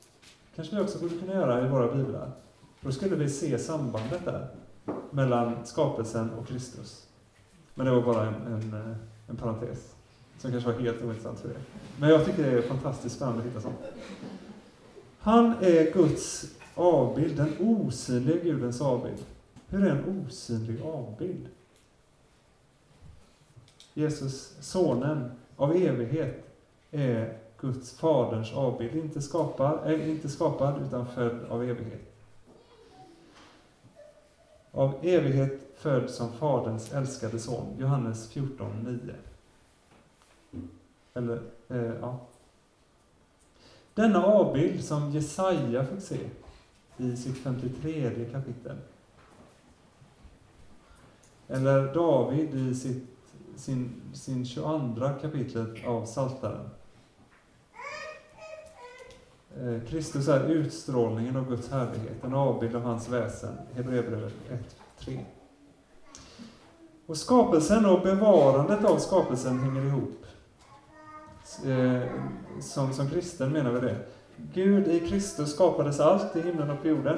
kanske 0.56 0.76
vi 0.76 0.82
också 0.82 0.99
borde 0.99 1.18
kunna 1.18 1.34
göra 1.34 1.66
i 1.66 1.70
våra 1.70 1.95
biblar. 1.95 2.32
Då 2.82 2.91
skulle 2.91 3.16
vi 3.16 3.30
se 3.30 3.58
sambandet 3.58 4.26
där, 4.26 4.47
mellan 5.12 5.66
skapelsen 5.66 6.30
och 6.30 6.47
Kristus. 6.47 7.08
Men 7.74 7.86
det 7.86 7.91
var 7.91 8.02
bara 8.02 8.28
en, 8.28 8.34
en, 8.47 8.74
eh, 8.74 8.97
en 9.30 9.36
parentes, 9.36 9.95
som 10.38 10.52
kanske 10.52 10.72
var 10.72 10.80
helt 10.80 11.02
ointressant 11.02 11.39
för 11.39 11.49
er. 11.49 11.58
Men 11.99 12.10
jag 12.10 12.26
tycker 12.26 12.43
det 12.43 12.58
är 12.58 12.62
fantastiskt 12.62 13.16
spännande 13.16 13.39
att 13.39 13.47
hitta 13.47 13.62
sånt. 13.62 13.80
Han 15.20 15.56
är 15.62 15.93
Guds 15.93 16.45
avbild, 16.76 17.38
den 17.38 17.54
osynliga 17.60 18.43
Gudens 18.43 18.82
avbild. 18.82 19.26
Hur 19.68 19.86
är 19.86 19.89
en 19.89 20.26
osynlig 20.26 20.82
avbild? 20.82 21.47
Jesus, 23.93 24.56
sonen 24.60 25.32
av 25.56 25.76
evighet, 25.76 26.47
är 26.91 27.38
Guds 27.62 27.91
faderns 27.97 28.53
avbild, 28.53 28.95
inte 28.95 29.22
skapad, 29.22 29.80
är 29.84 29.93
eh, 29.93 30.09
inte 30.09 30.30
skapad 30.30 30.82
utan 30.88 31.07
född 31.07 31.45
av 31.49 31.64
evighet. 31.64 32.12
Av 34.72 34.93
evighet 35.01 35.62
född 35.78 36.09
som 36.09 36.32
Faderns 36.32 36.93
älskade 36.93 37.39
son, 37.39 37.76
Johannes 37.80 38.32
14.9. 38.34 39.14
Eller, 41.14 41.41
eh, 41.68 41.93
ja. 42.01 42.20
Denna 43.93 44.26
avbild 44.26 44.84
som 44.84 45.12
Jesaja 45.12 45.86
fick 45.86 46.01
se 46.01 46.30
i 46.97 47.16
sitt 47.16 47.38
53 47.38 48.26
kapitel. 48.32 48.78
Eller 51.47 51.93
David 51.93 52.55
i 52.55 52.76
sitt, 52.76 53.03
sin, 53.55 53.91
sin 54.14 54.45
22 54.45 55.09
kapitlet 55.22 55.86
av 55.86 56.05
Saltaren. 56.05 56.70
Eh, 59.60 59.89
Kristus 59.89 60.28
är 60.28 60.49
utstrålningen 60.49 61.38
av 61.38 61.49
Guds 61.49 61.72
härlighet, 61.72 62.24
en 62.24 62.34
avbild 62.34 62.76
av 62.76 62.82
hans 62.82 63.10
väsen. 63.10 63.58
Hebreerbrevet 63.74 64.34
1.3. 64.99 65.20
Och 67.06 67.18
skapelsen 67.18 67.86
och 67.86 68.02
bevarandet 68.02 68.86
av 68.86 68.97
skapelsen 68.97 69.60
hänger 69.60 69.86
ihop. 69.86 70.26
Eh, 71.66 72.02
som, 72.62 72.93
som 72.93 73.10
kristen 73.10 73.52
menar 73.52 73.72
vi 73.72 73.80
det. 73.80 73.95
Gud 74.54 74.88
i 74.88 74.99
Kristus 74.99 75.54
skapades 75.54 75.99
allt 75.99 76.36
i 76.36 76.41
himlen 76.41 76.70
och 76.70 76.82
på 76.82 76.88
jorden. 76.88 77.18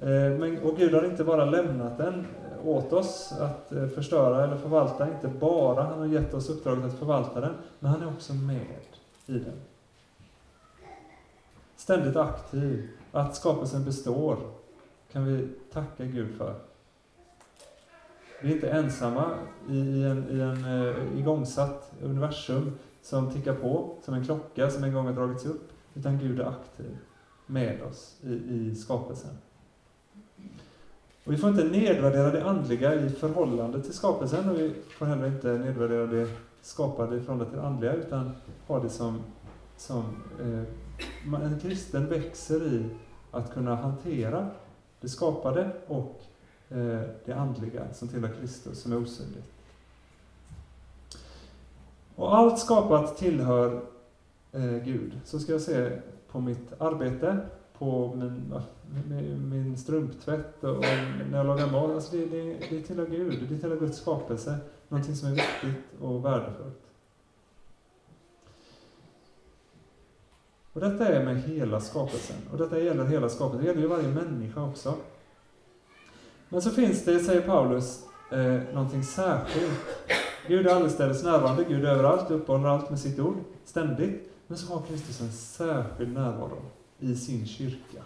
Eh, 0.00 0.38
men, 0.38 0.58
och 0.62 0.76
Gud 0.76 0.94
har 0.94 1.04
inte 1.04 1.24
bara 1.24 1.44
lämnat 1.44 1.98
den 1.98 2.26
åt 2.64 2.92
oss 2.92 3.32
att 3.40 3.72
förstöra 3.94 4.44
eller 4.44 4.56
förvalta, 4.56 5.08
inte 5.08 5.28
bara. 5.28 5.82
Han 5.82 5.98
har 5.98 6.06
gett 6.06 6.34
oss 6.34 6.50
uppdraget 6.50 6.84
att 6.84 6.98
förvalta 6.98 7.40
den, 7.40 7.54
men 7.78 7.90
han 7.90 8.02
är 8.02 8.08
också 8.08 8.34
med 8.34 8.80
i 9.26 9.32
den 9.32 9.60
ständigt 11.86 12.16
aktiv, 12.16 12.88
att 13.12 13.36
skapelsen 13.36 13.84
består, 13.84 14.38
kan 15.12 15.24
vi 15.24 15.48
tacka 15.72 16.04
Gud 16.04 16.36
för. 16.38 16.54
Vi 18.42 18.50
är 18.50 18.54
inte 18.54 18.70
ensamma 18.70 19.30
i 19.68 20.02
en, 20.02 20.26
i 20.30 20.40
en 20.40 20.64
uh, 20.64 21.18
igångsatt 21.18 21.92
universum 22.02 22.72
som 23.02 23.30
tickar 23.30 23.54
på 23.54 23.94
som 24.04 24.14
en 24.14 24.24
klocka 24.24 24.70
som 24.70 24.84
en 24.84 24.94
gång 24.94 25.06
har 25.06 25.12
dragits 25.12 25.46
upp, 25.46 25.72
utan 25.94 26.18
Gud 26.18 26.40
är 26.40 26.44
aktiv 26.44 26.98
med 27.46 27.82
oss 27.82 28.16
i, 28.22 28.34
i 28.34 28.74
skapelsen. 28.74 29.38
Och 31.24 31.32
vi 31.32 31.36
får 31.36 31.50
inte 31.50 31.64
nedvärdera 31.64 32.30
det 32.30 32.44
andliga 32.44 32.94
i 32.94 33.10
förhållande 33.10 33.82
till 33.82 33.94
skapelsen 33.94 34.50
och 34.50 34.58
vi 34.58 34.74
får 34.98 35.06
heller 35.06 35.26
inte 35.26 35.58
nedvärdera 35.58 36.06
det 36.06 36.28
skapade 36.62 37.16
i 37.16 37.20
förhållande 37.20 37.50
till 37.50 37.60
det 37.60 37.66
andliga 37.66 37.92
utan 37.92 38.32
ha 38.66 38.80
det 38.80 38.90
som, 38.90 39.22
som 39.76 40.04
eh, 40.40 40.85
en 41.24 41.58
kristen 41.62 42.08
växer 42.08 42.66
i 42.66 42.84
att 43.30 43.54
kunna 43.54 43.76
hantera 43.76 44.50
det 45.00 45.08
skapade 45.08 45.70
och 45.86 46.22
eh, 46.68 47.00
det 47.24 47.32
andliga 47.32 47.94
som 47.94 48.08
tillhör 48.08 48.34
Kristus, 48.40 48.80
som 48.80 48.92
är 48.92 49.02
osynligt. 49.02 49.52
Och 52.14 52.36
allt 52.36 52.58
skapat 52.58 53.16
tillhör 53.16 53.82
eh, 54.52 54.76
Gud. 54.84 55.20
Så 55.24 55.38
ska 55.38 55.52
jag 55.52 55.60
se 55.60 55.98
på 56.30 56.40
mitt 56.40 56.80
arbete, 56.80 57.38
på 57.78 58.14
min, 58.14 59.48
min 59.48 59.76
strumptvätt 59.76 60.64
och 60.64 60.84
när 61.30 61.36
jag 61.36 61.46
lagar 61.46 61.70
mat. 61.70 61.90
Alltså 61.90 62.16
det, 62.16 62.26
det, 62.26 62.56
det 62.70 62.82
tillhör 62.82 63.06
Gud, 63.06 63.46
det 63.48 63.58
tillhör 63.58 63.76
Guds 63.76 63.98
skapelse. 63.98 64.58
Någonting 64.88 65.16
som 65.16 65.28
är 65.28 65.32
viktigt 65.32 65.84
och 66.00 66.24
värdefullt. 66.24 66.85
Och 70.76 70.82
detta 70.82 71.08
är 71.08 71.24
med 71.24 71.42
hela 71.42 71.80
skapelsen. 71.80 72.36
Och 72.52 72.58
detta 72.58 72.78
gäller 72.78 73.04
hela 73.04 73.28
skapelsen. 73.28 73.60
Det 73.60 73.66
gäller 73.66 73.80
ju 73.80 73.86
varje 73.86 74.08
människa 74.08 74.62
också. 74.62 74.94
Men 76.48 76.62
så 76.62 76.70
finns 76.70 77.04
det, 77.04 77.20
säger 77.20 77.40
Paulus, 77.40 78.04
eh, 78.32 78.74
någonting 78.74 79.04
särskilt. 79.04 79.80
Gud 80.46 80.66
är 80.66 80.74
allestädes 80.74 81.24
närvarande, 81.24 81.64
Gud 81.64 81.84
är 81.84 81.88
överallt, 81.88 82.30
uppehåller 82.30 82.68
allt 82.68 82.90
med 82.90 82.98
sitt 82.98 83.18
ord, 83.18 83.36
ständigt. 83.64 84.30
Men 84.46 84.58
så 84.58 84.74
har 84.74 84.82
Kristus 84.82 85.20
en 85.20 85.32
särskild 85.32 86.12
närvaro 86.14 86.62
i 86.98 87.14
sin 87.14 87.46
kyrka. 87.46 88.02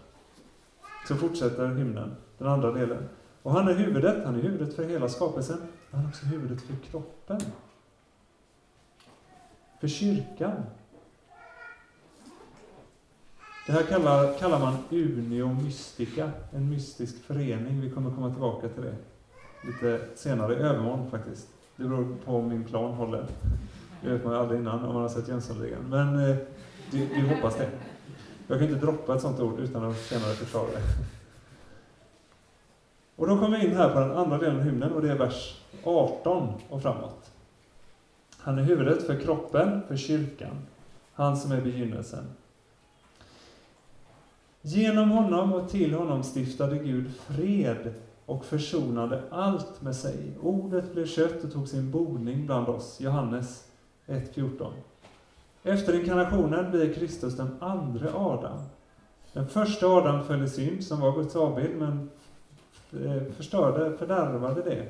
Så 1.08 1.16
fortsätter 1.16 1.66
hymnen, 1.66 2.16
den 2.38 2.48
andra 2.48 2.72
delen. 2.72 3.08
Och 3.42 3.52
han 3.52 3.68
är 3.68 3.74
huvudet, 3.74 4.24
han 4.24 4.34
är 4.34 4.42
huvudet 4.42 4.76
för 4.76 4.84
hela 4.84 5.08
skapelsen, 5.08 5.58
men 5.58 6.00
han 6.00 6.04
är 6.04 6.08
också 6.08 6.26
huvudet 6.26 6.62
för 6.62 6.74
kroppen. 6.90 7.40
För 9.80 9.88
kyrkan. 9.88 10.62
Det 13.70 13.74
här 13.74 13.82
kallar, 13.82 14.38
kallar 14.38 14.58
man 14.58 14.76
Unio 14.90 15.54
Mystica, 15.64 16.30
en 16.52 16.70
mystisk 16.70 17.24
förening. 17.24 17.80
Vi 17.80 17.90
kommer 17.90 18.10
komma 18.10 18.30
tillbaka 18.30 18.68
till 18.68 18.82
det 18.82 18.94
lite 19.66 20.06
senare, 20.14 20.54
i 20.54 20.56
övermorgon 20.56 21.10
faktiskt. 21.10 21.48
Det 21.76 21.84
beror 21.84 22.16
på 22.24 22.36
om 22.36 22.48
min 22.48 22.64
plan 22.64 22.94
håller. 22.94 23.26
Det 24.02 24.10
vet 24.10 24.24
man 24.24 24.32
ju 24.32 24.38
aldrig 24.38 24.60
innan 24.60 24.84
om 24.84 24.94
man 24.94 25.02
har 25.02 25.08
sett 25.08 25.28
Jönssonligan. 25.28 25.82
Men 25.90 26.30
eh, 26.30 26.36
vi, 26.92 27.06
vi 27.14 27.34
hoppas 27.34 27.56
det. 27.56 27.68
Jag 28.46 28.58
kan 28.58 28.68
inte 28.68 28.86
droppa 28.86 29.14
ett 29.14 29.22
sånt 29.22 29.40
ord 29.40 29.60
utan 29.60 29.84
att 29.84 29.96
senare 29.96 30.34
förklara 30.34 30.66
det. 30.70 30.82
Och 33.16 33.26
då 33.26 33.38
kommer 33.38 33.58
vi 33.58 33.66
in 33.66 33.76
här 33.76 33.88
på 33.94 34.00
den 34.00 34.12
andra 34.12 34.38
delen 34.38 34.56
av 34.56 34.62
hymnen 34.62 34.92
och 34.92 35.02
det 35.02 35.10
är 35.10 35.18
vers 35.18 35.60
18 35.84 36.52
och 36.68 36.82
framåt. 36.82 37.30
Han 38.38 38.58
är 38.58 38.62
huvudet 38.62 39.06
för 39.06 39.20
kroppen, 39.20 39.82
för 39.88 39.96
kyrkan. 39.96 40.56
Han 41.12 41.36
som 41.36 41.52
är 41.52 41.60
begynnelsen. 41.60 42.24
Genom 44.62 45.10
honom 45.10 45.52
och 45.52 45.68
till 45.68 45.94
honom 45.94 46.22
stiftade 46.22 46.78
Gud 46.78 47.14
fred 47.16 47.94
och 48.26 48.44
försonade 48.44 49.22
allt 49.30 49.82
med 49.82 49.96
sig. 49.96 50.32
Ordet 50.42 50.92
blev 50.92 51.06
kött 51.06 51.44
och 51.44 51.52
tog 51.52 51.68
sin 51.68 51.90
boning 51.90 52.46
bland 52.46 52.68
oss. 52.68 53.00
Johannes 53.00 53.64
1.14. 54.06 54.72
Efter 55.62 56.00
inkarnationen 56.00 56.70
blir 56.70 56.94
Kristus 56.94 57.36
den 57.36 57.56
andra 57.60 58.14
Adam. 58.14 58.58
Den 59.32 59.48
första 59.48 59.86
Adam 59.86 60.24
föll 60.24 60.44
i 60.44 60.48
synd, 60.48 60.84
som 60.84 61.00
var 61.00 61.12
Guds 61.12 61.36
avbild, 61.36 61.76
men 61.78 62.10
eh, 62.92 63.32
förstörde, 63.32 63.96
fördärvade 63.98 64.62
det. 64.62 64.88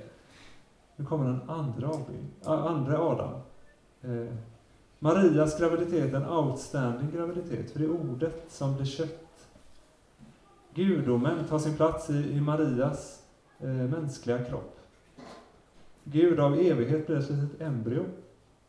Nu 0.96 1.04
kommer 1.04 1.24
den 1.24 1.50
andra, 1.50 1.88
avbild, 1.88 2.26
andra 2.44 2.98
Adam. 2.98 3.40
Eh, 4.02 4.34
Marias 4.98 5.58
graviditet, 5.58 6.12
är 6.12 6.16
en 6.16 6.28
outstanding 6.28 7.10
graviditet, 7.10 7.70
för 7.70 7.78
det 7.78 7.84
är 7.84 7.90
ordet 7.90 8.44
som 8.48 8.76
blir 8.76 8.86
kött. 8.86 9.29
Gudomen 10.74 11.44
tar 11.44 11.58
sin 11.58 11.76
plats 11.76 12.10
i, 12.10 12.32
i 12.32 12.40
Marias 12.40 13.22
eh, 13.58 13.68
mänskliga 13.68 14.44
kropp. 14.44 14.80
Gud 16.04 16.40
av 16.40 16.54
evighet 16.54 17.06
blir 17.06 17.16
ett 17.16 17.30
litet 17.30 17.60
embryo 17.60 18.04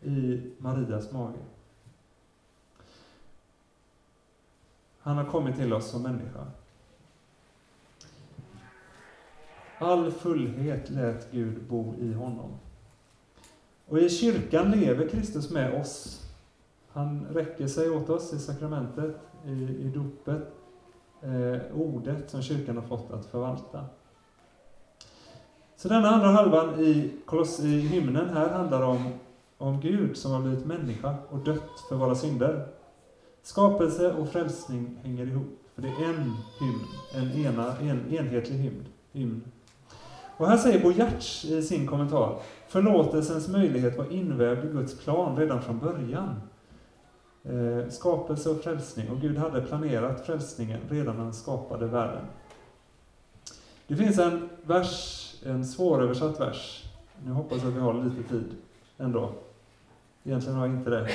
i 0.02 0.42
Marias 0.58 1.12
mage. 1.12 1.40
Han 5.00 5.18
har 5.18 5.26
kommit 5.26 5.56
till 5.56 5.74
oss 5.74 5.90
som 5.90 6.04
människa. 6.04 6.48
All 9.78 10.12
fullhet 10.12 10.90
lät 10.90 11.32
Gud 11.32 11.64
bo 11.64 11.96
i 12.00 12.14
honom. 12.14 12.58
Och 13.88 14.00
i 14.00 14.10
kyrkan 14.10 14.72
lever 14.72 15.08
Kristus 15.08 15.52
med 15.52 15.82
oss. 15.82 16.26
Han 16.92 17.26
räcker 17.26 17.68
sig 17.68 17.90
åt 17.90 18.10
oss 18.10 18.34
i 18.34 18.40
sakramentet, 18.40 19.16
i, 19.46 19.52
i 19.52 19.92
dopet, 19.96 20.61
eh, 21.22 21.62
ordet 21.76 22.30
som 22.30 22.42
kyrkan 22.42 22.78
har 22.78 22.84
fått 22.84 23.12
att 23.12 23.26
förvalta. 23.26 23.86
Så 25.76 25.88
denna 25.88 26.10
andra 26.10 26.28
halvan 26.28 26.80
i, 26.80 27.12
i 27.60 27.80
hymnen 27.80 28.30
här 28.30 28.50
handlar 28.50 28.82
om, 28.82 29.14
om 29.58 29.82
Gud 29.82 30.18
som 30.18 30.32
har 30.32 30.42
blivit 30.42 30.66
människa 30.66 31.16
och 31.30 31.40
dött 31.40 31.80
för 31.90 31.96
våra 31.96 32.16
synder. 32.16 32.68
Skapelse 33.44 34.14
och 34.14 34.30
frälsning 34.30 35.00
hänger 35.04 35.28
ihop, 35.28 35.60
för 35.76 35.82
det 35.82 35.88
är 35.88 36.10
en 36.10 36.34
hymn, 36.60 36.86
en, 37.14 37.46
ena, 37.46 37.78
en 37.78 38.14
enhetlig 38.14 38.58
hymn. 38.58 38.86
hymn. 39.12 39.44
Och 40.38 40.48
här 40.48 40.58
säger 40.58 40.84
Bo 40.84 40.92
Giertz 40.92 41.46
i 41.46 41.62
sin 41.62 41.88
kommentar, 41.88 42.40
förlåtelsens 42.68 43.48
möjlighet 43.48 43.98
var 43.98 44.12
invävd 44.12 44.66
i 44.66 44.68
Guds 44.68 45.04
plan 45.04 45.38
redan 45.38 45.62
från 45.62 45.80
början. 45.80 46.42
Eh, 47.44 47.90
skapelse 47.90 48.50
och 48.50 48.62
frälsning, 48.62 49.10
och 49.10 49.22
Gud 49.22 49.38
hade 49.38 49.62
planerat 49.62 50.26
frälsningen 50.26 50.80
redan 50.90 51.16
när 51.16 51.24
han 51.24 51.34
skapade 51.34 51.86
världen. 51.86 52.26
Det 53.88 53.96
finns 53.96 54.20
en 54.20 54.50
vers, 54.64 55.36
en 55.46 55.66
svåröversatt 55.66 56.40
vers. 56.40 56.84
Nu 57.26 57.32
hoppas 57.32 57.58
jag 57.58 57.68
att 57.68 57.76
vi 57.76 57.80
har 57.80 58.04
lite 58.04 58.30
tid 58.30 58.56
ändå. 58.98 59.34
Egentligen 60.24 60.58
har 60.58 60.68
jag 60.68 60.76
inte 60.76 60.90
det. 60.90 61.10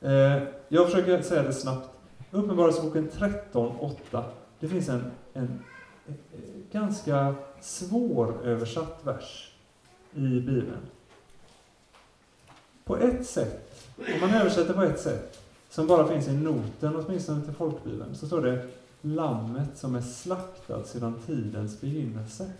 Eh, 0.00 0.42
jag 0.68 0.90
försöker 0.90 1.22
säga 1.22 1.42
det 1.42 1.52
snabbt. 1.52 1.88
Uppenbarelseboken 2.30 3.10
13.8. 3.10 4.22
Det 4.60 4.68
finns 4.68 4.88
en, 4.88 5.10
en, 5.32 5.64
en 6.06 6.16
ganska 6.72 7.34
svåröversatt 7.60 9.00
vers 9.04 9.54
i 10.14 10.40
Bibeln. 10.40 10.86
På 12.84 12.96
ett 12.96 13.26
sätt, 13.26 13.69
om 14.14 14.20
man 14.20 14.34
översätter 14.34 14.74
på 14.74 14.82
ett 14.82 15.00
sätt, 15.00 15.40
som 15.70 15.86
bara 15.86 16.08
finns 16.08 16.28
i 16.28 16.32
noten, 16.32 16.96
åtminstone 16.96 17.44
till 17.44 17.54
folkbibeln, 17.54 18.14
så 18.14 18.26
står 18.26 18.42
det 18.42 18.68
Lammet 19.02 19.78
som 19.78 19.94
är 19.94 20.00
slaktat 20.00 20.88
sedan 20.88 21.14
tidens 21.26 21.80
begynnelse. 21.80 22.50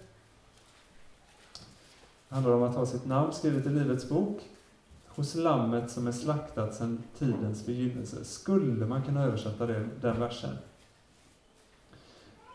Det 2.29 2.35
handlar 2.35 2.53
om 2.53 2.63
att 2.63 2.77
ha 2.77 2.87
sitt 2.87 3.07
namn 3.07 3.33
skrivet 3.33 3.67
i 3.67 3.69
Livets 3.69 4.09
bok, 4.09 4.41
hos 5.07 5.35
lammet 5.35 5.91
som 5.91 6.07
är 6.07 6.13
slaktat 6.13 6.75
sedan 6.75 7.03
tidens 7.19 7.67
begynnelse. 7.67 8.25
Skulle 8.25 8.87
man 8.87 9.03
kunna 9.03 9.25
översätta 9.25 9.67
det, 9.67 9.89
den 10.01 10.21
versen? 10.21 10.57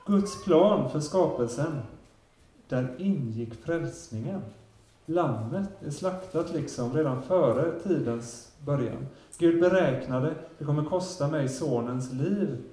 Guds 0.05 0.43
plan 0.43 0.89
för 0.89 0.99
skapelsen, 0.99 1.81
där 2.67 2.95
ingick 2.97 3.53
frälsningen. 3.53 4.41
Lammet 5.05 5.69
är 5.85 5.89
slaktat 5.89 6.53
liksom 6.53 6.93
redan 6.93 7.21
före 7.21 7.79
tidens 7.79 8.53
början. 8.65 9.07
Gud 9.37 9.61
beräknade, 9.61 10.35
det 10.57 10.65
kommer 10.65 10.83
kosta 10.83 11.27
mig 11.27 11.49
sonens 11.49 12.13
liv. 12.13 12.63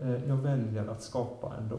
Eh, 0.00 0.28
jag 0.28 0.36
väljer 0.36 0.88
att 0.88 1.02
skapa 1.02 1.54
ändå. 1.56 1.76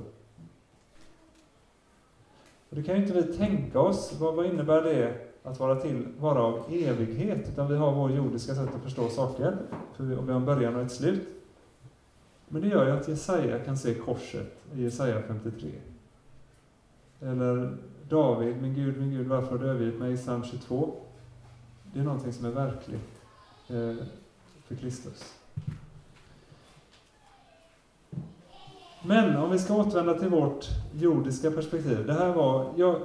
Och 2.70 2.76
det 2.76 2.84
kan 2.84 2.96
ju 2.96 3.02
inte 3.02 3.14
vi 3.14 3.38
tänka 3.38 3.80
oss. 3.80 4.18
Vad, 4.20 4.36
vad 4.36 4.46
innebär 4.46 4.82
det 4.82 5.16
att 5.44 5.60
vara, 5.60 5.76
till, 5.76 6.08
vara 6.20 6.44
av 6.44 6.64
evighet, 6.70 7.50
utan 7.50 7.68
vi 7.68 7.76
har 7.76 7.92
vår 7.92 8.12
jordiska 8.12 8.56
sätt 8.56 8.76
att 8.76 8.84
förstå 8.84 9.10
saker. 9.10 9.58
För 9.96 10.04
vi, 10.04 10.16
och 10.16 10.28
vi 10.28 10.32
har 10.32 10.40
en 10.40 10.46
början 10.46 10.76
och 10.76 10.82
ett 10.82 10.92
slut. 10.92 11.28
Men 12.48 12.62
det 12.62 12.68
gör 12.68 12.86
ju 12.86 12.92
att 12.92 13.08
Jesaja 13.08 13.60
kan 13.60 13.78
se 13.78 13.94
korset 13.94 14.54
i 14.76 14.84
Jesaja 14.84 15.22
53. 15.28 15.70
Eller 17.22 17.78
David, 18.10 18.62
min 18.62 18.74
Gud, 18.74 18.98
min 19.00 19.12
Gud, 19.12 19.28
varför 19.28 19.52
har 19.52 19.58
du 19.58 19.70
övergivit 19.70 20.00
mig? 20.00 20.14
i 20.14 20.18
psalm 20.18 20.44
22. 20.44 20.94
Det 21.94 22.00
är 22.00 22.04
någonting 22.04 22.34
som 22.34 22.46
är 22.46 22.52
verkligt 22.52 23.22
eh, 23.68 24.06
för 24.68 24.76
Kristus. 24.76 25.36
Men 29.04 29.38
om 29.38 29.52
vi 29.52 29.60
ska 29.60 29.76
återvända 29.76 30.14
till 30.14 30.30
vårt 30.30 30.66
jordiska 30.94 31.52
perspektiv. 31.52 32.06
Det 32.08 32.14
här 32.14 32.34
var, 32.34 32.74
jag, 32.76 32.96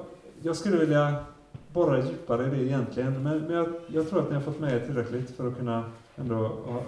jag 0.42 0.56
skulle 0.56 0.76
vilja 0.76 1.24
borra 1.72 2.04
djupare 2.04 2.46
i 2.46 2.50
det 2.50 2.64
egentligen, 2.64 3.22
men, 3.22 3.40
men 3.40 3.50
jag, 3.56 3.68
jag, 3.86 4.08
tror 4.08 4.20
att 4.20 4.28
ni 4.28 4.34
har 4.34 4.42
fått 4.42 4.60
med 4.60 4.72
er 4.72 4.86
tillräckligt 4.86 5.30
för 5.30 5.48
att 5.48 5.56
kunna 5.56 5.84
ändå 6.16 6.34
ha, 6.34 6.82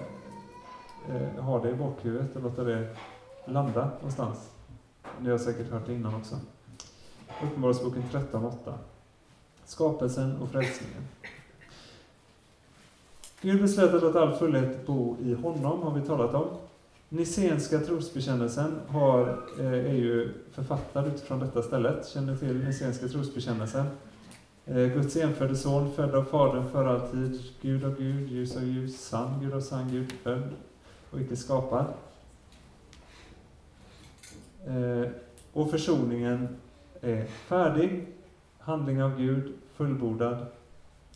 eh, 1.14 1.44
ha 1.44 1.62
det 1.62 1.70
i 1.70 1.74
bakhuvudet 1.74 2.36
och 2.36 2.42
låta 2.42 2.64
det 2.64 2.96
landa 3.44 3.90
någonstans. 3.96 4.50
Ni 5.20 5.30
har 5.30 5.38
säkert 5.38 5.70
hört 5.70 5.86
det 5.86 5.94
innan 5.94 6.14
också. 6.14 6.36
Uppenbarelseboken 7.42 8.02
13.8. 8.12 8.72
Skapelsen 9.64 10.36
och 10.36 10.50
frälsningen. 10.50 11.02
Gud 13.40 13.60
beslöt 13.60 13.94
att 13.94 14.02
låta 14.02 14.20
all 14.22 14.36
fullhet 14.36 14.86
bo 14.86 15.16
i 15.22 15.34
honom, 15.34 15.82
har 15.82 15.94
vi 15.94 16.06
talat 16.06 16.34
om. 16.34 16.48
Nicenska 17.08 17.78
trosbekännelsen 17.78 18.80
har, 18.88 19.42
eh, 19.58 19.66
är 19.66 19.94
ju 19.94 20.34
författad 20.52 21.06
utifrån 21.06 21.40
detta 21.40 21.62
stället. 21.62 22.08
Känner 22.08 22.36
till 22.36 22.64
Nicenska 22.64 23.08
trosbekännelsen? 23.08 23.86
Eh, 24.66 24.86
Guds 24.86 25.16
enfödde 25.16 25.56
son, 25.56 25.92
född 25.92 26.14
av 26.14 26.24
Fadern 26.24 26.70
för 26.70 26.84
alltid, 26.84 27.42
Gud 27.60 27.84
av 27.84 27.96
Gud, 27.98 28.28
ljus 28.28 28.56
av 28.56 28.64
ljus, 28.64 29.00
sann 29.00 29.40
Gud 29.40 29.54
av 29.54 29.60
sann 29.60 29.90
Gud, 29.90 30.12
född 30.22 30.48
och 31.10 31.20
icke 31.20 31.36
skapad. 31.36 31.86
Eh, 34.66 35.10
och 35.52 35.70
försoningen 35.70 36.48
är 37.00 37.24
färdig, 37.24 38.06
handling 38.58 39.02
av 39.02 39.18
Gud, 39.18 39.52
fullbordad 39.74 40.46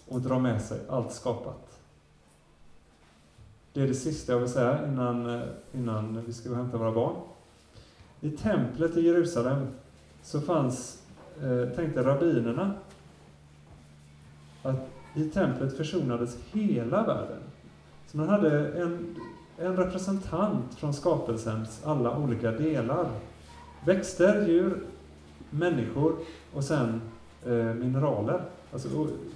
och 0.09 0.21
drar 0.21 0.39
med 0.39 0.63
sig 0.63 0.81
allt 0.89 1.13
skapat. 1.13 1.81
Det 3.73 3.83
är 3.83 3.87
det 3.87 3.95
sista 3.95 4.33
jag 4.33 4.41
vill 4.41 4.49
säga 4.49 4.87
innan, 4.89 5.35
eh, 5.35 5.43
innan 5.73 6.25
vi 6.27 6.33
ska 6.33 6.49
gå 6.49 6.55
och 6.55 6.61
hämta 6.61 6.79
våra 6.79 6.93
barn. 6.93 7.17
I 8.21 8.31
templet 8.31 8.97
i 8.97 9.01
Jerusalem 9.01 9.67
så 10.23 10.41
fanns, 10.41 11.03
eh, 11.43 11.75
tänkte 11.77 12.03
rabbinerna, 12.03 12.75
att 14.63 14.89
i 15.15 15.25
templet 15.25 15.77
försonades 15.77 16.37
hela 16.53 17.07
världen. 17.07 17.43
Så 18.07 18.17
man 18.17 18.29
hade 18.29 18.83
en, 18.83 19.17
en 19.59 19.77
representant 19.77 20.75
från 20.75 20.95
skapelsens 20.95 21.81
alla 21.85 22.19
olika 22.19 22.51
delar. 22.51 23.11
Växter, 23.85 24.49
djur, 24.49 24.83
människor 25.53 26.17
och 26.53 26.65
sen 26.65 27.01
eh, 27.47 27.53
mineraler, 27.53 28.45
alltså 28.73 28.89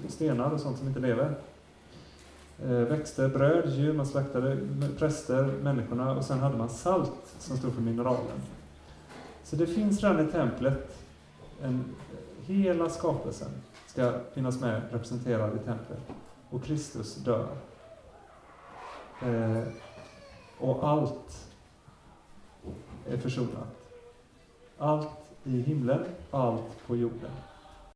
stenar 0.08 0.50
och 0.50 0.60
sånt 0.60 0.78
som 0.78 0.88
inte 0.88 1.00
lever. 1.00 1.34
Eh, 2.64 2.70
växter, 2.70 3.28
bröd, 3.28 3.68
djur, 3.68 3.92
man 3.92 4.06
slaktade 4.06 4.58
präster, 4.98 5.42
människorna 5.62 6.16
och 6.16 6.24
sen 6.24 6.38
hade 6.38 6.56
man 6.56 6.68
salt 6.68 7.36
som 7.38 7.56
stod 7.56 7.74
för 7.74 7.82
mineralen. 7.82 8.40
Så 9.44 9.56
det 9.56 9.66
finns 9.66 10.02
redan 10.02 10.28
i 10.28 10.32
templet, 10.32 10.98
en, 11.62 11.84
hela 12.46 12.88
skapelsen 12.88 13.48
ska 13.86 14.12
finnas 14.34 14.60
med 14.60 14.82
representerad 14.90 15.56
i 15.56 15.58
templet. 15.58 16.00
Och 16.50 16.64
Kristus 16.64 17.16
dör. 17.16 17.48
Eh, 19.22 19.62
och 20.58 20.88
allt 20.88 21.48
är 23.08 23.16
försonat. 23.16 23.76
Allt 24.78 25.26
i 25.47 25.61
himlen, 25.62 26.05
allt 26.30 26.86
på 26.86 26.97
jorden. 26.97 27.30